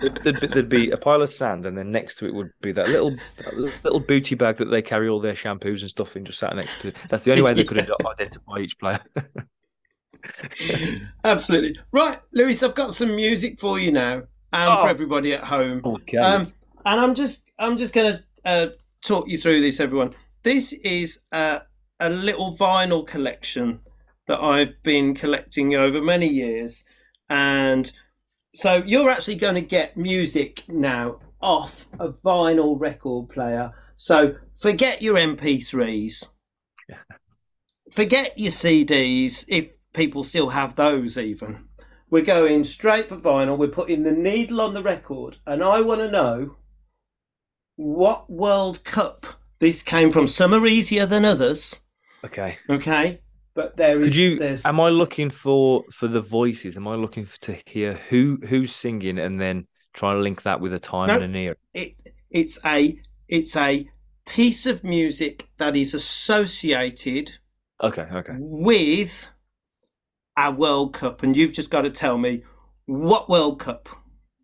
there'd, 0.00 0.40
be, 0.40 0.46
there'd, 0.46 0.68
be, 0.68 0.90
a 0.90 0.96
pile 0.96 1.22
of 1.22 1.30
sand, 1.30 1.66
and 1.66 1.76
then 1.76 1.90
next 1.90 2.16
to 2.16 2.26
it 2.26 2.34
would 2.34 2.50
be 2.60 2.72
that 2.72 2.88
little 2.88 3.16
that 3.38 3.84
little 3.84 4.00
booty 4.00 4.34
bag 4.34 4.56
that 4.56 4.66
they 4.66 4.82
carry 4.82 5.08
all 5.08 5.20
their 5.20 5.34
shampoos 5.34 5.80
and 5.80 5.90
stuff 5.90 6.16
in, 6.16 6.24
just 6.24 6.38
sat 6.38 6.54
next 6.54 6.80
to. 6.80 6.88
it. 6.88 6.96
That's 7.08 7.24
the 7.24 7.30
only 7.30 7.42
way 7.42 7.54
they 7.54 7.64
could 7.64 7.76
yeah. 7.76 8.06
identify 8.10 8.58
each 8.58 8.78
player. 8.78 9.00
Absolutely 11.24 11.78
right, 11.92 12.20
Lewis. 12.32 12.62
I've 12.62 12.74
got 12.74 12.94
some 12.94 13.14
music 13.14 13.60
for 13.60 13.78
you 13.78 13.92
now, 13.92 14.22
and 14.52 14.70
oh. 14.70 14.82
for 14.82 14.88
everybody 14.88 15.34
at 15.34 15.44
home. 15.44 15.82
Okay. 15.84 16.18
Um, 16.18 16.52
and 16.86 17.00
I'm 17.00 17.14
just 17.14 17.47
I'm 17.58 17.76
just 17.76 17.94
gonna 17.94 18.24
uh, 18.44 18.68
talk 19.04 19.28
you 19.28 19.38
through 19.38 19.60
this, 19.60 19.80
everyone. 19.80 20.14
This 20.42 20.72
is 20.72 21.20
uh, 21.32 21.60
a 21.98 22.08
little 22.08 22.56
vinyl 22.56 23.06
collection 23.06 23.80
that 24.26 24.40
I've 24.40 24.80
been 24.82 25.14
collecting 25.14 25.74
over 25.74 26.00
many 26.00 26.28
years. 26.28 26.84
And 27.28 27.90
so 28.54 28.82
you're 28.86 29.10
actually 29.10 29.36
going 29.36 29.56
to 29.56 29.60
get 29.60 29.96
music 29.96 30.64
now 30.68 31.18
off 31.40 31.88
a 31.98 32.10
vinyl 32.10 32.78
record 32.78 33.30
player. 33.30 33.72
So 33.96 34.36
forget 34.54 35.02
your 35.02 35.16
MP3s, 35.16 36.28
forget 37.90 38.38
your 38.38 38.52
CDs, 38.52 39.44
if 39.48 39.76
people 39.92 40.22
still 40.22 40.50
have 40.50 40.76
those, 40.76 41.18
even. 41.18 41.64
We're 42.10 42.22
going 42.22 42.64
straight 42.64 43.08
for 43.08 43.16
vinyl. 43.16 43.58
We're 43.58 43.68
putting 43.68 44.02
the 44.02 44.12
needle 44.12 44.60
on 44.60 44.72
the 44.72 44.82
record. 44.82 45.38
And 45.46 45.62
I 45.62 45.82
want 45.82 46.00
to 46.00 46.10
know 46.10 46.56
what 47.78 48.28
World 48.28 48.82
Cup 48.82 49.24
This 49.60 49.82
came 49.84 50.10
from 50.10 50.26
some 50.26 50.52
are 50.52 50.66
easier 50.66 51.06
than 51.06 51.24
others. 51.24 51.78
Okay. 52.24 52.58
Okay, 52.68 53.20
but 53.54 53.76
there 53.76 54.00
is. 54.00 54.08
Could 54.08 54.16
you? 54.16 54.38
There's, 54.38 54.66
Am 54.66 54.80
I 54.80 54.88
looking 54.88 55.30
for 55.30 55.84
for 55.92 56.08
the 56.08 56.20
voices? 56.20 56.76
Am 56.76 56.88
I 56.88 56.96
looking 56.96 57.24
for, 57.24 57.38
to 57.42 57.56
hear 57.66 57.94
who 58.10 58.38
who's 58.48 58.74
singing 58.74 59.18
and 59.18 59.40
then 59.40 59.66
try 59.94 60.12
and 60.12 60.22
link 60.22 60.42
that 60.42 60.60
with 60.60 60.74
a 60.74 60.80
time 60.80 61.06
No. 61.06 61.14
and 61.14 61.24
an 61.24 61.36
era? 61.36 61.54
it's 61.72 62.02
it's 62.30 62.58
a 62.64 62.98
it's 63.28 63.56
a 63.56 63.88
piece 64.26 64.66
of 64.66 64.82
music 64.82 65.48
that 65.58 65.76
is 65.76 65.94
associated 65.94 67.38
Okay. 67.82 68.06
Okay. 68.12 68.34
with 68.38 69.28
a 70.36 70.50
World 70.50 70.94
Cup, 70.94 71.22
and 71.22 71.36
you've 71.36 71.52
just 71.52 71.70
got 71.70 71.82
to 71.82 71.90
tell 71.90 72.18
me 72.18 72.42
what 72.86 73.28
World 73.28 73.60
Cup. 73.60 73.88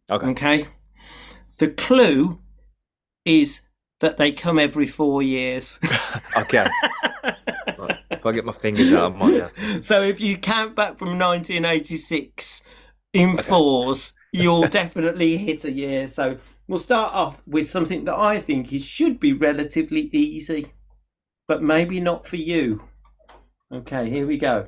Okay. 0.08 0.26
Okay. 0.28 0.66
The 1.58 1.68
clue 1.68 2.38
is 3.24 3.62
that 4.00 4.16
they 4.16 4.32
come 4.32 4.58
every 4.58 4.86
four 4.86 5.22
years. 5.22 5.78
Okay. 6.36 6.66
Right. 7.78 7.98
If 8.10 8.26
I 8.26 8.32
get 8.32 8.44
my 8.44 8.52
fingers 8.52 8.92
out, 8.92 9.12
I 9.12 9.16
might 9.16 9.34
have 9.34 9.52
to. 9.52 9.82
so 9.82 10.02
if 10.02 10.20
you 10.20 10.36
count 10.36 10.74
back 10.74 10.98
from 10.98 11.16
1986 11.18 12.62
in 13.12 13.36
fours, 13.36 14.14
you'll 14.32 14.66
definitely 14.66 15.36
hit 15.36 15.64
a 15.64 15.70
year. 15.70 16.08
So 16.08 16.38
we'll 16.66 16.80
start 16.80 17.14
off 17.14 17.40
with 17.46 17.70
something 17.70 18.04
that 18.06 18.16
I 18.16 18.40
think 18.40 18.72
is 18.72 18.84
should 18.84 19.20
be 19.20 19.32
relatively 19.32 20.02
easy, 20.12 20.72
but 21.46 21.62
maybe 21.62 22.00
not 22.00 22.26
for 22.26 22.36
you. 22.36 22.82
Okay, 23.72 24.10
here 24.10 24.26
we 24.26 24.38
go. 24.38 24.66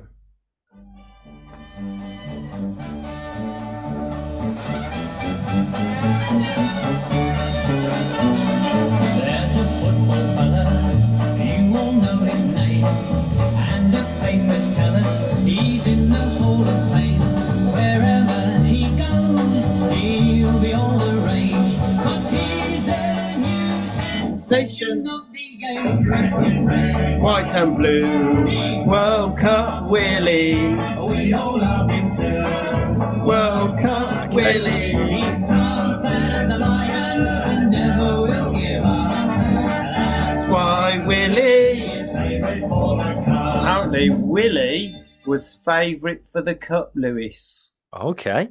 Sensation 24.47 25.05
of 25.09 25.29
the 25.33 25.65
age, 25.65 26.03
dressed 26.05 26.39
in 26.39 26.65
red. 26.65 27.21
White 27.21 27.53
and 27.53 27.75
blue, 27.75 28.85
World 28.85 29.37
Cup 29.37 29.89
Willie, 29.89 30.55
We 30.55 31.33
all 31.33 31.57
love 31.59 31.89
him 31.89 32.15
too. 32.15 33.25
World 33.27 33.77
Cup 33.77 34.33
Willie. 34.33 34.93
He's 34.93 35.47
tough 35.49 36.05
as 36.05 36.49
a 36.49 36.55
and 36.55 37.71
never 37.71 38.21
will 38.21 38.53
give 38.53 38.85
up. 38.85 39.27
That's 39.37 40.45
why 40.47 41.03
Willie. 41.05 41.89
Favorite 42.13 42.61
for 42.69 42.97
the 43.03 43.13
cup. 43.25 43.55
Apparently, 43.63 44.09
Willie 44.11 45.03
was 45.25 45.55
favourite 45.65 46.25
for 46.25 46.41
the 46.41 46.55
cup, 46.55 46.93
Lewis. 46.95 47.73
Okay. 47.93 48.47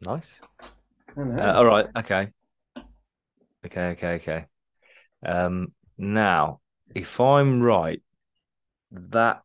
Nice. 0.00 0.40
Uh, 1.16 1.52
all 1.54 1.66
right. 1.66 1.86
Okay. 1.96 2.32
Okay. 3.64 3.90
Okay. 3.90 4.14
Okay. 4.14 4.46
Um. 5.24 5.72
Now, 5.98 6.60
if 6.94 7.20
I'm 7.20 7.60
right, 7.62 8.00
that 8.92 9.42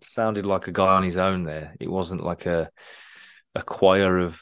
sounded 0.00 0.46
like 0.46 0.66
a 0.66 0.72
guy 0.72 0.94
on 0.94 1.02
his 1.02 1.16
own. 1.16 1.44
There, 1.44 1.74
it 1.80 1.90
wasn't 1.90 2.24
like 2.24 2.46
a 2.46 2.70
a 3.54 3.62
choir 3.62 4.18
of 4.18 4.40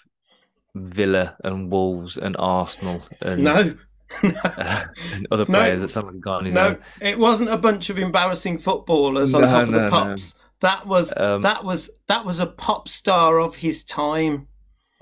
Villa 0.74 1.37
and 1.43 1.70
Wolves 1.70 2.16
and 2.16 2.37
Arsenal 2.39 3.03
and, 3.20 3.43
no, 3.43 3.74
uh, 4.22 4.85
and 5.12 5.26
other 5.31 5.47
No. 5.49 5.59
players 5.59 5.81
that 5.81 5.89
sounded 5.89 6.09
like 6.11 6.16
a 6.16 6.20
guy 6.20 6.33
on 6.35 6.45
his 6.45 6.55
no, 6.55 6.66
own. 6.68 6.79
it 7.01 7.18
wasn't 7.18 7.51
a 7.51 7.57
bunch 7.57 7.91
of 7.91 7.99
embarrassing 7.99 8.59
footballers 8.59 9.35
on 9.35 9.43
No, 9.43 9.47
top 9.47 9.62
of 9.64 9.70
no, 9.70 9.79
the 9.79 9.85
no. 9.85 9.91
pops. 9.91 10.35
That 10.61 10.87
was 10.87 11.16
Um, 11.16 11.43
that 11.43 11.64
was 11.64 11.91
that 12.07 12.24
was 12.24 12.39
a 12.39 12.47
pop 12.47 12.89
star 12.89 13.39
of 13.41 13.57
his 13.57 13.83
time. 13.85 14.49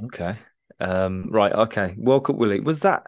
Okay. 0.05 0.39
Um. 0.81 1.29
Right. 1.31 1.53
Okay. 1.53 1.95
World 1.99 2.25
Cup 2.27 2.37
Willie 2.37 2.61
was 2.61 2.81
that? 2.81 3.05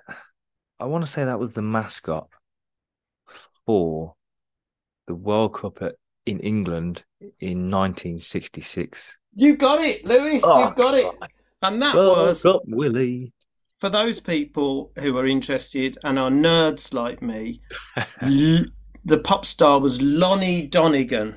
I 0.80 0.84
want 0.86 1.04
to 1.04 1.10
say 1.10 1.24
that 1.24 1.38
was 1.38 1.52
the 1.54 1.62
mascot 1.62 2.28
for 3.68 4.14
the 5.08 5.14
World 5.14 5.52
Cup 5.52 5.82
at, 5.82 5.96
in 6.24 6.40
England 6.40 7.04
in 7.38 7.70
1966. 7.70 9.18
You've 9.34 9.58
got 9.58 9.78
it, 9.82 10.06
Lewis. 10.06 10.42
Oh, 10.42 10.64
you've 10.64 10.74
got 10.74 10.94
it. 10.94 11.06
And 11.60 11.82
that 11.82 11.94
World 11.94 12.16
was 12.16 12.42
Cup 12.42 12.62
Willie. 12.66 13.34
for 13.78 13.90
those 13.90 14.20
people 14.20 14.90
who 14.98 15.18
are 15.18 15.26
interested 15.26 15.98
and 16.02 16.18
are 16.18 16.30
nerds 16.30 16.94
like 16.94 17.20
me. 17.20 17.60
l- 18.22 18.64
the 19.04 19.18
pop 19.18 19.44
star 19.44 19.78
was 19.80 20.00
Lonnie 20.00 20.66
Donegan. 20.66 21.34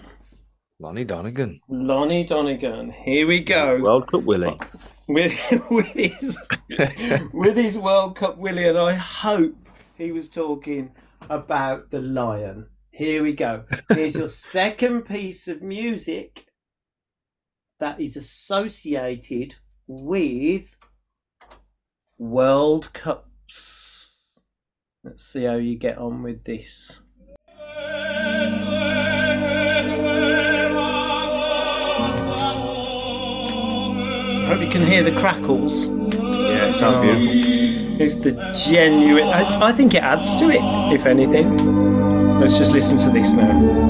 Lonnie 0.79 1.03
Donegan. 1.03 1.59
Lonnie 1.67 2.23
Donegan. 2.23 2.91
Here 2.91 3.27
we 3.27 3.41
go. 3.41 3.81
World 3.81 4.07
Cup 4.07 4.23
Willie. 4.23 4.57
with 5.09 5.69
with 5.69 5.87
his 5.87 6.39
with 7.33 7.57
his 7.57 7.77
World 7.77 8.15
Cup 8.15 8.37
Willie, 8.37 8.69
and 8.69 8.77
I 8.77 8.93
hope 8.93 9.53
he 9.95 10.13
was 10.13 10.29
talking 10.29 10.91
about 11.29 11.91
the 11.91 12.01
lion. 12.01 12.67
Here 12.91 13.23
we 13.23 13.33
go. 13.33 13.63
Here's 13.89 14.15
your 14.15 14.27
second 14.29 15.03
piece 15.03 15.47
of 15.47 15.61
music 15.61 16.47
that 17.79 17.99
is 17.99 18.15
associated 18.15 19.55
with 19.87 20.77
World 22.17 22.93
Cups. 22.93 24.37
Let's 25.03 25.25
see 25.25 25.45
how 25.45 25.55
you 25.55 25.75
get 25.77 25.97
on 25.97 26.21
with 26.21 26.43
this. 26.43 26.99
I 34.43 34.53
Hope 34.53 34.61
you 34.61 34.69
can 34.69 34.85
hear 34.85 35.01
the 35.01 35.13
crackles. 35.13 35.87
Yeah, 35.87 36.67
it 36.67 36.73
sounds 36.73 36.97
oh. 36.97 37.01
beautiful. 37.01 37.80
It's 37.99 38.15
the 38.15 38.31
genuine. 38.53 39.27
I, 39.27 39.67
I 39.67 39.71
think 39.71 39.93
it 39.93 40.03
adds 40.03 40.35
to 40.37 40.49
it, 40.49 40.61
if 40.93 41.05
anything. 41.05 42.39
Let's 42.39 42.57
just 42.57 42.71
listen 42.71 42.97
to 42.97 43.09
this 43.09 43.33
now. 43.33 43.80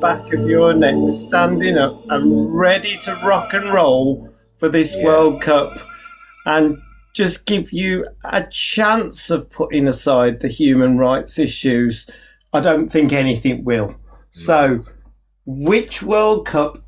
Back 0.00 0.32
of 0.32 0.48
your 0.48 0.72
neck 0.72 0.94
standing 1.10 1.76
up 1.76 2.02
and 2.08 2.54
ready 2.54 2.96
to 3.02 3.20
rock 3.22 3.52
and 3.52 3.70
roll 3.70 4.30
for 4.56 4.70
this 4.70 4.96
Yeah. 4.96 5.04
World 5.04 5.42
Cup 5.42 5.78
and 6.46 6.78
just 7.14 7.44
give 7.44 7.70
you 7.70 8.06
a 8.24 8.46
chance 8.46 9.28
of 9.28 9.50
putting 9.50 9.86
aside 9.86 10.40
the 10.40 10.48
human 10.48 10.96
rights 10.96 11.38
issues, 11.38 12.08
I 12.52 12.60
don't 12.60 12.88
think 12.88 13.12
anything 13.12 13.62
will. 13.62 13.94
So, 14.30 14.78
which 15.44 16.02
World 16.02 16.46
Cup 16.46 16.82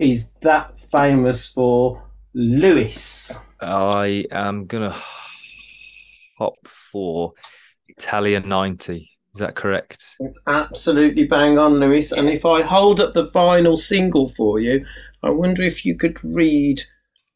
is 0.00 0.30
that 0.40 0.80
famous 0.80 1.46
for, 1.46 2.02
Lewis? 2.34 3.38
I 3.60 4.24
am 4.32 4.66
gonna 4.66 4.96
hop 6.38 6.54
for 6.90 7.34
Italia 7.88 8.40
90. 8.40 9.10
Is 9.38 9.40
that 9.40 9.54
correct? 9.54 10.04
It's 10.18 10.42
absolutely 10.48 11.24
bang 11.24 11.60
on, 11.60 11.78
Lewis. 11.78 12.10
And 12.10 12.28
if 12.28 12.44
I 12.44 12.62
hold 12.62 12.98
up 12.98 13.14
the 13.14 13.22
vinyl 13.22 13.78
single 13.78 14.26
for 14.26 14.58
you, 14.58 14.84
I 15.22 15.30
wonder 15.30 15.62
if 15.62 15.86
you 15.86 15.94
could 15.94 16.18
read 16.24 16.82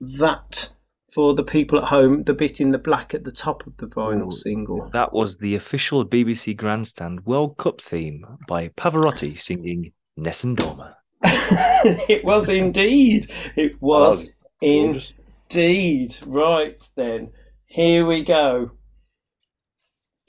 that 0.01 0.73
for 1.15 1.33
the 1.33 1.45
people 1.45 1.79
at 1.79 1.85
home, 1.85 2.25
the 2.25 2.35
bit 2.35 2.61
in 2.61 2.73
the 2.73 2.79
black 2.79 3.15
at 3.15 3.23
the 3.23 3.31
top 3.31 3.65
of 3.69 3.77
the 3.77 3.87
vinyl 3.87 4.33
Ooh. 4.33 4.37
single. 4.37 4.91
That 4.93 5.13
was 5.13 5.37
the 5.37 5.55
official 5.55 6.05
BBC 6.05 6.57
Grandstand 6.57 7.25
World 7.25 7.57
Cup 7.57 7.81
theme 7.81 8.27
by 8.49 8.71
Pavarotti 8.71 9.41
singing 9.41 9.93
Nessun 10.17 10.57
Dorma. 10.57 10.97
it 11.23 12.25
was 12.25 12.49
indeed. 12.49 13.31
It 13.55 13.81
was 13.81 14.33
indeed. 14.61 16.17
Right 16.27 16.85
then, 16.97 17.31
here 17.67 18.05
we 18.05 18.25
go. 18.25 18.73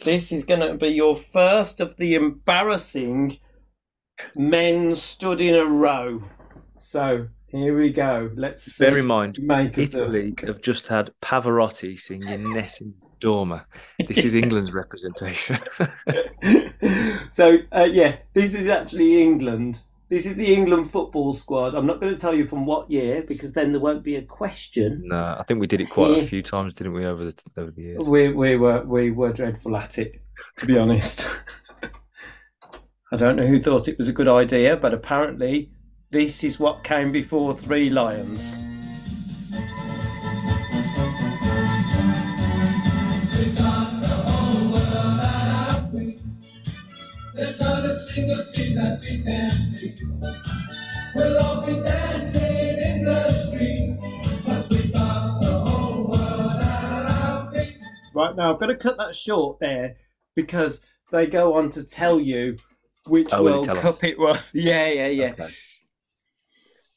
This 0.04 0.34
is 0.34 0.44
going 0.44 0.60
to 0.60 0.76
be 0.76 0.90
your 0.90 1.16
first 1.16 1.80
of 1.80 1.96
the 1.96 2.14
embarrassing 2.16 3.40
men 4.36 4.98
stood 4.98 5.40
in 5.40 5.56
a 5.56 5.64
row. 5.64 6.24
So 6.78 7.30
here 7.48 7.78
we 7.78 7.90
go. 7.90 8.30
Let's 8.36 8.64
see 8.64 8.84
Bear 8.84 8.98
in 8.98 9.06
mind, 9.06 9.40
Italy 9.78 10.34
have 10.46 10.62
just 10.62 10.88
had 10.88 11.12
Pavarotti 11.22 11.98
singing 11.98 12.54
Nessun 12.54 12.96
Dorma. 13.22 13.64
This 14.06 14.26
is 14.26 14.36
England's 14.36 14.74
representation. 14.74 15.60
so 17.30 17.60
uh, 17.74 17.88
yeah, 17.90 18.18
this 18.34 18.56
is 18.56 18.68
actually 18.68 19.22
England. 19.22 19.84
This 20.14 20.28
is 20.28 20.36
the 20.36 20.54
England 20.54 20.92
football 20.92 21.34
squad. 21.34 21.74
I'm 21.74 21.88
not 21.88 22.00
going 22.00 22.14
to 22.14 22.20
tell 22.20 22.36
you 22.36 22.46
from 22.46 22.68
what 22.68 22.92
year 22.92 23.24
because 23.28 23.54
then 23.54 23.72
there 23.72 23.82
won't 23.82 24.04
be 24.04 24.16
a 24.16 24.22
question. 24.22 25.02
No, 25.06 25.36
I 25.40 25.44
think 25.48 25.60
we 25.60 25.66
did 25.66 25.82
it 25.82 25.90
quite 25.90 26.12
Yeah. 26.12 26.24
a 26.24 26.28
few 26.28 26.44
times, 26.44 26.76
didn't 26.76 26.94
we, 26.94 27.04
over 27.06 27.26
the 27.26 27.34
over 27.58 27.72
the 27.72 27.82
years? 27.82 28.00
We 28.00 28.32
we 28.32 28.56
were 28.56 28.84
we 28.84 29.10
were 29.10 29.34
dreadful 29.34 29.76
at 29.76 29.98
it, 29.98 30.22
to 30.58 30.68
be 30.68 30.78
honest. 30.78 31.28
I 33.12 33.16
don't 33.18 33.36
know 33.36 33.48
who 33.48 33.60
thought 33.60 33.88
it 33.88 33.98
was 33.98 34.08
a 34.08 34.14
good 34.14 34.28
idea, 34.28 34.78
but 34.78 34.94
apparently 34.94 35.72
this 36.12 36.44
is 36.44 36.60
what 36.60 36.84
came 36.84 37.12
before 37.12 37.56
Three 37.58 37.90
Lions. 37.90 38.56
Single 48.14 48.46
team 48.46 48.76
that 48.76 49.00
we 49.00 49.24
can 49.24 49.72
beat. 49.72 50.00
We'll 51.16 51.40
all 51.40 51.66
be 51.66 51.74
dancing 51.82 52.78
in 52.78 53.06
the 53.06 53.32
street. 53.32 53.98
Cause 54.46 54.70
we 54.70 54.92
got 54.92 55.42
the 55.42 55.52
whole 55.52 56.12
world 56.12 56.62
at 56.62 57.06
our 57.10 57.52
feet. 57.52 57.78
Right 58.14 58.36
now, 58.36 58.54
I've 58.54 58.60
got 58.60 58.68
to 58.68 58.76
cut 58.76 58.98
that 58.98 59.16
short 59.16 59.60
there 59.60 59.96
because 60.36 60.82
they 61.12 61.26
go 61.26 61.54
on 61.56 61.72
to 61.72 61.84
tell 61.84 62.20
you 62.20 62.56
which 63.08 63.30
Oh, 63.32 63.44
World 63.44 63.66
tell 63.66 63.78
us? 63.78 63.82
Cup 63.82 64.04
it 64.04 64.20
was. 64.20 64.52
Yeah, 64.56 64.88
yeah, 64.90 65.08
yeah. 65.08 65.32
Okay. 65.32 65.50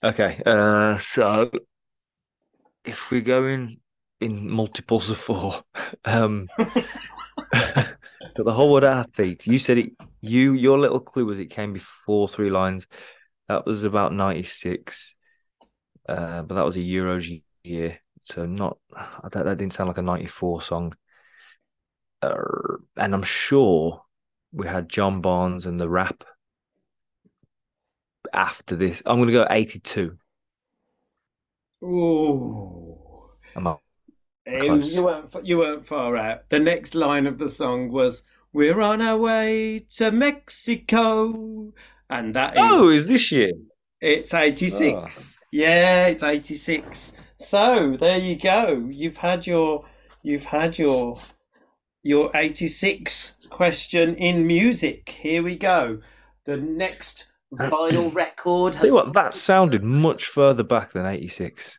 Okay, 0.05 0.43
uh, 0.45 0.99
so 0.99 1.51
if 2.85 3.11
we 3.11 3.23
go 3.23 3.47
in 3.47 3.79
in 4.21 4.51
multiples 4.51 5.09
of 5.09 5.19
four, 5.19 5.63
um, 6.05 6.49
but 6.57 8.45
the 8.45 8.53
whole 8.53 8.71
world 8.71 8.85
at 8.85 8.93
our 8.93 9.07
feet. 9.15 9.47
You 9.47 9.59
said 9.59 9.79
it. 9.79 9.93
You 10.29 10.53
your 10.53 10.79
little 10.79 11.01
clue 11.01 11.27
was 11.27 11.39
it 11.39 11.47
came 11.47 11.73
before 11.73 12.29
Three 12.29 12.51
Lions. 12.51 12.87
That 13.49 13.67
was 13.67 13.83
about 13.85 14.13
ninety 14.13 14.43
six, 14.43 15.15
uh, 16.09 16.43
but 16.43 16.55
that 16.55 16.65
was 16.65 16.77
a 16.77 16.81
Euros 16.81 17.43
year, 17.63 18.01
so 18.21 18.47
not. 18.47 18.79
I 18.95 19.29
don't, 19.31 19.45
that 19.45 19.59
didn't 19.59 19.73
sound 19.73 19.89
like 19.89 19.99
a 19.99 20.03
ninety 20.03 20.27
four 20.27 20.63
song. 20.63 20.95
Uh, 22.23 22.35
and 22.97 23.15
I'm 23.15 23.23
sure 23.23 24.03
we 24.53 24.67
had 24.67 24.89
John 24.89 25.21
Barnes 25.21 25.67
and 25.67 25.79
the 25.79 25.89
rap 25.89 26.25
after 28.33 28.77
this. 28.77 29.03
I'm 29.05 29.17
going 29.17 29.29
to 29.29 29.33
go 29.33 29.47
82. 29.49 30.17
Ooh. 31.85 32.99
Am 33.55 33.67
I? 33.67 33.77
Close. 34.49 34.95
you 34.95 35.03
weren't 35.03 35.45
you 35.45 35.59
weren't 35.59 35.87
far 35.87 36.17
out. 36.17 36.49
The 36.51 36.61
next 36.61 36.95
line 36.95 37.27
of 37.27 37.39
the 37.39 37.49
song 37.49 37.91
was 37.91 38.23
"We're 38.57 38.81
on 38.81 39.03
our 39.03 39.19
way 39.19 39.81
to 39.97 40.11
Mexico," 40.11 41.75
and 42.09 42.35
that 42.35 42.55
oh, 42.57 42.65
is 42.65 42.81
Oh, 42.81 42.89
is 42.89 43.09
this 43.09 43.31
year? 43.31 43.53
it's 44.01 44.33
eighty 44.33 44.71
six. 44.71 45.37
Ah. 45.37 45.45
Yeah, 45.53 46.07
it's 46.07 46.23
eighty 46.23 46.55
six. 46.55 47.13
So 47.37 47.97
there 47.99 48.17
you 48.17 48.35
go. 48.35 48.89
You've 48.91 49.19
had 49.19 49.47
your 49.47 49.85
you've 50.23 50.47
had 50.47 50.79
your 50.79 51.19
your 52.03 52.31
eighty 52.35 52.69
six 52.69 53.37
question 53.51 54.15
in 54.15 54.47
music. 54.47 55.11
Here 55.21 55.43
we 55.43 55.57
go. 55.57 56.01
The 56.47 56.57
next 56.57 57.27
vinyl 57.53 58.15
record 58.15 58.77
has 58.77 58.91
what, 58.91 59.13
that 59.13 59.37
sounded 59.37 59.85
much 59.85 60.29
further 60.29 60.63
back 60.63 60.93
than 60.93 61.05
86. 61.05 61.79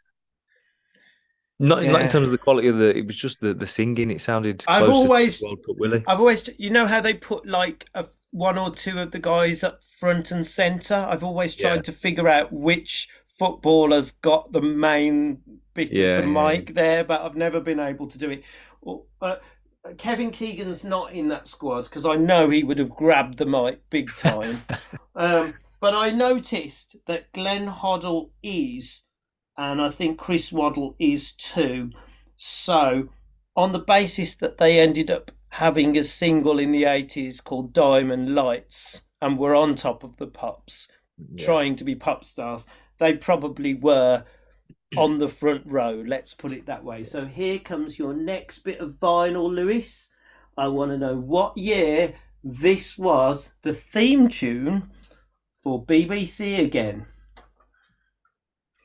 Not, 1.60 1.84
not 1.86 2.02
in 2.02 2.10
terms 2.10 2.28
of 2.28 2.32
the 2.32 2.38
quality 2.38 2.68
of 2.68 2.78
the, 2.78 2.96
it 2.96 3.08
was 3.08 3.16
just 3.16 3.40
the, 3.42 3.54
the 3.54 3.66
singing. 3.66 4.12
It 4.12 4.22
sounded 4.22 4.64
I've 4.68 4.86
closer 4.86 4.92
to 4.92 4.98
always- 5.08 5.42
World 5.42 5.66
Cup 5.66 5.76
Willie. 5.80 6.04
I've 6.08 6.20
always, 6.20 6.50
you 6.58 6.70
know, 6.70 6.86
how 6.86 7.02
they 7.02 7.14
put 7.16 7.46
like 7.48 7.88
a, 7.96 8.06
one 8.32 8.58
or 8.58 8.70
two 8.72 9.00
of 9.00 9.12
the 9.12 9.20
guys 9.20 9.64
up 9.64 9.82
front 9.84 10.30
and 10.32 10.46
centre. 10.46 11.08
I've 11.10 11.24
always 11.24 11.56
tried 11.56 11.76
Yeah. 11.78 11.82
to 11.82 11.92
figure 11.92 12.28
out 12.28 12.54
which 12.54 13.10
footballers 13.40 14.12
got 14.12 14.52
the 14.52 14.62
main 14.62 15.40
bit 15.74 15.92
Yeah, 15.92 16.18
of 16.20 16.26
the 16.26 16.32
yeah, 16.32 16.48
mic 16.48 16.74
there, 16.76 17.04
but 17.04 17.22
I've 17.22 17.36
never 17.36 17.60
been 17.60 17.80
able 17.80 18.08
to 18.08 18.18
do 18.20 18.30
it. 18.32 18.44
Well, 18.82 19.08
uh, 19.22 19.36
Kevin 19.98 20.32
Keegan's 20.32 20.84
not 20.84 21.14
in 21.14 21.30
that 21.30 21.48
squad 21.48 21.84
because 21.86 22.06
I 22.06 22.18
know 22.18 22.50
he 22.50 22.64
would 22.64 22.78
have 22.80 22.92
grabbed 22.92 23.38
the 23.38 23.46
mic 23.46 23.82
big 23.90 24.14
time. 24.16 24.64
um, 25.16 25.54
but 25.80 25.94
I 25.96 26.10
noticed 26.12 26.98
that 27.08 27.32
Glenn 27.32 27.68
Hoddle 27.68 28.32
is, 28.44 29.04
and 29.58 29.82
I 29.82 29.90
think 29.90 30.18
Chris 30.18 30.52
Waddle 30.52 30.96
is 31.00 31.34
too. 31.34 31.92
So, 32.36 33.10
on 33.56 33.72
the 33.74 33.80
basis 33.80 34.36
that 34.36 34.58
they 34.58 34.80
ended 34.80 35.10
up 35.10 35.32
having 35.50 35.98
a 35.98 36.04
single 36.04 36.60
in 36.60 36.72
the 36.72 36.84
80s 36.84 37.44
called 37.44 37.74
Diamond 37.74 38.36
Lights 38.36 39.04
and 39.22 39.38
were 39.40 39.56
on 39.56 39.76
top 39.76 40.04
of 40.04 40.18
the 40.18 40.28
pops, 40.28 40.88
Yeah. 41.18 41.44
trying 41.44 41.76
to 41.78 41.84
be 41.84 41.96
pop 41.96 42.24
stars, 42.24 42.68
they 43.00 43.16
probably 43.16 43.74
were 43.74 44.26
on 44.98 45.18
the 45.18 45.28
front 45.30 45.64
row, 45.66 46.04
let's 46.06 46.34
put 46.34 46.52
it 46.52 46.66
that 46.68 46.84
way. 46.84 47.04
So, 47.04 47.26
here 47.26 47.58
comes 47.60 47.98
your 47.98 48.14
next 48.14 48.60
bit 48.60 48.80
of 48.80 49.00
vinyl, 49.00 49.50
Lewis. 49.52 50.10
I 50.56 50.68
want 50.68 50.92
to 50.92 50.98
know 50.98 51.16
what 51.16 51.58
year 51.58 52.16
this 52.44 52.98
was 52.98 53.54
the 53.64 53.74
theme 53.74 54.30
tune 54.30 54.90
for 55.64 55.84
BBC 55.84 56.60
again. 56.64 57.08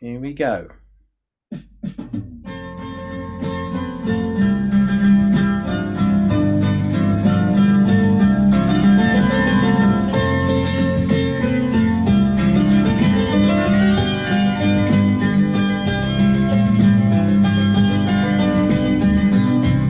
Here 0.03 0.18
we 0.18 0.32
go. 0.32 0.66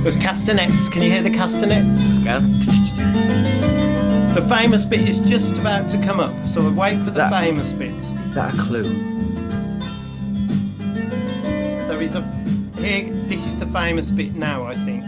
There's 0.02 0.16
castanets. 0.16 0.88
Can 0.88 1.02
you 1.02 1.10
hear 1.10 1.22
the 1.22 1.30
castanets? 1.30 2.18
Yeah. 2.20 2.40
The 4.34 4.42
famous 4.48 4.84
bit 4.84 5.08
is 5.08 5.20
just 5.20 5.58
about 5.58 5.88
to 5.90 5.98
come 6.02 6.18
up, 6.18 6.34
so 6.48 6.68
wait 6.70 6.98
for 6.98 7.10
the 7.10 7.18
That- 7.20 7.30
famous 7.30 7.72
bit. 7.72 7.90
Is 7.92 8.34
that 8.34 8.52
a 8.52 8.56
clue? 8.58 9.11
Here. 12.82 13.12
This 13.28 13.46
is 13.46 13.56
the 13.56 13.66
famous 13.66 14.10
bit 14.10 14.34
now. 14.34 14.66
I 14.66 14.74
think. 14.74 15.06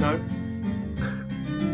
No. 0.00 0.16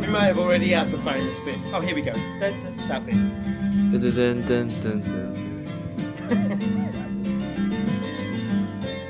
We 0.00 0.06
may 0.12 0.26
have 0.26 0.38
already 0.38 0.70
had 0.70 0.90
the 0.92 0.98
famous 0.98 1.38
bit. 1.40 1.58
Oh, 1.72 1.80
here 1.80 1.94
we 1.94 2.02
go. 2.02 2.12
Dun, 2.12 2.52
dun, 2.62 2.76
that 2.88 3.04
bit. 3.06 3.14
Dun, 3.14 4.00
dun, 4.00 4.42
dun, 4.42 4.68
dun, 4.80 5.00
dun. 5.02 5.32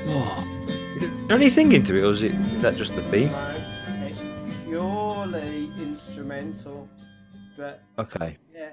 Oh. 0.09 0.43
Is 0.95 1.01
there 1.27 1.37
any 1.37 1.49
singing 1.49 1.83
to 1.83 1.95
it, 1.97 2.03
or 2.03 2.11
is, 2.11 2.21
it, 2.23 2.31
is 2.31 2.61
that 2.61 2.75
just 2.75 2.95
the 2.95 3.01
theme? 3.11 3.31
No, 3.31 3.55
it's 4.07 4.19
purely 4.65 5.69
instrumental. 5.77 6.87
But 7.57 7.81
Okay. 7.99 8.37
yeah, 8.55 8.69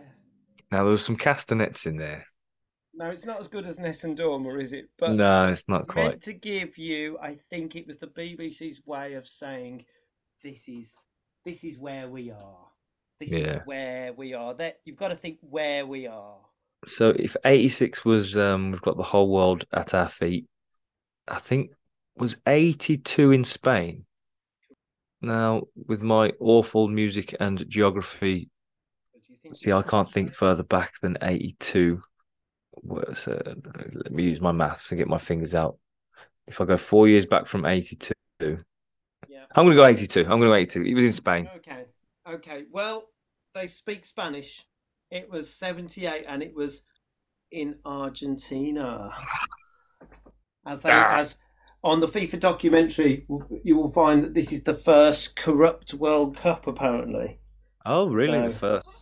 Now, 0.70 0.84
there 0.84 0.90
was 0.92 1.04
some 1.04 1.16
castanets 1.16 1.86
in 1.86 1.96
there. 1.96 2.26
No, 2.96 3.10
it's 3.10 3.24
not 3.24 3.40
as 3.40 3.48
good 3.48 3.66
as 3.66 3.78
Nessun 3.78 4.14
Dorma, 4.16 4.60
is 4.62 4.72
it? 4.72 4.88
But 4.98 5.14
no, 5.14 5.48
it's 5.48 5.68
not 5.68 5.88
quite. 5.88 6.04
meant 6.04 6.22
to 6.22 6.32
give 6.32 6.78
you 6.78 7.18
i 7.20 7.34
think 7.34 7.74
it 7.76 7.86
was 7.86 7.98
the 7.98 8.06
bbc's 8.06 8.80
way 8.86 9.14
of 9.14 9.26
saying 9.26 9.84
this 10.42 10.68
is 10.68 10.94
this 11.44 11.64
is 11.64 11.78
where 11.78 12.08
we 12.08 12.30
are 12.30 12.66
this 13.20 13.32
is 13.32 13.60
where 13.64 14.12
we 14.12 14.34
are 14.34 14.54
that 14.54 14.78
you've 14.84 14.96
got 14.96 15.08
to 15.08 15.16
think 15.16 15.38
where 15.42 15.86
we 15.86 16.06
are 16.06 16.36
So 16.86 17.10
if 17.16 17.36
86 17.44 18.04
was 18.04 18.36
um 18.36 18.70
we've 18.70 18.82
got 18.82 18.96
the 18.96 19.02
whole 19.02 19.30
world 19.30 19.64
at 19.72 19.94
our 19.94 20.08
feet, 20.08 20.46
I 21.26 21.38
think 21.38 21.70
was 22.16 22.36
82 22.46 23.32
in 23.32 23.44
Spain. 23.44 24.04
Now, 25.22 25.62
with 25.88 26.02
my 26.02 26.32
awful 26.40 26.88
music 26.88 27.34
and 27.40 27.66
geography, 27.68 28.50
But 29.12 29.22
do 29.22 29.32
you 29.32 29.38
think 29.42 29.54
see, 29.54 29.72
I 29.72 29.82
can't 29.82 30.10
think 30.10 30.34
further 30.34 30.62
back 30.64 30.92
than 31.00 31.16
82. 31.22 32.02
Was, 32.84 33.26
uh, 33.28 33.54
let 33.94 34.12
me 34.12 34.24
use 34.24 34.40
my 34.40 34.52
maths 34.52 34.90
and 34.90 34.98
get 34.98 35.08
my 35.08 35.18
fingers 35.18 35.54
out. 35.54 35.78
If 36.46 36.60
I 36.60 36.64
go 36.66 36.76
four 36.76 37.08
years 37.08 37.24
back 37.24 37.46
from 37.46 37.64
82, 37.64 38.12
yeah 38.40 39.44
I'm 39.56 39.64
going 39.64 39.76
to 39.76 39.82
go 39.82 39.86
82. 39.86 40.20
I'm 40.20 40.26
going 40.28 40.42
to 40.42 40.46
go 40.48 40.54
82. 40.54 40.82
He 40.82 40.94
was 40.94 41.04
in 41.04 41.12
Spain. 41.12 41.48
okay 41.56 41.84
okay 42.28 42.64
well 42.70 43.04
they 43.54 43.68
speak 43.68 44.04
spanish 44.06 44.64
it 45.10 45.30
was 45.30 45.52
78 45.54 46.24
and 46.26 46.42
it 46.42 46.54
was 46.54 46.82
in 47.50 47.76
argentina 47.84 49.12
as 50.66 50.80
they 50.82 50.90
Ah. 50.90 51.18
as 51.18 51.36
on 51.82 52.00
the 52.00 52.08
FIFA 52.08 52.40
documentary, 52.40 53.26
you 53.62 53.76
will 53.76 53.90
find 53.90 54.24
that 54.24 54.32
this 54.32 54.50
is 54.52 54.62
the 54.62 54.72
first 54.72 55.36
corrupt 55.36 55.92
World 55.92 56.34
Cup, 56.34 56.66
apparently. 56.66 57.40
Oh, 57.84 58.06
really? 58.06 58.38
So- 58.38 58.48
the 58.48 58.54
first. 58.54 58.94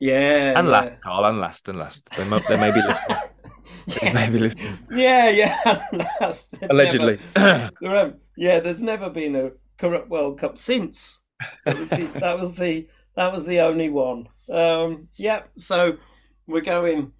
Yeah, 0.00 0.58
And 0.58 0.66
yeah. 0.68 0.72
last, 0.72 1.00
Carl, 1.02 1.24
and 1.24 1.40
last, 1.40 1.68
and 1.68 1.78
last. 1.78 2.08
They, 2.16 2.28
may, 2.28 2.38
they 2.48 2.56
may 2.60 2.70
be 2.70 2.80
listening. 2.86 3.18
They 3.88 3.98
yeah. 4.06 4.12
may 4.12 4.30
be 4.30 4.38
listening. 4.38 4.78
yeah, 4.92 5.28
yeah, 5.30 5.58
and 5.92 6.06
last. 6.20 6.54
Allegedly. 6.70 7.18
never- 7.36 7.70
there 7.80 7.90
have- 7.96 8.14
yeah, 8.36 8.60
there's 8.60 8.82
never 8.82 9.10
been 9.10 9.34
a 9.34 9.50
corrupt 9.78 10.08
World 10.08 10.38
Cup 10.38 10.58
since. 10.58 11.20
That 11.64 11.78
was 11.78 11.88
the 11.88 12.06
that 12.20 12.38
was 12.38 12.54
the 12.56 12.88
That 13.16 13.32
was 13.32 13.44
the 13.46 13.60
only 13.60 13.88
one. 13.88 14.28
Um, 14.50 15.08
yep. 15.16 15.50
So 15.56 15.96
we're 16.46 16.60
going. 16.60 17.12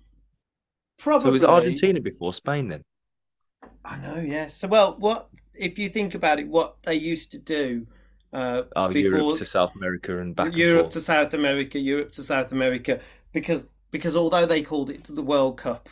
Probably. 0.98 1.22
So 1.24 1.28
it 1.28 1.32
was 1.32 1.44
Argentina 1.44 2.00
before 2.00 2.32
Spain 2.34 2.68
then? 2.68 2.82
I 3.84 3.96
know. 3.98 4.16
Yes. 4.20 4.54
So 4.54 4.68
well, 4.68 4.96
what 4.98 5.28
if 5.54 5.78
you 5.78 5.88
think 5.88 6.14
about 6.14 6.38
it? 6.38 6.48
What 6.48 6.76
they 6.82 6.94
used 6.94 7.32
to 7.32 7.38
do. 7.38 7.86
Uh, 8.32 8.62
Oh, 8.74 8.88
before 8.88 9.18
Europe 9.18 9.34
to 9.34 9.44
South 9.44 9.74
America 9.74 10.18
and 10.18 10.34
back 10.34 10.56
Europe 10.56 10.90
and 10.90 10.90
to. 10.90 11.00
South 11.00 11.34
America, 11.34 11.78
Europe 11.78 12.10
to 12.12 12.22
South 12.24 12.52
America, 12.52 13.00
because 13.32 13.66
because 13.90 14.16
although 14.16 14.46
they 14.46 14.62
called 14.62 14.90
it 14.90 15.04
the 15.04 15.22
World 15.22 15.58
Cup, 15.58 15.88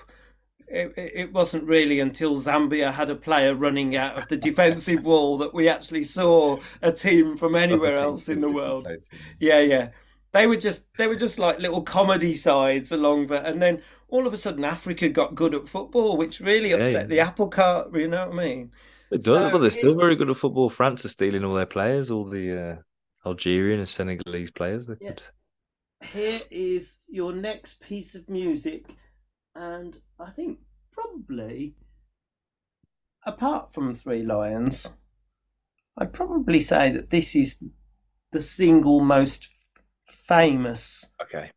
it, 0.69 0.93
it 0.97 1.33
wasn't 1.33 1.65
really 1.65 2.01
until 2.01 2.37
Zambia 2.37 2.93
had 2.95 3.11
a 3.11 3.17
player 3.17 3.55
running 3.55 3.97
out 3.97 4.17
of 4.19 4.29
the 4.29 4.37
defensive 4.37 5.05
wall 5.05 5.39
that 5.39 5.55
we 5.55 5.69
actually 5.69 6.05
saw 6.05 6.61
a 6.83 6.93
team 6.93 7.37
from 7.37 7.55
anywhere 7.57 7.95
else 7.97 8.29
in 8.29 8.41
the 8.43 8.51
world. 8.51 8.85
places. 8.85 9.09
Yeah, 9.41 9.61
yeah. 9.61 9.91
They 10.33 10.47
were 10.47 10.57
just 10.59 10.87
they 10.99 11.09
were 11.09 11.17
just 11.17 11.39
like 11.39 11.59
little 11.61 11.83
comedy 11.83 12.35
sides 12.35 12.93
along 12.93 13.29
the, 13.29 13.45
and 13.47 13.63
then 13.63 13.83
all 14.09 14.27
of 14.27 14.35
a 14.35 14.37
sudden 14.39 14.65
Africa 14.65 15.09
got 15.09 15.35
good 15.35 15.55
at 15.55 15.69
football, 15.69 16.17
which 16.17 16.41
really 16.41 16.73
Yeah, 16.73 16.85
upset 16.85 17.09
yeah. 17.09 17.09
the 17.09 17.21
apple 17.21 17.49
cart. 17.49 17.95
You 17.97 18.09
know 18.09 18.27
what 18.29 18.35
I 18.41 18.45
mean? 18.45 18.73
They 19.11 19.19
do, 19.19 19.23
So 19.31 19.51
but 19.51 19.59
they're 19.59 19.71
still 19.71 19.95
very 19.95 20.17
good 20.17 20.31
at 20.31 20.37
football. 20.37 20.69
France 20.69 21.05
are 21.05 21.09
stealing 21.09 21.45
all 21.45 21.55
their 21.55 21.67
players, 21.67 22.11
all 22.11 22.29
the 22.29 22.61
uh, 23.25 23.29
Algerian 23.29 23.79
and 23.79 23.89
Senegalese 23.89 24.51
players. 24.51 24.87
They're 24.87 24.99
Yeah. 25.01 25.11
good. 25.11 25.23
here 26.13 26.41
is 26.51 27.01
your 27.09 27.33
next 27.33 27.81
piece 27.81 28.15
of 28.15 28.29
music, 28.29 28.95
and 29.55 30.01
I 30.19 30.31
think 30.31 30.61
probably, 30.93 31.75
apart 33.25 33.73
from 33.73 33.95
Three 33.95 34.23
Lions, 34.23 34.95
I'd 35.97 36.13
probably 36.13 36.61
say 36.61 36.91
that 36.93 37.11
this 37.11 37.35
is 37.35 37.63
the 38.33 38.43
single 38.43 39.01
most 39.01 39.49
famous 40.05 41.05
Okay. 41.23 41.51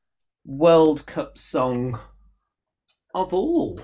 World 0.46 1.06
Cup 1.06 1.38
song 1.38 2.00
of 3.14 3.34
all. 3.34 3.78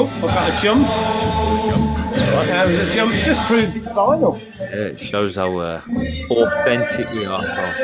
Oh, 0.00 0.06
I've 0.06 0.22
got 0.22 0.52
a 0.52 0.62
jump. 0.62 0.88
That 2.46 2.66
was 2.66 2.78
a 2.78 2.92
jump. 2.92 3.12
Just 3.24 3.40
proves 3.42 3.76
it's 3.76 3.90
final. 3.92 4.40
Yeah, 4.58 4.66
it 4.66 4.98
shows 4.98 5.36
how 5.36 5.58
uh, 5.58 5.80
authentic 6.30 7.10
we 7.10 7.26
are. 7.26 7.44
Carl. 7.44 7.74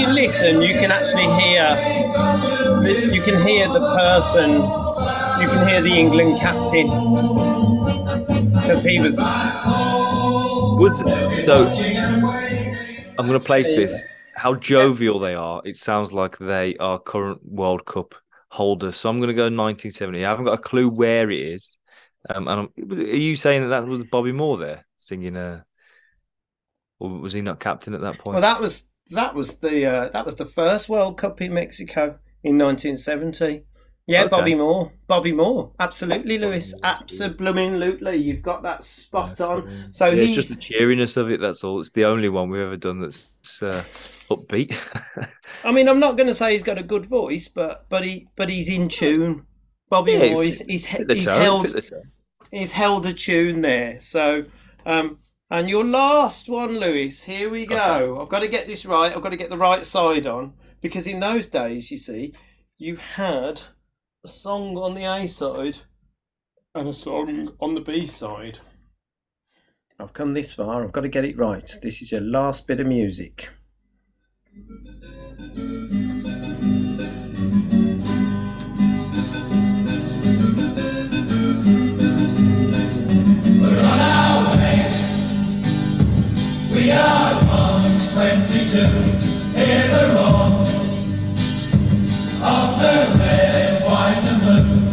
You 0.00 0.06
listen, 0.08 0.62
you 0.62 0.74
can 0.74 0.90
actually 0.90 1.28
hear. 1.40 1.76
The, 2.82 3.10
you 3.12 3.20
can 3.20 3.40
hear 3.46 3.68
the 3.68 3.80
person. 3.80 4.52
You 5.40 5.48
can 5.48 5.68
hear 5.68 5.82
the 5.82 5.92
England 5.92 6.40
captain 6.40 6.86
because 8.52 8.82
he 8.82 8.98
was. 9.00 9.18
Was 10.80 10.98
so. 11.44 11.68
I'm 13.18 13.26
going 13.26 13.38
to 13.38 13.40
place 13.40 13.68
this. 13.68 14.02
How 14.34 14.54
jovial 14.54 15.18
they 15.18 15.34
are. 15.34 15.60
It 15.66 15.76
sounds 15.76 16.12
like 16.12 16.38
they 16.38 16.76
are 16.76 16.98
current 16.98 17.40
World 17.44 17.84
Cup 17.84 18.14
holders. 18.48 18.96
So 18.96 19.10
I'm 19.10 19.18
going 19.18 19.28
to 19.28 19.34
go 19.34 19.42
1970. 19.42 20.24
I 20.24 20.30
haven't 20.30 20.46
got 20.46 20.58
a 20.58 20.62
clue 20.62 20.88
where 20.88 21.30
it 21.30 21.40
is. 21.40 21.76
Um, 22.28 22.48
and 22.48 22.60
I'm, 22.60 22.92
are 22.98 23.02
you 23.02 23.36
saying 23.36 23.62
that 23.62 23.68
that 23.68 23.86
was 23.86 24.04
Bobby 24.04 24.32
Moore 24.32 24.56
there 24.56 24.86
singing? 24.96 25.36
Uh, 25.36 25.62
or 26.98 27.10
was 27.10 27.34
he 27.34 27.42
not 27.42 27.60
captain 27.60 27.94
at 27.94 28.00
that 28.00 28.18
point? 28.18 28.34
Well, 28.34 28.42
that 28.42 28.60
was 28.60 28.86
that 29.10 29.34
was 29.34 29.58
the 29.58 29.86
uh, 29.86 30.08
that 30.10 30.24
was 30.24 30.36
the 30.36 30.46
first 30.46 30.88
World 30.88 31.18
Cup 31.18 31.40
in 31.40 31.54
Mexico 31.54 32.18
in 32.42 32.58
1970. 32.58 33.64
Yeah, 34.06 34.22
Okay. 34.22 34.30
Bobby 34.30 34.54
Moore. 34.56 34.92
Bobby 35.06 35.32
Moore. 35.32 35.72
Absolutely, 35.78 36.38
Lewis. 36.38 36.74
Absolutely. 36.82 38.16
You've 38.16 38.42
got 38.42 38.62
that 38.64 38.82
spot 38.82 39.40
on. 39.40 39.88
So 39.92 40.06
yeah, 40.06 40.22
he's 40.22 40.36
it's 40.36 40.48
just 40.48 40.48
the 40.48 40.56
cheeriness 40.56 41.16
of 41.16 41.30
it. 41.30 41.40
That's 41.40 41.62
all. 41.62 41.80
It's 41.80 41.90
the 41.90 42.06
only 42.06 42.28
one 42.28 42.50
we've 42.50 42.60
ever 42.62 42.76
done 42.76 43.00
that's 43.00 43.62
uh, 43.62 43.84
upbeat. 44.30 44.74
I 45.64 45.72
mean, 45.72 45.88
I'm 45.88 46.00
not 46.00 46.16
going 46.16 46.26
to 46.26 46.34
say 46.34 46.52
he's 46.52 46.62
got 46.62 46.78
a 46.78 46.82
good 46.82 47.06
voice, 47.06 47.48
but 47.48 47.86
but 47.88 48.04
he 48.04 48.28
but 48.36 48.48
he's 48.48 48.68
in 48.68 48.88
tune. 48.88 49.46
Bobby 49.88 50.12
Yeah, 50.12 50.30
Moore, 50.32 50.42
he 50.44 50.50
he's 50.50 50.60
he's, 50.60 50.86
he's 50.86 51.28
held 51.28 51.70
fit 51.70 51.72
the 51.72 51.82
tone. 51.82 52.02
he's 52.50 52.72
held 52.72 53.06
a 53.06 53.12
tune 53.12 53.60
there. 53.60 54.00
So, 54.00 54.44
um, 54.86 55.18
and 55.50 55.68
your 55.68 55.84
last 55.84 56.48
one, 56.48 56.78
Lewis. 56.78 57.24
Here 57.24 57.50
we 57.50 57.66
go. 57.66 58.20
I've 58.20 58.28
got 58.28 58.40
to 58.40 58.48
get 58.48 58.68
this 58.68 58.86
right. 58.86 59.14
I've 59.14 59.22
got 59.22 59.30
to 59.30 59.36
get 59.36 59.50
the 59.50 59.58
right 59.58 59.84
side 59.84 60.26
on 60.26 60.54
because 60.80 61.06
in 61.06 61.20
those 61.20 61.48
days, 61.48 61.90
you 61.90 61.98
see, 61.98 62.32
you 62.78 62.96
had 62.96 63.62
a 64.24 64.28
song 64.28 64.76
on 64.76 64.94
the 64.94 65.04
A 65.04 65.26
side 65.26 65.78
and 66.74 66.88
a 66.88 66.94
song 66.94 67.56
on 67.60 67.74
the 67.74 67.80
B 67.80 68.06
side. 68.06 68.60
I've 69.98 70.12
come 70.12 70.32
this 70.32 70.52
far. 70.52 70.84
I've 70.84 70.92
got 70.92 71.02
to 71.02 71.08
get 71.08 71.24
it 71.24 71.36
right. 71.36 71.68
This 71.82 72.00
is 72.00 72.12
your 72.12 72.22
last 72.22 72.66
bit 72.66 72.80
of 72.80 72.86
music. 72.86 73.50
We 86.90 86.96
are 86.96 87.34
once 87.46 88.12
22, 88.14 88.78
hear 89.56 89.86
the 89.94 90.12
roar 90.12 90.66
of 92.42 92.80
the 92.80 93.16
red, 93.16 93.84
white 93.84 94.24
and 94.24 94.42
blue. 94.42 94.90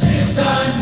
This 0.00 0.36
time, 0.36 0.74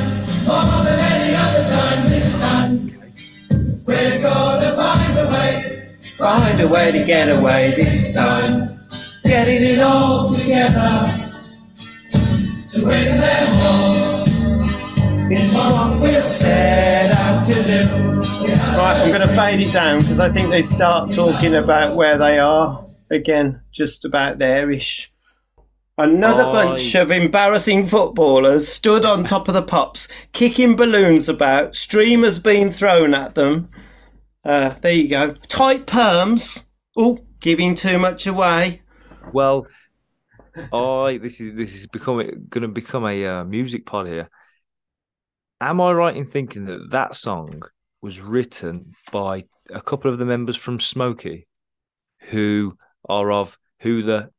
more 0.49 0.83
than 0.83 0.99
any 0.99 1.37
other 1.37 1.63
time, 1.63 2.11
this 2.11 2.41
time, 2.41 3.83
we're 3.87 4.21
gonna 4.21 4.75
find 4.75 5.17
a 5.17 5.27
way, 5.29 5.97
Find 6.19 6.61
a 6.61 6.67
way 6.67 6.91
to 6.91 7.05
get 7.05 7.29
away 7.29 7.75
this 7.77 8.13
time. 8.13 8.81
getting 9.23 9.63
it 9.63 9.79
all 9.79 10.29
together 10.35 11.07
to 12.73 12.85
win 12.85 13.17
them 13.17 13.59
all. 13.59 14.00
It's 15.33 15.55
what 15.55 16.01
we've 16.01 16.27
set 16.27 17.13
out 17.13 17.47
to 17.47 17.55
do. 17.55 17.85
Right, 18.77 19.01
I'm 19.01 19.11
going 19.11 19.27
to 19.27 19.35
fade 19.37 19.61
it 19.61 19.73
down 19.73 20.01
because 20.01 20.19
I 20.19 20.33
think 20.33 20.49
they 20.49 20.63
start 20.63 21.13
talking 21.13 21.55
about 21.55 21.95
where 21.95 22.19
they 22.19 22.39
are 22.41 22.85
again, 23.11 23.61
just 23.71 24.05
about 24.05 24.39
there-ish. 24.39 25.13
Another 25.97 26.45
Oh, 26.45 26.53
bunch 26.53 26.95
of 26.97 27.13
embarrassing 27.13 27.87
footballers 27.87 28.67
stood 28.67 29.05
on 29.05 29.23
top 29.23 29.47
of 29.47 29.55
the 29.55 29.63
pops, 29.63 30.09
kicking 30.33 30.75
balloons 30.75 31.29
about, 31.29 31.77
streamers 31.77 32.39
being 32.41 32.71
thrown 32.71 33.15
at 33.15 33.35
them. 33.37 33.69
Uh, 34.45 34.71
there 34.81 34.95
you 34.95 35.09
go. 35.09 35.35
Tight 35.47 35.87
perms. 35.87 36.67
Oh, 36.97 37.19
giving 37.39 37.75
too 37.77 37.99
much 37.99 38.27
away. 38.27 38.83
Well, 39.33 39.67
I 40.73 41.19
this 41.23 41.41
is 41.41 41.55
this 41.55 41.75
is 41.77 41.87
becoming 41.87 42.47
going 42.49 42.63
to 42.63 42.69
become 42.69 43.07
a 43.07 43.27
uh, 43.27 43.45
music 43.45 43.87
pod 43.87 44.07
here. 44.09 44.29
Am 45.61 45.81
I 45.81 45.93
right 45.93 46.17
in 46.17 46.27
thinking 46.27 46.65
that 46.67 46.91
that 46.91 47.15
song 47.15 47.63
was 48.01 48.21
written 48.21 48.95
by 49.13 49.45
a 49.71 49.81
couple 49.81 50.11
of 50.11 50.19
the 50.19 50.25
members 50.25 50.57
from 50.57 50.79
Smokie, 50.79 51.47
who 52.31 52.77
are 53.09 53.31
of 53.31 53.59
who 53.81 54.03
the 54.03 54.31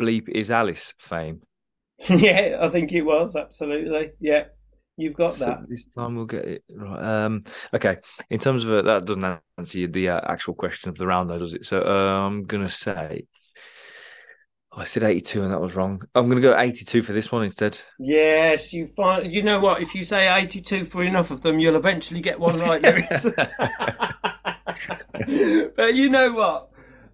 bleep 0.00 0.28
is 0.28 0.50
Alice 0.50 0.94
fame? 0.98 1.42
yeah, 2.08 2.58
I 2.60 2.68
think 2.68 2.92
it 2.92 3.02
was 3.02 3.36
absolutely. 3.36 4.12
Yeah, 4.20 4.46
you've 4.96 5.14
got 5.14 5.34
So 5.34 5.46
that. 5.46 5.68
this 5.68 5.86
time 5.86 6.16
we'll 6.16 6.24
get 6.26 6.44
it 6.46 6.64
right. 6.74 7.24
Um, 7.24 7.44
okay. 7.74 7.98
In 8.30 8.38
terms 8.38 8.64
of 8.64 8.70
uh, 8.72 8.82
that, 8.82 9.04
doesn't 9.04 9.38
answer 9.58 9.86
the 9.86 10.08
uh, 10.08 10.20
actual 10.26 10.54
question 10.54 10.88
of 10.88 10.96
the 10.96 11.06
round, 11.06 11.28
though, 11.28 11.38
does 11.38 11.52
it? 11.52 11.66
So 11.66 11.82
uh, 11.82 12.26
I'm 12.26 12.44
gonna 12.44 12.70
say, 12.70 13.26
oh, 14.72 14.80
I 14.80 14.84
said 14.84 15.02
82, 15.02 15.42
and 15.42 15.52
that 15.52 15.60
was 15.60 15.74
wrong. 15.74 16.02
I'm 16.14 16.28
gonna 16.28 16.40
go 16.40 16.56
82 16.58 17.02
for 17.02 17.12
this 17.12 17.30
one 17.32 17.44
instead. 17.44 17.78
Yes, 17.98 18.72
you 18.72 18.86
find. 18.88 19.32
You 19.32 19.42
know 19.42 19.60
what? 19.60 19.82
If 19.82 19.94
you 19.94 20.02
say 20.04 20.32
eighty-two 20.40 20.84
for 20.84 21.02
enough 21.02 21.30
of 21.30 21.42
them, 21.42 21.58
you'll 21.58 21.76
eventually 21.76 22.20
get 22.20 22.38
one 22.40 22.58
right, 22.58 22.82
Lewis. 22.82 23.26
but 25.76 25.94
you 25.94 26.08
know 26.10 26.32
what? 26.32 26.68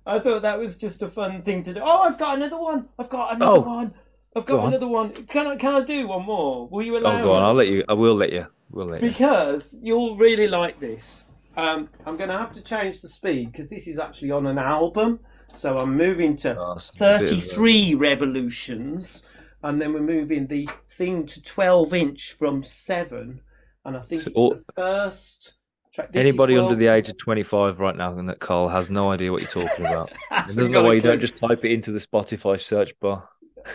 I 0.07 0.19
thought 0.21 0.43
that 0.43 0.59
was 0.59 0.77
just 0.79 1.03
a 1.03 1.09
fun 1.09 1.43
thing 1.43 1.63
to 1.65 1.75
do. 1.75 1.81
Oh, 1.83 2.03
I've 2.03 2.19
got 2.19 2.37
another 2.37 2.59
one. 2.61 2.89
I've 2.99 3.09
got 3.11 3.35
another 3.35 3.57
Oh. 3.59 3.61
one. 3.61 3.95
I've 4.37 4.47
Go 4.47 4.57
got 4.57 4.63
on. 4.67 4.69
another 4.69 4.87
one. 4.89 5.11
Can 5.11 5.47
I? 5.47 5.57
Can 5.57 5.75
I 5.75 5.81
do 5.85 6.07
one 6.09 6.25
more? 6.25 6.69
Will 6.69 6.83
you 6.83 6.97
allow? 6.99 7.21
Oh, 7.21 7.25
go 7.25 7.33
on. 7.35 7.41
me? 7.43 7.47
I'll 7.47 7.55
let 7.55 7.69
you. 7.69 7.85
I 7.89 7.95
will 7.95 8.15
let 8.15 8.33
you. 8.33 8.47
We'll 8.71 8.87
let 8.87 9.03
you. 9.03 9.09
because 9.09 9.77
you'll 9.81 10.17
really 10.17 10.47
like 10.49 10.79
this. 10.81 11.25
Um, 11.57 11.89
I'm 12.05 12.17
going 12.19 12.29
to 12.29 12.37
have 12.37 12.53
to 12.53 12.61
change 12.63 13.01
the 13.01 13.09
speed 13.09 13.51
because 13.51 13.69
this 13.71 13.87
is 13.87 13.99
actually 13.99 14.31
on 14.31 14.47
an 14.47 14.59
album. 14.59 15.21
So 15.57 15.79
I'm 15.79 15.97
moving 15.97 16.37
to 16.37 16.57
Oh, 16.59 16.73
it's 16.73 16.91
a 16.91 17.19
bit 17.19 17.29
33 17.31 17.95
revolutions, 17.95 19.25
and 19.63 19.81
then 19.81 19.95
we're 19.95 20.01
moving 20.01 20.47
the 20.49 20.69
thing 20.91 21.25
to 21.27 21.43
12 21.43 21.95
inch 21.95 22.33
from 22.33 22.63
7, 22.63 23.41
and 23.85 23.97
I 23.97 24.01
think 24.01 24.23
So 24.23 24.31
it's 24.31 24.39
all- 24.39 24.51
the 24.51 24.65
first 24.77 25.55
track. 25.93 26.13
This 26.13 26.21
is 26.21 26.29
Anybody 26.29 26.59
under 26.59 26.75
the 26.75 26.89
age 26.89 27.09
of 27.09 27.17
25 27.17 27.81
right 27.81 27.97
now, 27.97 28.13
and 28.13 28.29
that 28.29 28.39
Carl 28.39 28.69
has 28.69 28.91
no 28.91 29.11
idea 29.11 29.33
what 29.33 29.41
you're 29.41 29.67
talking 29.67 29.87
about. 29.87 30.13
There's 30.55 30.69
no 30.69 30.85
way 30.85 30.97
you 30.97 31.01
don't 31.01 31.21
just 31.21 31.37
type 31.37 31.65
it 31.65 31.73
into 31.73 31.91
the 31.91 32.01
Spotify 32.01 32.61
search 32.61 32.99
bar. 33.01 33.29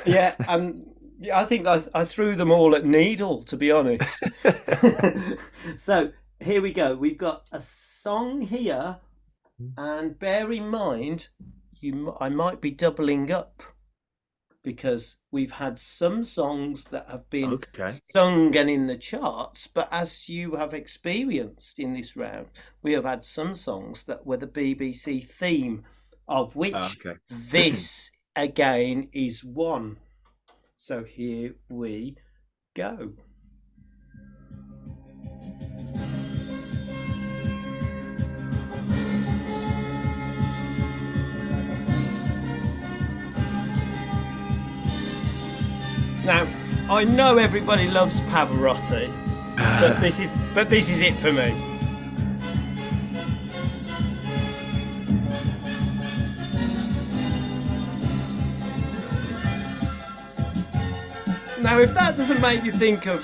yeah, 0.05 0.35
and 0.47 0.85
yeah, 1.19 1.39
I 1.39 1.45
think 1.45 1.65
I, 1.65 1.83
I 1.93 2.05
threw 2.05 2.35
them 2.35 2.51
all 2.51 2.75
at 2.75 2.85
Needle, 2.85 3.41
to 3.43 3.57
be 3.57 3.71
honest. 3.71 4.23
so 5.77 6.11
here 6.39 6.61
we 6.61 6.73
go. 6.73 6.95
We've 6.95 7.17
got 7.17 7.47
a 7.51 7.59
song 7.59 8.41
here, 8.41 8.97
hmm. 9.57 9.69
and 9.77 10.19
bear 10.19 10.51
in 10.51 10.67
mind, 10.67 11.29
you 11.81 12.15
I 12.19 12.29
might 12.29 12.61
be 12.61 12.71
doubling 12.71 13.31
up 13.31 13.63
because 14.63 15.17
we've 15.31 15.53
had 15.53 15.79
some 15.79 16.23
songs 16.23 16.83
that 16.85 17.09
have 17.09 17.29
been 17.29 17.53
Okay. 17.53 17.91
sung 18.13 18.55
and 18.55 18.69
in 18.69 18.85
the 18.85 18.97
charts, 18.97 19.65
but 19.67 19.89
as 19.91 20.29
you 20.29 20.55
have 20.55 20.73
experienced 20.73 21.79
in 21.79 21.93
this 21.93 22.15
round, 22.15 22.47
we 22.83 22.93
have 22.93 23.05
had 23.05 23.25
some 23.25 23.55
songs 23.55 24.03
that 24.03 24.25
were 24.25 24.37
the 24.37 24.45
BBC 24.47 25.25
theme, 25.27 25.83
of 26.27 26.55
which 26.55 26.75
Ah, 26.75 26.91
okay. 26.99 27.17
this 27.29 28.11
again 28.35 29.09
is 29.13 29.43
one. 29.43 29.97
So 30.77 31.03
here 31.03 31.55
we 31.69 32.17
go. 32.75 33.13
Now, 46.25 46.47
I 46.89 47.03
know 47.03 47.37
everybody 47.37 47.87
loves 47.89 48.21
Pavarotti, 48.21 49.09
but 49.57 49.99
this 50.01 50.19
is 50.19 50.29
but 50.53 50.69
this 50.69 50.89
is 50.89 51.01
it 51.01 51.15
for 51.17 51.31
me. 51.33 51.67
Now, 61.61 61.79
if 61.79 61.93
that 61.93 62.17
doesn't 62.17 62.41
make 62.41 62.63
you 62.63 62.71
think 62.71 63.05
of 63.05 63.23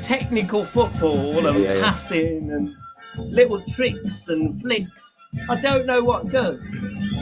technical 0.00 0.64
football 0.64 1.46
and 1.46 1.62
Yeah, 1.62 1.74
yeah. 1.74 1.82
passing 1.84 2.50
and 2.52 2.76
little 3.32 3.62
tricks 3.62 4.28
and 4.28 4.60
flicks, 4.60 5.22
I 5.48 5.58
don't 5.60 5.86
know 5.86 6.02
what 6.04 6.28
does. 6.28 6.74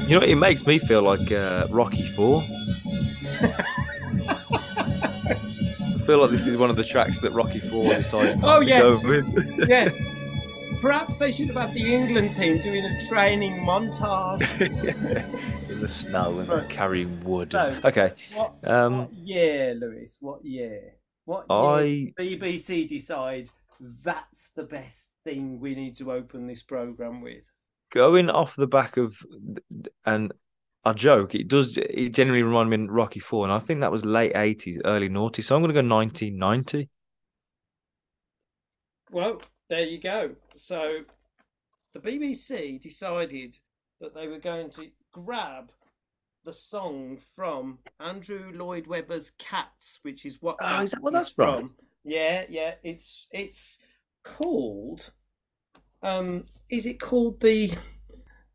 You 0.09 0.19
know, 0.19 0.25
it 0.27 0.35
makes 0.35 0.67
me 0.67 0.79
feel 0.81 1.03
like 1.03 1.31
uh, 1.31 1.69
Rocky 1.71 2.07
Four. 2.09 2.43
I 6.09 6.11
feel 6.13 6.21
like 6.23 6.31
this 6.31 6.47
is 6.47 6.57
one 6.57 6.71
of 6.71 6.77
the 6.77 6.85
tracks 6.85 7.19
that 7.19 7.33
Rocky 7.33 7.59
Four 7.61 7.93
decided 7.93 8.41
Oh, 8.43 8.61
to 8.63 8.67
yeah. 8.67 8.79
go 8.81 8.99
with. 8.99 9.69
Yeah. 9.69 9.91
Perhaps 10.81 11.19
they 11.19 11.31
should 11.31 11.49
have 11.49 11.57
had 11.57 11.75
the 11.75 11.95
England 11.95 12.33
team 12.33 12.63
doing 12.63 12.83
a 12.83 12.99
training 13.09 13.57
montage. 13.59 14.41
In 15.69 15.81
the 15.83 15.87
snow 15.89 16.39
and 16.39 16.49
Right. 16.49 16.71
carrying 16.71 17.23
wood. 17.25 17.53
So- 17.53 17.77
okay. 17.85 18.15
What, 18.35 18.55
Um, 18.65 18.99
what 19.01 19.13
year, 19.13 19.75
Lewis? 19.75 20.17
What 20.21 20.43
year? 20.47 20.95
What 21.27 21.45
year 21.51 21.59
I 21.59 22.13
did 22.17 22.41
BBC 22.41 22.89
decide 22.89 23.51
that's 24.03 24.53
the 24.53 24.63
best 24.65 25.11
thing 25.25 25.61
we 25.61 25.75
need 25.75 25.95
to 25.97 26.11
open 26.11 26.47
this 26.47 26.63
program 26.63 27.21
with? 27.21 27.43
going 27.93 28.29
off 28.31 28.55
the 28.57 28.67
back 28.67 28.97
of 28.99 29.17
and 30.07 30.33
I 30.89 30.93
joke, 30.95 31.35
it 31.35 31.49
does 31.49 31.77
it 31.77 32.11
generally 32.15 32.43
remind 32.43 32.71
me 32.71 32.83
of 32.83 32.91
Rocky 32.91 33.21
Four, 33.21 33.45
and 33.45 33.53
I 33.53 33.59
think 33.59 33.81
that 33.81 33.93
was 33.93 34.05
late 34.05 34.33
eighties, 34.35 34.81
early 34.85 35.09
noughties. 35.09 35.45
So 35.45 35.57
I'm 35.57 35.63
gonna 35.63 35.75
go 35.75 35.81
nineteen 35.81 36.39
ninety. 36.39 36.89
Well, 39.11 39.43
there 39.69 39.87
you 39.87 40.01
go. 40.01 40.37
So 40.55 41.01
the 41.93 42.01
BBC 42.01 42.81
decided 42.81 43.59
that 44.01 44.15
they 44.15 44.29
were 44.29 44.39
going 44.39 44.71
to 44.71 44.91
grab 45.13 45.73
the 46.45 46.53
song 46.53 47.19
from 47.19 47.79
Andrew 48.01 48.51
Lloyd 48.55 48.87
Webber's 48.87 49.31
Cats, 49.39 49.99
which 50.03 50.25
is 50.25 50.41
what 50.41 50.57
Oh, 50.61 50.83
is 50.83 50.93
that 50.93 51.03
what 51.03 51.13
that's 51.13 51.29
from? 51.29 51.75
Yeah, 52.05 52.45
yeah. 52.49 52.75
It's 52.83 53.29
it's 53.31 53.79
called 54.25 55.11
um 56.03 56.45
is 56.71 56.87
it 56.87 57.01
called 57.01 57.41
the 57.41 57.73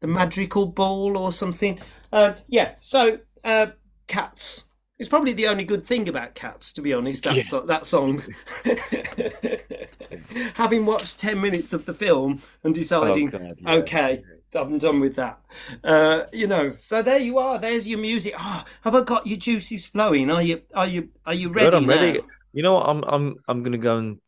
the 0.01 0.07
Madrigal 0.07 0.67
Ball 0.67 1.17
or 1.17 1.31
something? 1.31 1.79
Um 2.13 2.35
yeah, 2.47 2.75
so 2.81 3.19
uh 3.43 3.67
Cats. 4.07 4.65
It's 4.99 5.09
probably 5.09 5.33
the 5.33 5.47
only 5.47 5.63
good 5.65 5.85
thing 5.85 6.07
about 6.07 6.35
Cats, 6.35 6.71
to 6.73 6.81
be 6.81 6.93
honest, 6.93 7.23
that 7.23 7.35
Yeah. 7.35 7.43
so, 7.43 7.61
that 7.61 7.85
song. 7.85 8.23
Having 10.55 10.85
watched 10.85 11.19
ten 11.19 11.41
minutes 11.41 11.73
of 11.73 11.85
the 11.85 11.93
film 11.93 12.41
and 12.63 12.75
deciding 12.75 13.27
Oh, 13.29 13.39
God, 13.39 13.57
yeah. 13.59 13.73
okay, 13.75 14.23
I'm 14.53 14.77
done 14.77 14.99
with 14.99 15.15
that. 15.15 15.41
Uh, 15.83 16.23
you 16.31 16.47
know, 16.47 16.75
so 16.79 17.01
there 17.01 17.17
you 17.17 17.39
are. 17.39 17.57
There's 17.59 17.87
your 17.87 17.99
music. 17.99 18.35
Oh, 18.37 18.63
have 18.83 18.95
I 18.95 19.01
got 19.01 19.25
your 19.25 19.37
juices 19.37 19.87
flowing? 19.87 20.29
Are 20.31 20.43
you 20.43 20.61
are 20.75 20.87
you 20.87 21.09
are 21.25 21.33
you 21.33 21.49
ready 21.49 21.71
Good, 21.71 21.75
I'm 21.75 21.87
ready. 21.87 22.19
You 22.53 22.63
know 22.63 22.73
what? 22.75 22.87
I'm 22.87 23.03
I'm 23.03 23.35
I'm 23.47 23.63
gonna 23.63 23.79
go 23.79 23.97
and 23.97 24.19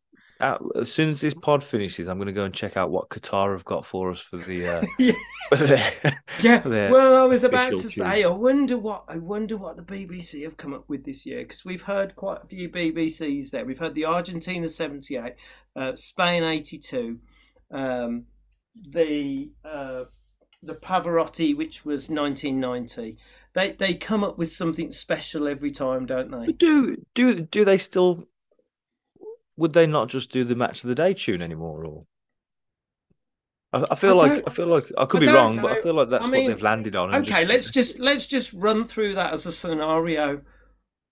out, 0.41 0.63
as 0.79 0.91
soon 0.91 1.09
as 1.09 1.21
this 1.21 1.33
pod 1.33 1.63
finishes, 1.63 2.07
I'm 2.07 2.17
gonna 2.17 2.31
go 2.33 2.43
and 2.43 2.53
check 2.53 2.75
out 2.77 2.91
what 2.91 3.09
Qatar 3.09 3.53
have 3.53 3.63
got 3.65 3.85
for 3.85 4.11
us 4.11 4.19
for 4.19 4.37
the. 4.37 4.67
Uh, 4.67 4.85
Yeah. 4.99 5.13
for 5.49 5.55
their- 5.67 6.19
Yeah. 6.41 6.61
for 6.61 6.69
their 6.69 6.91
Well, 6.91 7.15
I 7.23 7.25
was 7.25 7.43
about 7.43 7.69
to 7.69 7.75
official 7.75 7.89
say, 8.05 8.23
I 8.23 8.27
wonder 8.29 8.77
what 8.77 9.05
I 9.07 9.17
wonder 9.17 9.55
what 9.57 9.77
the 9.77 9.83
BBC 9.83 10.43
have 10.43 10.57
come 10.57 10.73
up 10.73 10.85
with 10.89 11.05
this 11.05 11.25
year 11.25 11.39
because 11.43 11.63
we've 11.63 11.83
heard 11.83 12.15
quite 12.15 12.43
a 12.43 12.47
few 12.47 12.67
BBCs 12.69 13.51
there. 13.51 13.65
We've 13.65 13.79
heard 13.79 13.95
the 13.95 14.05
Argentina 14.05 14.67
'78, 14.67 15.33
uh, 15.75 15.95
Spain 15.95 16.43
'82, 16.43 17.19
um, 17.71 18.25
the 18.89 19.51
uh, 19.63 20.03
the 20.63 20.75
Pavarotti, 20.75 21.55
which 21.55 21.85
was 21.85 22.09
1990. 22.09 23.17
They 23.53 23.71
they 23.71 23.93
come 23.93 24.23
up 24.23 24.37
with 24.37 24.51
something 24.51 24.91
special 24.91 25.47
every 25.47 25.71
time, 25.71 26.05
don't 26.05 26.31
they? 26.31 26.47
But 26.47 26.57
do 26.57 26.97
do 27.13 27.41
do 27.41 27.63
they 27.63 27.77
still? 27.77 28.27
Would 29.57 29.73
they 29.73 29.87
not 29.87 30.09
just 30.09 30.31
do 30.31 30.43
the 30.43 30.55
match 30.55 30.83
of 30.83 30.89
the 30.89 30.95
day 30.95 31.13
tune 31.13 31.41
anymore? 31.41 31.85
Or 31.85 32.05
I, 33.73 33.85
I 33.91 33.95
feel 33.95 34.19
I 34.19 34.27
like 34.27 34.43
I 34.47 34.51
feel 34.51 34.67
like 34.67 34.91
I 34.97 35.05
could 35.05 35.23
I 35.23 35.25
be 35.25 35.31
wrong, 35.31 35.61
but. 35.61 35.71
I 35.71 35.81
feel 35.81 35.93
like 35.93 36.09
that's 36.09 36.25
I 36.25 36.29
mean, 36.29 36.45
what 36.45 36.55
they've 36.55 36.63
landed 36.63 36.95
on. 36.95 37.15
Okay, 37.15 37.45
let's 37.45 37.69
just 37.71 37.99
let's 37.99 38.27
just 38.27 38.53
run 38.53 38.83
through 38.83 39.13
that 39.15 39.33
as 39.33 39.45
a 39.45 39.51
scenario. 39.51 40.41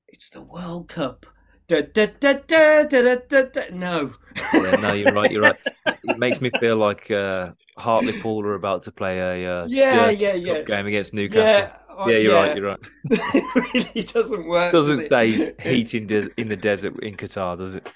It's 0.07 0.29
the 0.29 0.43
World 0.43 0.89
Cup. 0.89 1.25
Da, 1.67 1.81
da, 1.81 2.07
da, 2.19 2.33
da, 2.45 2.83
da, 2.83 3.15
da, 3.27 3.41
da. 3.43 3.61
No. 3.71 4.13
Yeah, 4.53 4.75
no, 4.75 4.93
you're 4.93 5.13
right. 5.13 5.31
You're 5.31 5.41
right. 5.41 5.55
It 5.85 6.17
makes 6.17 6.41
me 6.41 6.51
feel 6.59 6.75
like 6.75 7.09
uh, 7.09 7.51
Hartlepool 7.77 8.45
are 8.45 8.55
about 8.55 8.83
to 8.83 8.91
play 8.91 9.19
a 9.19 9.61
uh, 9.61 9.65
Yeah, 9.67 10.09
yeah, 10.09 10.33
yeah. 10.33 10.61
game 10.63 10.85
against 10.87 11.13
Newcastle. 11.13 11.73
Yeah, 11.97 12.07
Yeah, 12.07 12.17
you're 12.17 12.35
right. 12.35 12.55
You're 12.57 12.67
right. 12.67 12.79
it 13.11 13.73
really 13.73 14.05
doesn't 14.05 14.45
work. 14.45 14.71
doesn't 14.73 14.97
does 14.97 15.05
it? 15.05 15.09
say 15.09 15.53
heat 15.63 15.93
in, 15.93 16.05
des- 16.07 16.29
in 16.37 16.47
the 16.47 16.57
desert 16.57 17.01
in 17.01 17.15
Qatar, 17.15 17.57
does 17.57 17.75
it? 17.75 17.87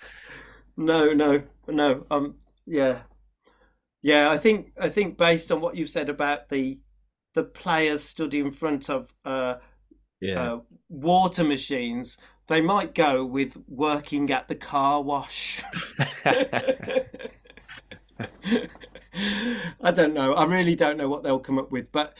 No, 0.78 1.12
no, 1.14 1.44
no. 1.68 2.06
Um, 2.12 2.36
yeah, 2.66 3.02
yeah. 4.02 4.30
I 4.30 4.38
think 4.38 4.74
I 4.80 4.90
think 4.90 5.18
based 5.18 5.52
on 5.52 5.62
what 5.62 5.76
you've 5.76 5.90
said 5.90 6.10
about 6.10 6.50
the 6.50 6.80
the 7.34 7.44
players 7.44 8.04
stood 8.04 8.34
in 8.34 8.52
front 8.52 8.90
of 8.90 9.14
uh, 9.26 9.56
Yeah. 10.22 10.54
uh, 10.54 10.60
water 10.90 11.44
machines, 11.44 12.18
they 12.48 12.62
might 12.62 12.96
go 12.96 13.26
with 13.26 13.58
working 13.68 14.32
at 14.32 14.48
the 14.48 14.56
car 14.56 15.02
wash. 15.04 15.64
I 19.82 19.92
don't 19.94 20.14
know. 20.14 20.34
I 20.34 20.46
really 20.46 20.76
don't 20.76 20.98
know 20.98 21.10
what 21.10 21.24
they'll 21.24 21.40
come 21.40 21.58
up 21.60 21.72
with, 21.72 21.92
but 21.92 22.16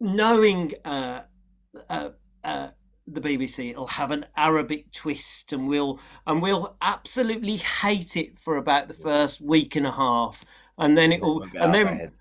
knowing 0.00 0.72
uh, 0.84 1.22
uh, 1.88 2.10
uh, 2.44 2.68
the 3.14 3.20
BBC, 3.20 3.70
it'll 3.70 3.86
have 3.86 4.10
an 4.10 4.26
Arabic 4.36 4.92
twist, 4.92 5.52
and 5.52 5.68
we'll 5.68 6.00
and 6.26 6.42
we'll 6.42 6.76
absolutely 6.80 7.56
hate 7.56 8.16
it 8.16 8.38
for 8.38 8.56
about 8.56 8.88
the 8.88 8.94
first 8.94 9.40
week 9.40 9.76
and 9.76 9.86
a 9.86 9.92
half, 9.92 10.44
and 10.76 10.96
then 10.96 11.12
it'll 11.12 11.42
and 11.42 11.56
out 11.56 11.64
of 11.64 11.70
my 11.70 11.94
then 11.94 12.12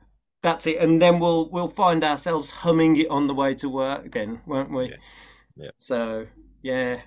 that's 0.42 0.68
it, 0.68 0.78
and 0.78 1.02
then 1.02 1.20
we'll 1.20 1.50
we'll 1.50 1.68
find 1.68 2.04
ourselves 2.04 2.50
humming 2.50 2.96
it 2.96 3.10
on 3.10 3.28
the 3.28 3.34
way 3.34 3.54
to 3.56 3.70
work, 3.70 4.12
then, 4.12 4.42
won't 4.46 4.72
we? 4.72 4.90
Yeah. 4.90 4.96
Yeah. 5.56 5.72
So 5.78 6.28
yeah, 6.62 7.02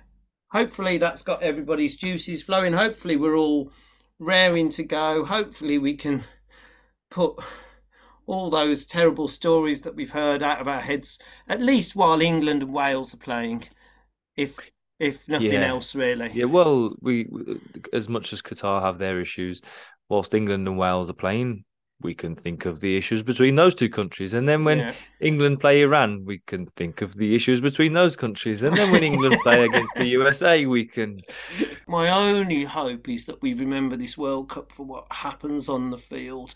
hopefully 0.51 0.97
that's 0.97 1.23
got 1.23 1.41
everybody's 1.41 1.95
juices 1.95 2.43
flowing. 2.43 2.73
Hopefully 2.73 3.15
we're 3.15 3.37
all 3.37 3.71
raring 4.19 4.69
to 4.69 4.83
go. 4.83 5.25
Hopefully 5.25 5.77
we 5.77 5.95
can 5.95 6.23
put 7.09 7.39
all 8.31 8.49
those 8.49 8.85
terrible 8.85 9.27
stories 9.27 9.81
that 9.81 9.95
we've 9.95 10.11
heard 10.11 10.41
out 10.41 10.61
of 10.61 10.67
our 10.67 10.79
heads, 10.81 11.19
at 11.49 11.61
least 11.61 11.95
while 11.95 12.21
England 12.21 12.63
and 12.63 12.71
Wales 12.73 13.13
are 13.13 13.17
playing, 13.17 13.63
if 14.35 14.71
if 14.99 15.27
nothing 15.27 15.51
Yeah. 15.53 15.67
else 15.73 15.95
really. 15.95 16.31
Yeah, 16.33 16.45
well, 16.45 16.95
we 17.01 17.27
as 17.91 18.07
much 18.07 18.31
as 18.33 18.41
Qatar 18.41 18.81
have 18.83 18.99
their 18.99 19.19
issues, 19.19 19.61
whilst 20.09 20.33
England 20.33 20.67
and 20.67 20.77
Wales 20.77 21.09
are 21.09 21.13
playing 21.25 21.65
we 22.03 22.15
can 22.15 22.35
think 22.35 22.65
of 22.65 22.79
the 22.79 22.97
issues 22.97 23.21
between 23.21 23.53
those 23.55 23.75
two 23.75 23.87
countries. 23.89 24.33
And 24.33 24.49
then 24.49 24.63
when 24.63 24.79
Yeah. 24.79 24.93
England 25.19 25.59
play 25.59 25.81
Iran, 25.81 26.25
we 26.25 26.39
can 26.47 26.65
think 26.75 27.01
of 27.03 27.15
the 27.15 27.35
issues 27.35 27.61
between 27.61 27.93
those 27.93 28.15
countries. 28.15 28.63
And 28.63 28.75
then 28.75 28.91
when 28.91 29.03
England 29.03 29.37
play 29.43 29.63
against 29.65 29.93
the 29.95 30.07
USA, 30.07 30.65
we 30.65 30.85
can. 30.85 31.21
My 31.87 32.09
only 32.09 32.63
hope 32.63 33.07
is 33.07 33.25
that 33.25 33.41
we 33.43 33.53
remember 33.53 33.95
this 33.97 34.17
World 34.17 34.49
Cup 34.49 34.71
for 34.71 34.83
what 34.83 35.05
happens 35.11 35.69
on 35.69 35.91
the 35.91 35.97
field. 35.97 36.55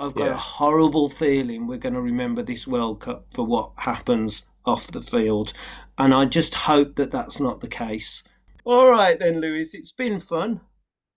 I've 0.00 0.14
got 0.14 0.26
Yeah. 0.26 0.34
a 0.34 0.36
horrible 0.36 1.08
feeling 1.08 1.66
we're 1.66 1.78
going 1.78 1.94
to 1.94 2.00
remember 2.00 2.42
this 2.42 2.66
World 2.66 3.00
Cup 3.00 3.26
for 3.34 3.44
what 3.46 3.72
happens 3.76 4.44
off 4.64 4.86
the 4.88 5.02
field. 5.02 5.52
And 5.98 6.14
I 6.14 6.24
just 6.24 6.54
hope 6.54 6.96
that 6.96 7.10
that's 7.10 7.38
not 7.40 7.60
the 7.60 7.68
case. 7.68 8.22
All 8.64 8.88
right, 8.90 9.18
then, 9.18 9.40
Lewis, 9.40 9.74
it's 9.74 9.92
been 9.92 10.20
fun. 10.20 10.60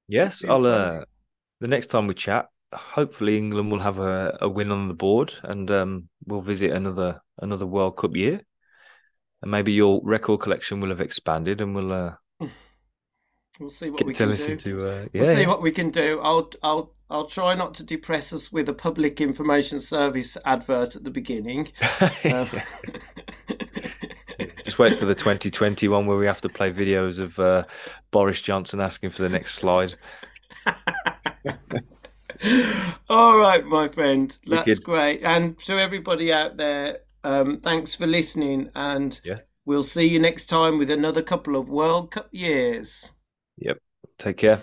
Yes, 0.08 0.42
Been 0.42 0.52
I'll. 0.52 0.64
fun. 0.64 0.72
Uh, 0.72 1.06
the 1.62 1.68
next 1.68 1.88
time 1.88 2.08
we 2.08 2.14
chat, 2.14 2.50
hopefully 2.74 3.38
England 3.38 3.72
will 3.72 3.80
have 3.80 4.00
a, 4.00 4.38
a 4.42 4.50
win 4.50 4.72
on 4.72 4.88
the 4.90 4.94
board, 4.94 5.34
and 5.44 5.70
um, 5.72 6.10
we'll 6.26 6.42
visit 6.42 6.72
another 6.72 7.22
another 7.40 7.66
World 7.66 7.98
Cup 7.98 8.16
year. 8.16 8.42
And 9.42 9.52
maybe 9.52 9.74
your 9.74 10.02
record 10.04 10.40
collection 10.42 10.80
will 10.82 10.90
have 10.90 11.02
expanded, 11.02 11.62
and 11.62 11.76
we'll 11.76 11.92
uh, 11.94 12.14
We'll 13.60 13.70
see 13.70 13.90
what 13.92 14.04
we 14.06 14.14
can 14.14 14.36
do. 14.36 14.56
to. 14.58 14.88
Uh, 14.88 15.06
We'll 15.14 15.26
see 15.26 15.46
what 15.46 15.62
we 15.62 15.72
can 15.72 15.92
do. 15.92 16.20
I'll 16.22 16.50
I'll 16.64 16.94
I'll 17.14 17.28
try 17.28 17.54
not 17.54 17.76
to 17.76 17.84
depress 17.84 18.34
us 18.34 18.52
with 18.52 18.68
a 18.68 18.74
public 18.74 19.22
information 19.22 19.80
service 19.80 20.36
advert 20.46 20.96
at 20.96 21.04
the 21.04 21.12
beginning. 21.12 21.72
Um, 22.26 22.50
Just 24.66 24.80
wait 24.80 24.98
for 24.98 25.06
the 25.06 25.14
2021 25.14 26.08
where 26.08 26.18
we 26.18 26.26
have 26.26 26.42
to 26.42 26.50
play 26.50 26.72
videos 26.72 27.20
of 27.20 27.38
uh, 27.38 27.66
Boris 28.12 28.42
Johnson 28.42 28.80
asking 28.80 29.12
for 29.12 29.22
the 29.22 29.30
next 29.30 29.56
slide. 29.56 29.94
All 33.10 33.38
right, 33.38 33.64
my 33.66 33.88
friend. 33.90 34.36
That's 34.48 34.80
great. 34.80 35.22
And 35.24 35.58
to 35.60 35.80
everybody 35.80 36.34
out 36.34 36.58
there, 36.58 37.00
um, 37.24 37.60
thanks 37.60 37.94
for 37.94 38.08
listening. 38.08 38.70
And 38.74 39.20
Yes. 39.24 39.44
we'll 39.66 39.84
see 39.84 40.08
you 40.08 40.20
next 40.20 40.48
time 40.48 40.80
with 40.80 40.90
another 40.90 41.22
couple 41.22 41.56
of 41.56 41.70
World 41.70 42.12
Cup 42.12 42.30
years. 42.32 43.12
Yep. 43.58 43.78
Take 44.18 44.38
care. 44.38 44.60